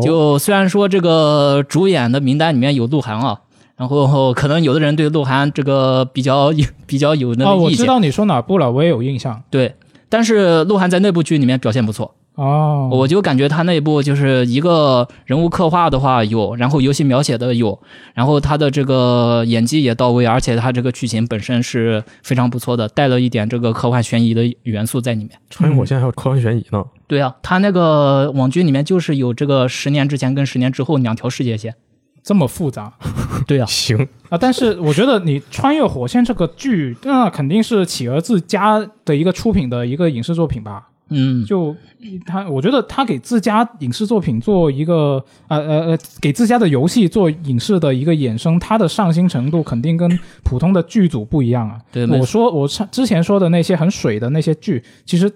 [0.03, 3.41] 就虽然说这个主演的名单里面有鹿晗啊。
[3.77, 9.43] 然后可能有的人对鹿晗这个比较有 比较有那哦，我个意见，知道你说哪部了，我也有印象。
[9.51, 9.75] 对，
[10.09, 17.77] 但是鹿晗在那部剧里面表现不错，哦，我就感觉他那部就是一个人物刻画的话有，然后游戏描写的有，
[18.15, 25.31] 然后他的这个演技也到位，而且他这个剧情本身是非常不错的，带了一点这个科幻悬疑的元素在里面。
[25.51, 26.85] 穿越火线还有科幻悬疑呢。
[27.07, 31.75] 对啊，他那个网剧里面就是有这个十年之前跟十年之后两条世界线。
[32.23, 32.91] 这么复杂
[33.47, 34.39] 对啊， 行，啊！
[34.39, 40.89] 但是我觉得你《穿越火线》这个剧，那肯定是企鹅自家的一个出品的一个影视作品吧？
[41.11, 41.77] 嗯，就
[42.25, 51.79] 他，我觉得他给自家影视作品做一个呃呃呃，给自家的游戏做影视的一个衍生，它的上心程度肯定跟普通的剧组不一样啊。
[51.93, 55.31] 对我说我上之前说的那些很水的那些剧，其实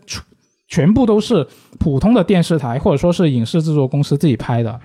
[0.68, 1.46] 全全部都是
[1.78, 4.80] 普通的电视台或者说是影视制作公司自己拍的。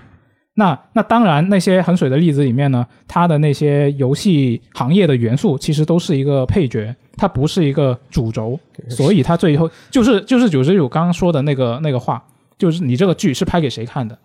[0.56, 8.58] 那那当然，那些很水的例子里面呢，它的那些游戏行业的元素其实都是一个配角，它不是一个主轴，
[8.88, 12.22] 所以它最后就是就是九十九刚刚说的那个那个话，
[12.58, 14.16] 就是你这个剧是拍给谁看的？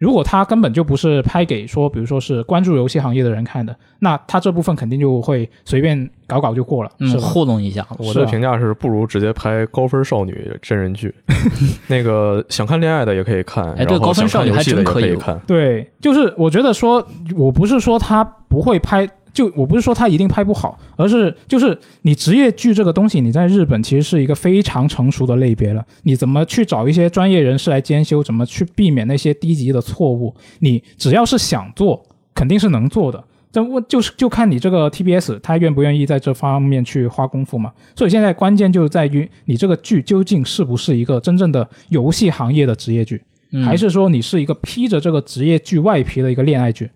[0.00, 7.22] 如果它根本就不是拍给说，比如说是关注游戏行业的人看的，那它这部分肯定就会随便搞搞就过了，嗯，是吧？
[7.22, 7.86] 糊弄一下。
[7.98, 11.14] 我的评价是不如直接拍高分少女真人剧。
[11.86, 15.38] 那个想看恋爱的也可以看，哎对然后高分少女想看游戏的还真可以也可以看。
[15.46, 17.06] 对，就是我觉得说，
[17.36, 25.84] 我不是说他不会拍，就我不是说他一定拍不好，而是就是你职业剧这个东西，你在日本其实是一个非常成熟的类别了。
[26.02, 30.34] 你怎么去找一些专业人士来监修，怎么去避免那些低级的错误？
[30.58, 32.02] 你只要是想做，
[32.34, 33.22] 肯定是能做的。
[33.52, 37.72] 但问就是就看你这个 TBS 他愿不愿意在这方面去花功夫嘛。
[37.96, 43.20] 所以现在关键就在于你这个剧究竟是不是一个真正的游戏行业的职业剧。
[43.64, 46.88] 还是说你是一个披着这个职业剧外皮的一个恋爱剧？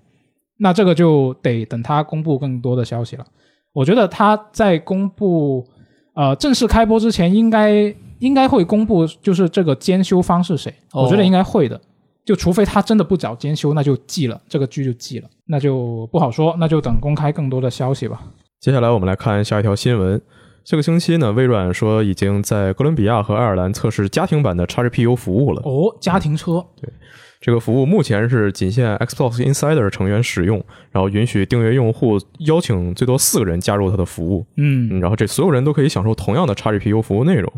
[0.59, 3.25] 那这个就得等他公布更多的消息了。
[3.73, 5.67] 我觉得他在公布
[6.15, 10.73] 呃正式开播之前，应该应该会公布就是这个监修方是谁。
[10.93, 11.81] 哦我觉得应该会的。
[12.25, 18.23] 就除非他真的不找监修，那就记了，这个剧就记了，那就不好说，那就等公开更多的消息吧。
[18.61, 20.19] 接下来我们来看下一条新闻。
[20.65, 25.61] 这个星期呢，微软说已经在哥伦比亚和爱尔兰测试家庭版的 XGPU 服务了。
[25.67, 26.65] 哦，家庭车，
[27.45, 34.47] 这个服务目前是仅限 Xbox Insider 成员使用，然后允许订阅用户邀请最多四个人加入它的服务。
[34.57, 37.53] 嗯嗯，然后这所有人都可以享受同样的 XGPU 服务内容。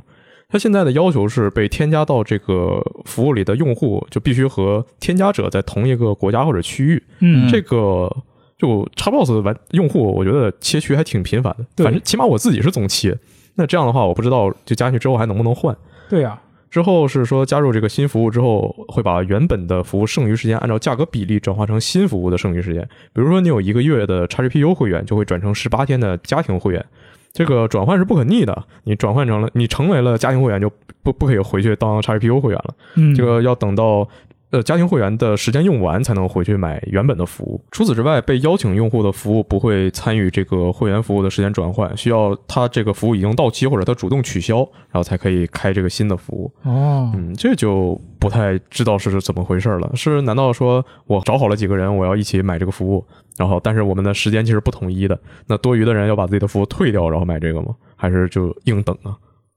[0.49, 7.01] 它现在的要求是，被添加到这个服务里的用户就必须和添加者在同一个国家或者区域。
[7.21, 8.11] 嗯这个
[8.59, 11.65] 就 Xbox 玩用户，我觉得切区还挺频繁的。
[11.77, 13.17] 对反正起码我自己是总切。
[13.55, 15.77] 那这样的话，我不知道就加进去之后还能不能换。
[16.09, 22.83] 对啊，之后是说加入这个新服务之后，会把原本的服务剩余时间按照价格比例转化成新服务的剩余时间。
[23.13, 26.85] 比如说你有一个月的 XGPU 会员，就会转成十八天的家庭会员。
[27.33, 30.71] 这个转换是不可逆的，你转换成了你成为了家庭会员，就
[31.03, 32.75] 不不可以回去当 XGPU 会员了。
[32.95, 34.09] 嗯，这个要等到
[34.57, 37.63] 呃家庭会员的时间用完才能回去买原本的服务。
[37.71, 44.59] 除此之外，被邀请用户的服务不会参与这个会员服务的时间转换，需要他这个服务已经到期或者他主动取消，
[44.91, 46.51] 然后才可以开这个新的服务。
[46.63, 49.91] 哦，嗯，这就不太知道是怎么回事了。
[49.95, 53.05] 是难道说我找好了几个人，我要一起买这个服务，
[53.37, 57.75] 然后但是我们的时间其实不统一的，那多余的人要把自己的服务退掉，然后买这个吗？
[57.95, 59.17] 还是就硬等啊？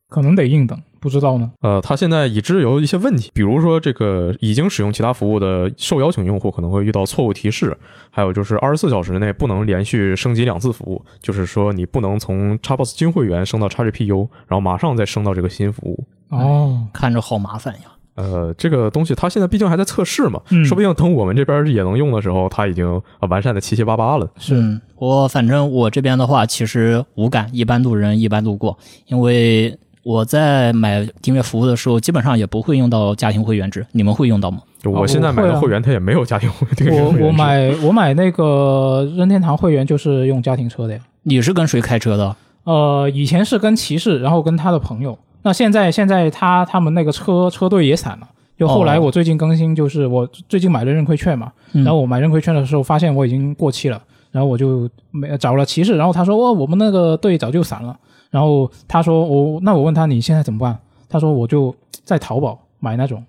[0.10, 1.52] 可能得硬等，不知道呢。
[1.62, 7.78] 呃，它现在已知有一些问题，比如说这个已经使用其他服务的受邀请用户可能会遇到错误提示，
[8.10, 16.04] 还有就是二十四小时内不能连续升级两次服务，就是说你不能从 Xbox 金会员升到 XGPU，然后马上再升到这个新服务。
[16.30, 17.82] 哦，看着好麻烦呀。
[18.16, 22.86] 呃，这个东西它现在毕竟还在测试嘛，嗯说不定等我们这边也能用的时候，它已经
[23.22, 24.30] 呃完善的七七八八了。
[24.52, 28.78] 嗯，我反正我这边的话，其实无感，一般路人一般路过，
[29.08, 29.78] 因为
[30.10, 34.60] 我在买订阅服务的时候，基本上也不会用到家庭会员制，你们会用到吗？
[34.84, 41.00] 我现在买的会员，它也没有家庭会员制我买我买那个任天堂会员就是用家庭车的呀。
[41.22, 42.36] 你是跟谁开车的？
[42.64, 45.16] 呃，以前是跟骑士，然后跟他的朋友。
[45.44, 48.28] 那现在现在他他们那个车车队也散了。
[48.58, 57.96] 就后来哦我最近更新，就是我最近买了认亏券嘛，嗯然后我买认亏券的时候发现我已经过期了，然后我就没找了骑士，然后他说哦我们那个队早就散了，
[58.30, 60.78] 然后他说我那我问他你现在怎么办？
[61.08, 63.24] 他说我就在淘宝买那种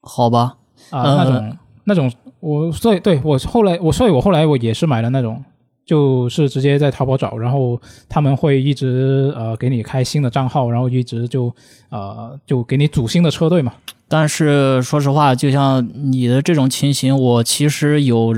[0.00, 0.56] 好吧，
[0.90, 5.42] 啊、呃那种那种我所以对我后来我所以我后来我也是买了那种。
[5.84, 7.78] 就是直接在淘宝找，然后
[8.08, 11.52] 他们会一直呃给你开新的账号，然后一直就
[11.90, 13.74] 呃就给你组新的车队嘛。
[14.06, 18.32] 但是说实话，就像你的这种情形，我其实有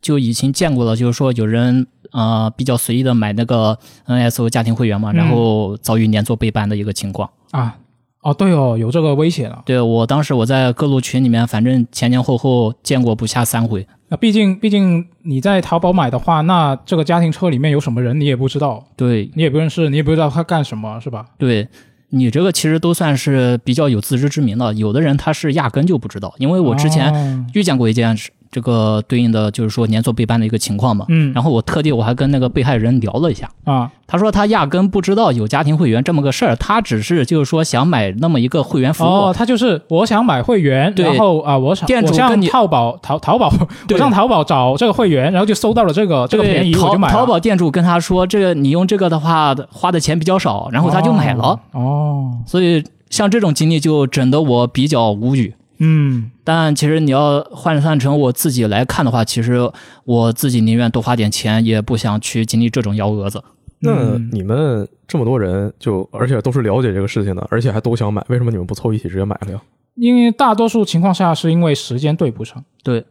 [0.00, 7.28] 就已经见过了，就是说有人呃比较随意的买那个 NSO 家庭会员嘛，嗯然后遭遇连坐背班的一个情况。
[7.50, 7.76] 啊，
[8.22, 9.62] 哦对哦，有这个危险了。
[9.64, 13.86] 对我当时我在各路群里面，反正前前后后见过不下三回。
[14.10, 21.26] 那毕竟毕竟你在淘宝买的话，那这个家庭车里面有什么人你也不知道，对你也不认识，你也不知道他干什么，是吧？
[21.36, 21.68] 对，
[22.08, 24.72] 你这个其实都算是比较有自知之明的。
[24.72, 31.04] 有的人他是压根就不知道，因为我之前哦遇见过一件事，这个对应的就是说连坐背班的一个情况嘛。
[31.08, 39.06] 嗯然后我特地我还跟那个被害人聊了一下，啊他说他压根不知道有家庭会员这么个事儿，他只是就是说想买那么一个会员服务。
[39.06, 47.14] 哦，他就是我想买会员，然后啊，我想店主跟你淘宝淘淘宝， 我对上淘宝找这个会员，然后就搜到了这个这个便宜，我淘就买了。
[47.14, 51.60] 淘宝店主跟他说，这个你用这个的话花的钱比较少，然后他就买了。
[51.72, 55.52] 哦，所以像这种经历就整得我比较无语。
[55.78, 59.70] 嗯但其实你要换算成我自己来看的话，其实
[60.04, 63.42] 我自己宁愿多花点钱，也不想去经历这种幺蛾子。
[63.80, 69.62] 那嗯你们这么多人，就而且都是了解这个事情的，而且还都想买，为什么你们不凑一起直接买了呀？
[69.94, 72.64] 因为大多数情况下是因为时间对不上。
[72.82, 73.04] 对，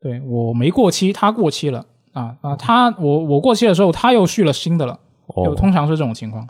[0.00, 4.98] 对我没过期，他过期了啊啊，他我我过期的时候他又续了新的了，
[5.44, 6.48] 就哦，通常是这种情况。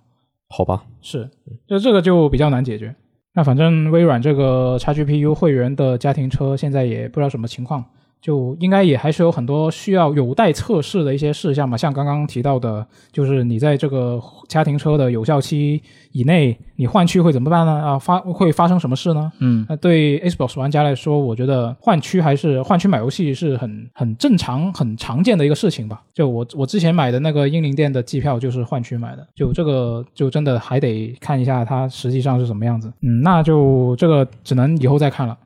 [0.48, 1.28] 好吧，是，
[1.66, 2.94] 就这个就比较难解决。
[3.38, 7.84] 那反正微软这个 XGPU 会员的家庭车现在也不知道什么情况，
[8.20, 11.76] 就应该也还是有很多需要有待测试的一些事项嘛。
[11.76, 15.80] 像刚刚提到的，就是你在这个家庭车的有效期
[16.12, 17.72] 以内，你换区会怎么办呢？
[17.72, 19.30] 啊，发会发生什么事呢？
[19.38, 26.02] 嗯，那对 Xbox 玩家来说，我觉得换区还是换区买游戏是很很正常、很常见的一个事情吧。
[26.12, 32.92] 就我我之前买的那个英灵殿的机票就是换区买的，就这个就真的还得看一下它实际上是什么样子。
[33.02, 35.36] 嗯，那就这个只能以后再看了。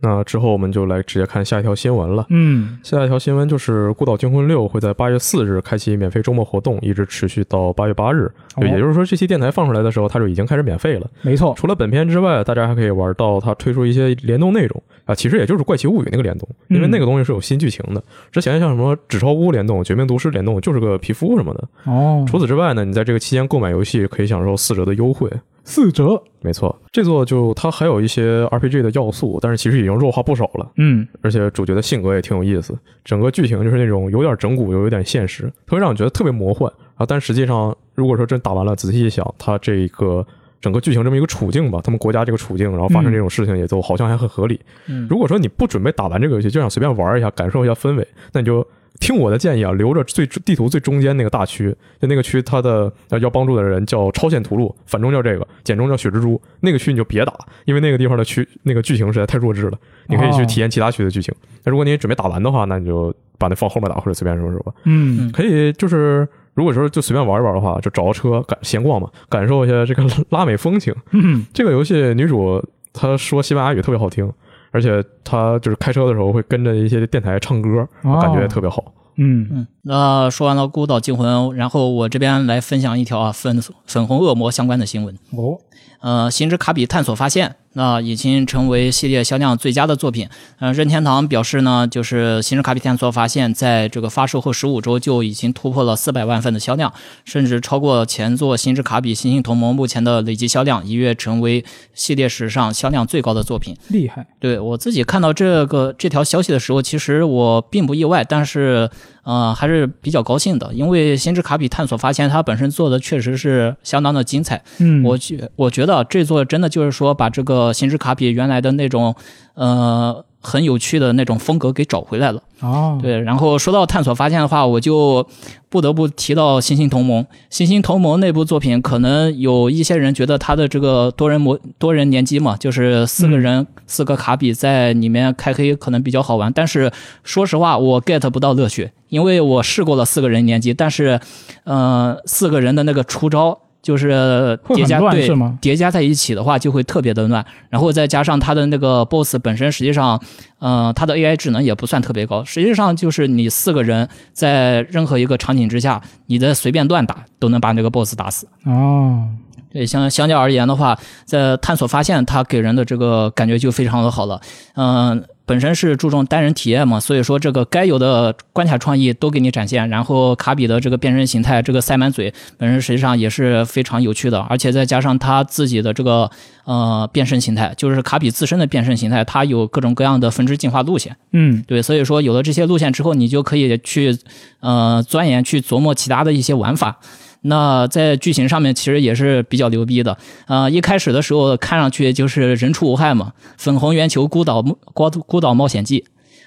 [0.00, 2.26] 那之后我们就来直接看下一条新闻了。
[2.28, 8.30] 嗯下一条新闻就是《孤岛惊魂六》会在八月四日开启免费周末活动，一直持续到八月八日。
[8.56, 11.08] 哦也就是说，这期电台放出来的时候，它就已经开始免费了。
[11.22, 18.02] 没错，除了本片之外，大家还可以玩到它推出一些联动内容啊，其实也就是《怪奇物语》那个联动，因为嗯那个东西是有新剧情的。
[18.30, 21.68] 之前像什么《纸钞屋》联动、《绝命毒师》联动，就是个皮肤什么的。
[21.84, 25.30] 哦，除此之外呢，你在这个期间购买游戏可以享受四折的优惠。
[25.64, 26.22] 四折。
[26.40, 30.70] 没错，这座就它还有一些 RPG 的要素，但是其实已经弱化不少了。
[30.76, 37.06] 嗯而且主角的性格也挺有意思，整个剧情就是那种有点整蛊又有点现实，特别让你觉得特别魔幻啊。
[37.06, 40.26] 但实际上，如果说真打完了，仔细一想，它这个
[40.60, 44.60] 整个剧情这么一个处境吧，他们国家这个处境，然后发生这种事情，也都好像还很合理。
[44.86, 48.66] 嗯如果说你不准备打完这个游戏，就想随便玩一下，感受一下氛围，那你就
[49.00, 56.40] 听我的建议啊，留着最地图最中间那个大区，就那个区，它的呃要帮助的人叫超限屠戮，反中叫这个，简中叫血蜘蛛。
[56.60, 57.32] 那个区你就别打，
[57.64, 61.34] 因为那个地方的区那个剧情实在太弱智了，你可以去体验其他区的剧情。
[61.64, 64.72] 那如果你准备打完的话，那你就把那放后面打，或者随便说说吧。
[64.84, 66.26] 嗯可以就是。
[66.56, 70.94] 如果说就随便玩一玩的话，就找个车感闲逛嘛，感受一下这个拉美风情。
[71.10, 74.32] 嗯这个游戏女主她说西班牙语特别好听，
[74.74, 78.92] 而且他就是开车的时候会跟着一些电台唱歌，哦感觉也特别好。
[79.16, 85.14] 嗯嗯，那说完了《孤岛惊魂》，然后我这边来分享一条啊粉粉红恶魔相关的新闻。
[85.30, 85.56] 哦
[86.04, 90.28] 呃，星之卡比探索发现，那、已经成为系列销量最佳的作品。
[90.58, 96.92] 呃，任天堂表示呢，就是星之卡比探索发现，在这个发售后十五周就已经突破了四百万份的销量，
[97.24, 101.64] 甚至超过前作星之卡比星星同盟目前的累计销量，一跃成为
[101.94, 103.74] 系列史上销量最高的作品。
[103.88, 104.26] 厉害。
[104.38, 108.90] 对我自己看到这个这条消息的时候，其实我并不意外，但是
[109.24, 114.62] 呃，还是比较高兴的，因为《星之卡比探索发现》它本身做的确实是相当的精彩。
[114.78, 119.14] 嗯，我觉我觉得这座真的就是说把这个《星之卡比》原来的那种
[119.54, 122.40] 呃很有趣的那种风格给找回来了。
[122.60, 125.26] 哦，对，然后说到探索发现的话，我就
[125.68, 127.22] 不得不提到《星星同盟》。
[127.50, 136.52] 《星星同盟》那部作品，可能有一些人觉得它的这个多人模多人联机嘛，就是四个人、四个卡比在里面开黑，可能比较好玩。
[136.52, 136.92] 但是
[137.22, 141.18] 说实话，我 get 不到乐趣，因为我试过了四个人联机，但是，
[141.64, 143.58] 呃，四个人的那个出招。
[143.84, 145.28] 就是叠加对？
[145.60, 147.44] 叠加在一起的话，就会特别的乱。
[147.68, 150.18] 然后再加上它的那个 BOSS 本身，实际上，
[150.58, 152.42] 呃，它的 AI 智能也不算特别高。
[152.42, 158.48] 实际上就是你四个人在任何一个场景之下，你的随便乱打都能把那个 BOSS 打死。
[158.64, 159.28] 哦，
[159.70, 164.40] 对，相相较而言的话，在探索发现，它给人的这个感觉就非常的好了。
[164.76, 169.88] 嗯、本身是注重单人体验嘛，所以说这个该有的关卡创意都给你展现。
[169.88, 176.30] 然后卡比的这个变身形态，这个塞满嘴，本身实际上也是非常有趣的，而且再加上他自己的这个
[176.64, 181.14] 呃变身形态，就是卡比自身的变身形态，它有各种各样的分支进化路线。
[181.32, 184.16] 嗯，对，所以说有了这些路线之后，你就可以去
[184.60, 186.98] 呃钻研、去琢磨其他的一些玩法。
[187.46, 190.16] 那在剧情上面其实也是比较牛逼的，
[190.46, 196.04] 呃，一开始的时候看上去就是人畜无害嘛，粉红圆球孤岛孤孤岛冒险记，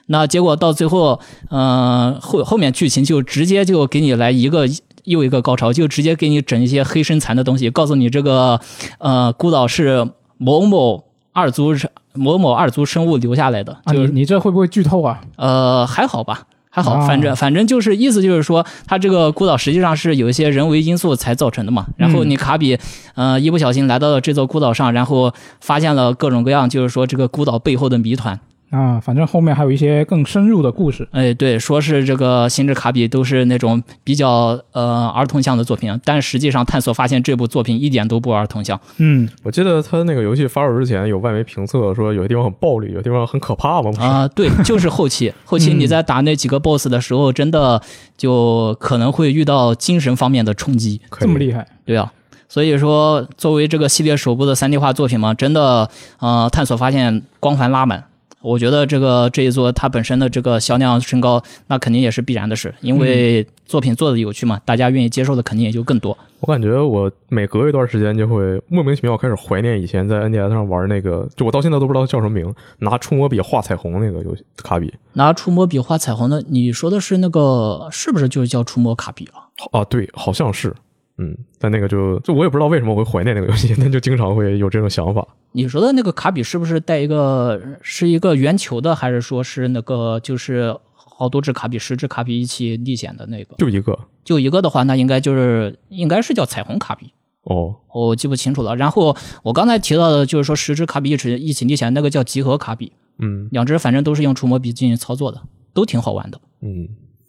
[0.08, 1.20] 那结果到最后，
[1.50, 4.68] 呃后后面剧情就直接就给你来一个
[5.04, 8.60] 又一个高潮，就直接给你整一些黑身残的东西，告诉你这个
[8.98, 11.76] 呃孤岛是某某二族
[12.14, 15.22] 某某二族生物留下来的，啊，就是你你这会不会剧透啊？
[15.36, 21.88] 呃，还好吧，还好，啊反正反正就是意思就是说，它这个孤岛实际上是有一些人为因素才造成的嘛。
[21.98, 22.78] 然后你卡比，
[23.16, 28.40] 呃，一不小心来到了这座孤岛上，然后发现了各种各样，就是说这个孤岛背后的谜团。
[28.70, 31.08] 啊，反正后面还有一些更深入的故事。
[31.12, 38.78] 哎，对，说是这个星之卡比都是那种比较呃儿童向的作品，但实际上探索发现这部作品一点都不儿童向。
[38.98, 44.02] 嗯，我记得他那个游戏发售之前有外媒评测说有些地方很暴力，有些地方很可怕嘛，不是？
[44.02, 47.82] 啊、对，就是后期， 后期你在打那几个 BOSS 的时候，真的
[48.18, 51.00] 就可能会遇到精神方面的冲击。
[51.18, 51.66] 这么厉害。
[51.86, 52.12] 对啊，
[52.50, 55.90] 所以说作为这个系列首部的三 D 化作品嘛，真的
[56.20, 58.04] 呃探索发现光环拉满。
[58.48, 66.18] 我觉得这个这一座它本身的这个销量升高，那肯定也是必然的事，因为作品做的有趣嘛，大家愿意接受的肯定也就更多。
[66.40, 79.44] 我感觉我每隔一段时间就会莫名其妙开始怀念以前在 NDS 上玩那个，就我到现在都不知道叫什么名，拿触摸笔画彩虹那个游戏卡比拿触摸笔画彩虹的，你说的是那个是不是就是叫触摸卡比啊？
[79.72, 80.74] 啊，对，好像是，
[81.20, 85.28] 嗯，但那个就就我也不知道为什么我会怀念那个游戏，但就经常会有这种想法。
[85.52, 93.56] 你说的那个卡比是不是带一个是一个圆球的，还是说是那个就是好多只卡比、十只卡比一起历险的那个？
[93.58, 97.12] 就一个就一个的话，那应该就是应该是叫彩虹卡比，
[97.44, 98.76] 哦，我记不清楚了。
[98.76, 105.42] 然后我刚才提到的就是说十只卡比一起一起历险，那个叫集合卡比，嗯两只反正都是用触摸笔进行操作的，
[105.74, 106.40] 都挺好玩的。
[106.62, 106.88] 嗯，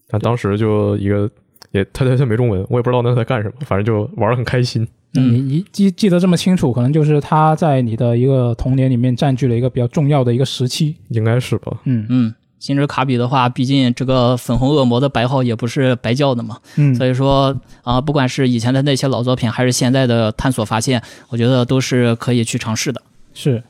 [0.08, 1.30] 但当时就一个
[1.72, 4.86] 也他他他没中文，我也不知道那在干什么，反正就玩的很开心。
[5.14, 10.94] 嗯你你记记得这么清楚，可能就是他在你的一个童年里面占据了一个比较重要的一个时期。
[11.08, 11.78] 应该是吧？
[11.84, 23.00] 嗯嗯，星之卡比的话，毕竟这个粉红恶魔的白号也不是白叫的嘛，嗯，所以说啊、不管是以前的那些老作品，还是现在的探索发现，我觉得都是可以去尝试的。
[23.32, 23.62] 是。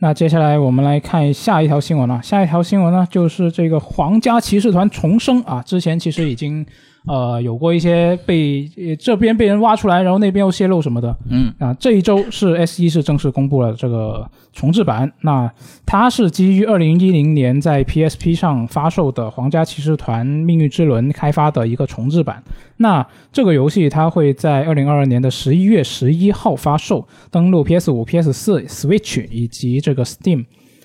[0.00, 6.64] 那接下来我们来看下一条新闻啊，下一条新闻呢就是这个皇家骑士团重生啊，之前其实已经
[7.06, 15.50] 呃有过一些被呃这边被人挖出来，然后那边又泄露什么的，嗯啊，这一周是 S 一是正式公布了这个重置版，那
[15.86, 22.42] 它是基于二零一零年在 PSP 上发售的《皇家骑士团：命运之轮》开发的一个重置版。
[22.78, 30.44] 那这个游戏它会在二零二二年的十一月十一号发售，登陆 PS 五、PS 四、Switch 以及这个 Steam。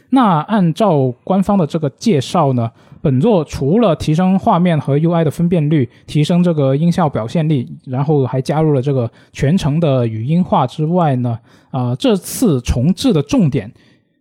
[0.10, 2.70] 那按照官方的这个介绍呢，
[3.04, 11.38] 本作除了提升画面和 UI 的分辨率，提升这个音效表现力，然后还加入了这个全程的语音化之外呢，
[11.70, 13.70] 啊、这次重置的重点，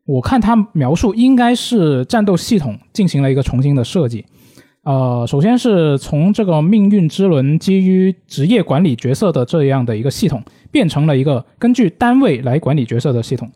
[0.05, 4.27] 我看他描述应该是战斗系统进行了一个重新的设计。
[4.83, 10.43] 呃，首先是从这个命运之轮基于职业管理角色的这样的一个系统，
[10.73, 13.49] 变成了一个根据单位来管理角色的系统。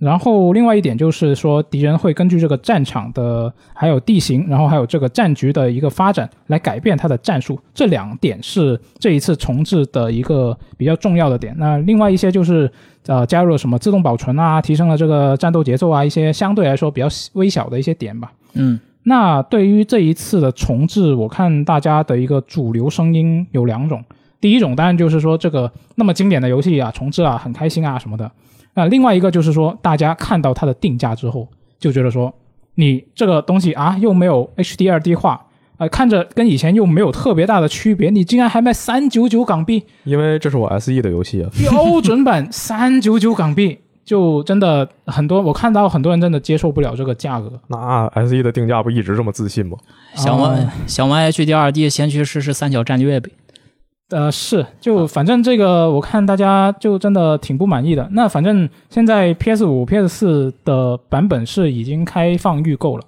[0.00, 7.60] 然后另外一点就是说，敌人会根据这个战场的还有地形，然后还有这个战局的一个发展来改变它的战术。
[7.74, 11.54] 这两点是这一次重置的一个比较重要的点。
[11.58, 12.68] 那另外一些就是
[13.06, 18.32] 呃加入了什么自动保存啊，提升了这个战斗节奏啊，一些相对来说比较微小的一些点吧。
[18.54, 24.02] 嗯那对于这一次的重置，我看大家的一个主流声音有两种。
[24.40, 28.30] 第一种当然就是说这个那么经典的游戏啊，重置啊，很开心啊什么的。
[28.74, 31.48] 那另外一个就是说，大家看到它的定价之后，
[31.78, 32.32] 就觉得说
[32.76, 35.46] 你这个东西啊又没有 HD 二 D 化，
[35.78, 47.52] 呃，看着跟以前又没有特别大的区别，你竟然还卖三九九港币，因为这是我 SE 的游戏啊，标准版 三九九港币，就真的很多，我看到很多人真的接受不了这个价格。
[47.68, 49.76] 那 SE 的定价不一直这么自信吗？
[50.14, 53.30] 想玩、哦想玩 HDRD，先去试试三角战略呗。
[54.10, 58.08] 呃，是，就反正这个我看大家就真的挺不满意的。
[58.12, 63.04] 那反正现在 PS 五、PS 四的版本是已经开放预购了。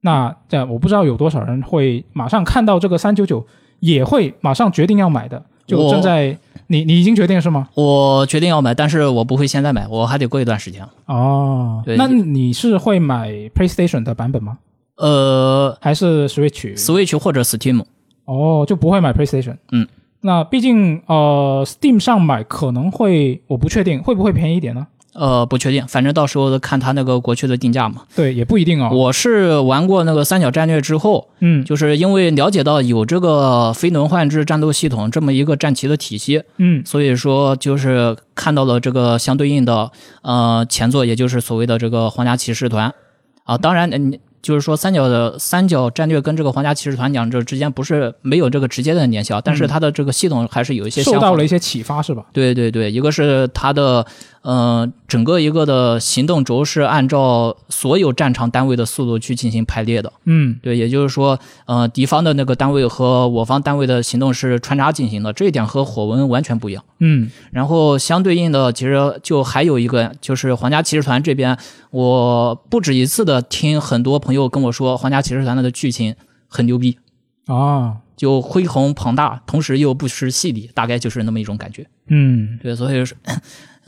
[0.00, 3.44] 那这样我不知道有多少人会马上看到这个三九九，
[3.80, 5.42] 也会马上决定要买的。
[5.66, 6.38] 就正在
[6.68, 7.68] 你你已经决定是吗？
[7.74, 10.82] 我决定要买，但是我不会现在买，我还得过一段时间。
[11.06, 14.58] 哦，对那你是会买 PlayStation 的版本吗？
[14.96, 17.84] 呃还是 Switch？，Switch 或者 Steam，
[18.24, 19.56] 哦，就不会买 PlayStation。
[19.72, 19.86] 嗯，
[20.20, 24.86] 那毕竟呃，Steam 上买可能会，我不确定会不会便宜一点呢？
[25.14, 28.02] 呃，不确定，反正到时候看它那个国区的定价嘛。
[28.14, 28.88] 对，也不一定哦。
[28.92, 39.90] 我是玩过那个三角战略之后，嗯就是因为了解到有这个飞轮换制战斗系统这么一个战旗的体系，嗯所以说就是看到了这个相对应的
[40.22, 42.94] 呃前作，也就是所谓的这个皇家骑士团
[43.42, 43.58] 啊。
[43.58, 51.18] 当然，嗯，就是说三角的三角战略跟这个皇家骑士团讲这之间不是没有这个直接的联系啊，但是它的这个系统还是有一些受。
[51.18, 52.24] 到了一些启发是吧？
[52.32, 54.06] 对对对，一个是它的
[54.48, 60.10] 呃整个一个的行动轴是按照所有战场单位的速度去进行排列的。
[60.24, 66.82] 嗯对，也就是说，呃，敌方的那个单位和我方单位的行动是穿插进行的，这一点和火纹完全不一样。
[67.00, 71.54] 嗯然后相对应的，其实就还有一个，就是皇家骑士团这边，
[71.90, 76.14] 我不止一次的听很多朋友跟我说，皇家骑士团的剧情
[76.48, 76.96] 很牛逼，
[77.44, 81.86] 啊就恢宏庞大，同时又不失细腻，大概就是那么一种感觉。
[82.08, 83.16] 嗯对，所以说，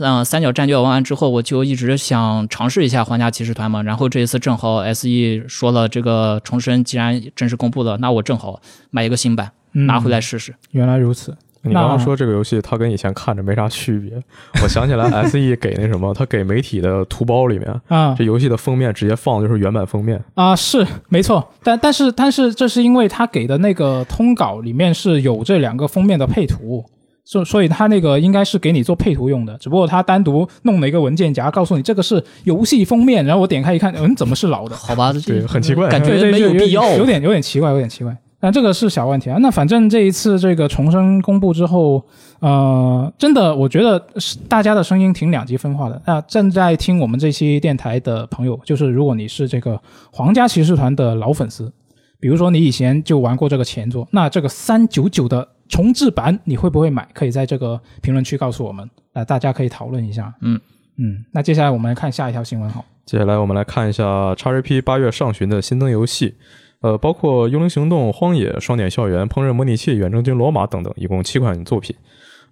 [0.01, 3.83] 嗯，三角战略玩完之后，我就一直想尝试一下皇家骑士团嘛。
[3.83, 5.09] 然后这一次正好 SE
[5.49, 8.61] 说了这个重生，既然正式公布了，那我正好
[8.91, 10.55] 买一个新版嗯，拿回来试试。
[10.73, 11.37] 原来如此。
[11.63, 14.19] 你刚刚说这个游戏它跟以前看着没啥区别，
[14.63, 20.19] 我想起来 SE 给那什么，它给媒体的图包里面，啊这游戏的封面直接放的就是原版封面。
[20.33, 26.83] 啊，是没错，但但是但是这是因为他给的那个通稿里面是有这两个封面的配图，
[27.31, 34.75] 所所以他那个应该是给你做配图用的，只不过他单独弄了一个文件夹，告诉你这个是游戏封面，然后我点开一看，嗯，怎么是老的？
[34.75, 35.89] 好吧，对，很奇怪。
[35.89, 38.17] 感觉没有必要有点有点奇怪，有点奇怪。
[38.41, 39.39] 但这个是小问题啊。
[39.41, 42.05] 那反正这一次这个重生公布之后，
[42.41, 46.03] 呃，真的我觉得是大家的声音挺两极分化的。
[46.05, 49.81] 那正在听我们这期电台的朋友，就是如果你是这个
[50.11, 51.73] 皇家骑士团的老粉丝，
[52.19, 57.09] 比如说你以前就玩过这个前作，那这个三九九的重置版你会不会买？
[57.15, 60.35] 可以在这个评论区告诉我们，那大家可以讨论一下。
[60.43, 60.61] 嗯
[60.99, 62.85] 嗯，那接下来我们来看下一条新闻好。
[63.07, 66.35] 接下来我们来看一下 XGP 八月上旬的新增游戏，
[66.81, 71.95] 呃，包括《幽灵行动》《荒野》《双点校园》《烹饪模拟器》《远征军罗马》等等，一共七款作品。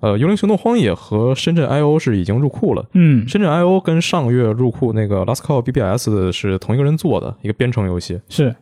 [0.01, 2.86] 呃，《幽灵行动：荒野》和深圳 IO 是已经入库了。
[2.95, 8.20] 嗯深圳 IO 跟上个月入库那个 Last Call BBS 是同一个人做的一个编程游戏。
[8.28, 8.55] 是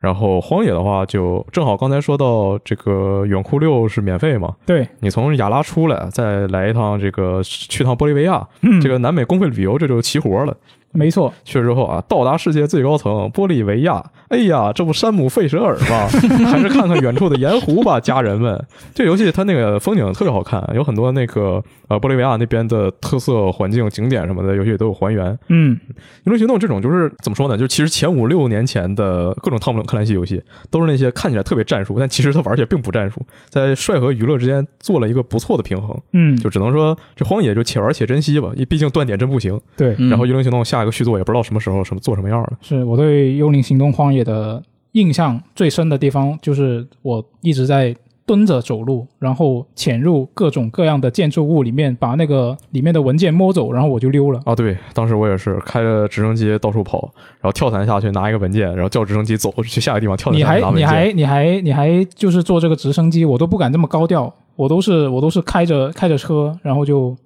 [0.00, 8.80] 然后荒野的话，就正好刚才说到这个远库六是免费嘛，对，你从亚拉出来，再来一趟这个去趟玻利维亚，嗯。
[8.80, 10.56] 这个南美公费旅游这就齐活了。
[10.92, 16.06] 没错，去了之后啊，到达世界最高层玻利维亚，哎呀，这不山姆费舍尔吗？
[16.48, 18.64] 还是看看远处的盐湖吧，家人们。
[18.94, 25.36] 这游戏它那个风景特别好看，有很多那个呃玻利维亚那边的特色环境、景点什么的，游戏里都有还原。
[25.48, 25.76] 嗯
[26.24, 27.58] 幽灵行动这种就是怎么说呢？
[27.58, 30.40] 就其实前五六年前的各种汤姆克兰西游戏，
[30.70, 35.96] 都是那些看起来特别战术，但其实它玩起来并不战术，在帅和娱乐之间做了一个不错的平衡。
[36.12, 39.60] 嗯，就只能说这荒野就且玩且珍惜吧，毕竟断点真不行。
[39.76, 39.96] 对。
[39.98, 42.52] 嗯然后幽灵行动下一个续作也不知道什么时候什么做什么样了。
[42.62, 47.94] 是我对《幽灵行动：荒野》的印象最深的地方，就是我一直在
[48.26, 54.40] 蹲着走路，然后潜入各种各样的建筑物里面，把那个里面的文件摸走，然后我就溜了。
[54.44, 57.10] 啊，对，当时我也是开着直升机到处跑，
[57.40, 60.86] 然后跳伞下去拿一个文件，然后叫直升机走去下一个地方跳伞你还下去拿文件。
[60.86, 67.16] 你还你还你还就是坐这个直升机，我都不敢这么高调，我都是我都是开着开着车，然后就。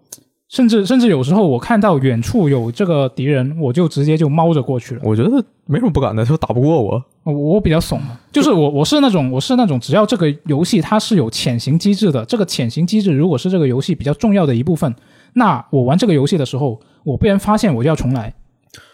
[0.54, 5.00] 甚至甚至有时候我看到远处有这个敌人，我就直接就猫着过去了。
[5.02, 7.02] 我觉得没什么不敢的，就打不过我。
[7.24, 14.94] 我我比较怂嘛，就是我我是那种我是那种只要这个游戏它是有潜行机制的，这个潜行机制如果是这个游戏比较重要的一部分，
[15.32, 18.32] 那我玩这个游戏的时候，我被人发现我就要重来。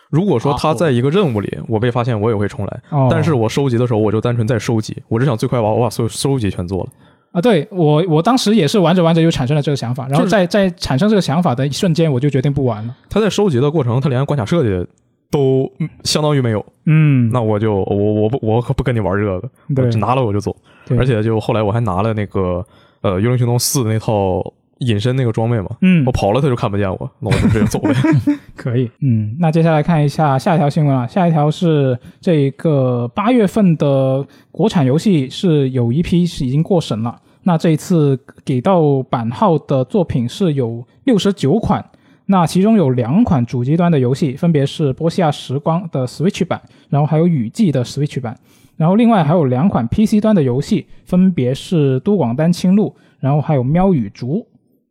[0.09, 2.81] 如果说啊他在一个任务里我被发现，我也会重来。
[2.89, 6.89] 哦，但是我收集的时候，我就单纯在收集，我只想最快把我把所有收集全做了。
[7.33, 12.97] 啊，对我我当时也是玩着玩着就产生了这个想法，然后在在产生这个想法的一瞬间，我就决定不玩了。
[13.09, 14.89] 他在收集的过程，他连关卡设计
[15.31, 20.55] 都嗯相当于没有，嗯，那我就我我不我可不跟你玩这个，我对，拿了我就走。
[20.99, 22.67] 而且就后来我还拿了那个
[23.03, 24.43] 呃《幽灵行动四》的那套
[24.81, 27.95] 隐身那个装备嘛，嗯我，跑了他就看不见我，那我就直接走呗。
[28.57, 41.85] 可以，嗯，那接下来看一下下一条新闻啊，下一条是这个八月份的国产游戏是有一批是已经过审了，那这一次给到版号的作品是有六十九款，
[42.27, 48.35] 那其中有两款主机端的游戏，分别是《波西亚时光》的 Switch 版，然后还有《雨季》的 Switch 版，
[48.79, 54.37] 然后另外还有两款 PC 端的游戏，分别是《都广丹青路》，然后还有《喵与竹》。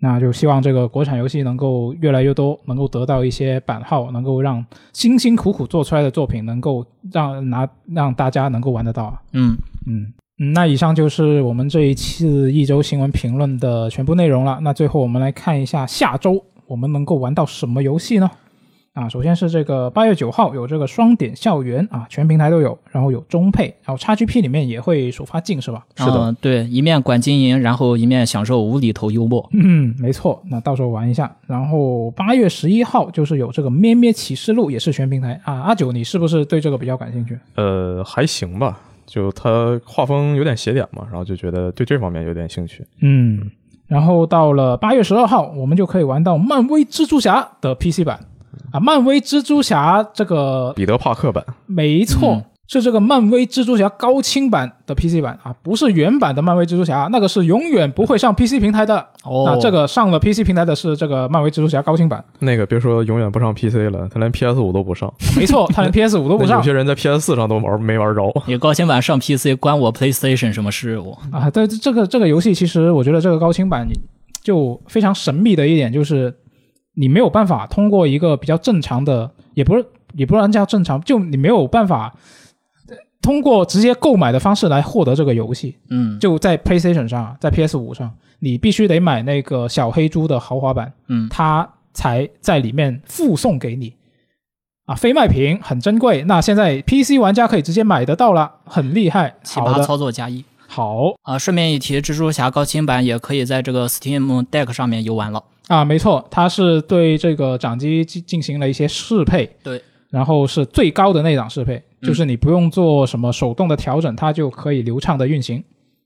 [0.02, 9.22] 那就希望这个国产游戏能够越来越多，能够得到一些版号，能够让辛辛苦苦做出来的作品能够让拿让大家能够玩得到啊。
[9.34, 14.58] 嗯，嗯嗯，那以上就是我们这一次一周新闻评论的全部内容了。
[14.62, 18.32] 那最后我们来看一下下周我们能够玩到什么游戏呢？
[18.94, 25.86] 啊，首先是这个八月九号有这个双点校园啊，全平台都有，然后有中配，然后 XGP 里面也会首发进是吧？
[25.96, 29.48] 是的嗯对，一面管经营，然后一面享受无厘头幽默。
[29.54, 31.34] 嗯，没错，那到时候玩一下。
[31.48, 35.54] 然后八月十一号就是有这个《咩咩启示录》，也是全平台啊。
[35.62, 37.38] 阿九，你是不是对这个比较感兴趣？
[37.56, 42.84] 呃，还行吧，就他画风有点邪点嘛，然后就觉得对这方面有点兴趣。
[43.02, 43.50] 嗯，
[43.88, 48.20] 然后到了八月十二号，我们就可以玩到漫威蜘蛛侠的 PC 版
[48.72, 48.80] 啊。
[48.80, 52.34] 漫威蜘蛛侠这个彼得帕克版，没错。
[52.34, 59.04] 嗯是这个漫威蜘蛛侠高清版的 PC 版啊，不是原版的漫威蜘蛛侠，那个是永远不会上 PC 平台的。
[59.24, 68.32] 哦，那这个上了 PC 平台的是这个漫威蜘蛛侠高清版，那个别说永远不上 PC 了，他连 PS 五都不上，没错，他连 PS 五都不上有些人在 PS 四上都玩没玩着。
[68.46, 71.00] 你高清版上 PC 关我 PlayStation 什么事？
[71.00, 71.50] 我啊。
[71.50, 73.88] 对，这个这个游戏其实我觉得这个高清版
[74.44, 76.32] 就非常神秘的一点就是，
[77.00, 79.86] 你没有办法通过一个比较正常的，也不是
[80.16, 82.14] 也不能叫正常，就你没有办法
[82.90, 85.78] 呃通过直接购买的方式来获得这个游戏。
[85.90, 93.96] 嗯就在 PlayStation 上，在 PS 五上，你必须得买那个小黑猪的豪华版，嗯它才在里面附送给你。
[94.86, 99.36] 啊，非卖品很珍贵，那现在 PC 玩家可以直接买得到了，很厉害。
[99.46, 101.38] 好的，奇葩操作加一好啊！
[101.38, 105.44] 顺便一提，蜘蛛侠高清版也可以在这个 Steam Deck 上面游玩了。
[105.70, 109.80] 啊，没错，它是对这个掌机进进行了一些适配，对，
[110.10, 115.64] 然后是最高的那档适配，嗯就是你不用做什么手动的调整，它就可以流畅的运行，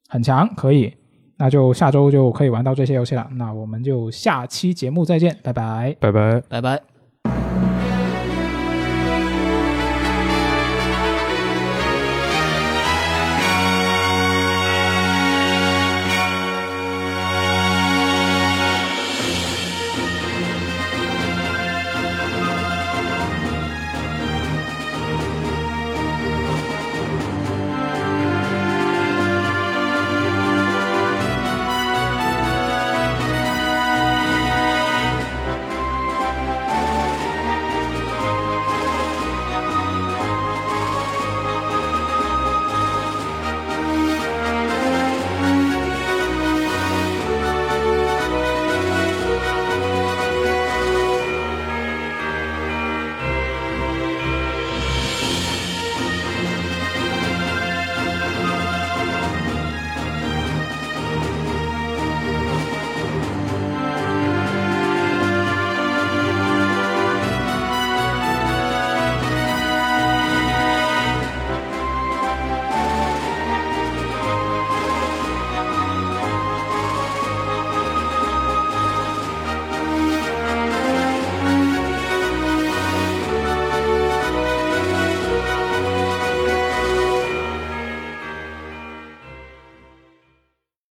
[0.10, 0.94] 很强，可以。
[1.38, 5.96] 那就下周就可以玩到这些游戏了，那我们就下期节目再见，拜拜。
[6.00, 6.42] 拜拜。
[6.50, 7.63] 拜拜。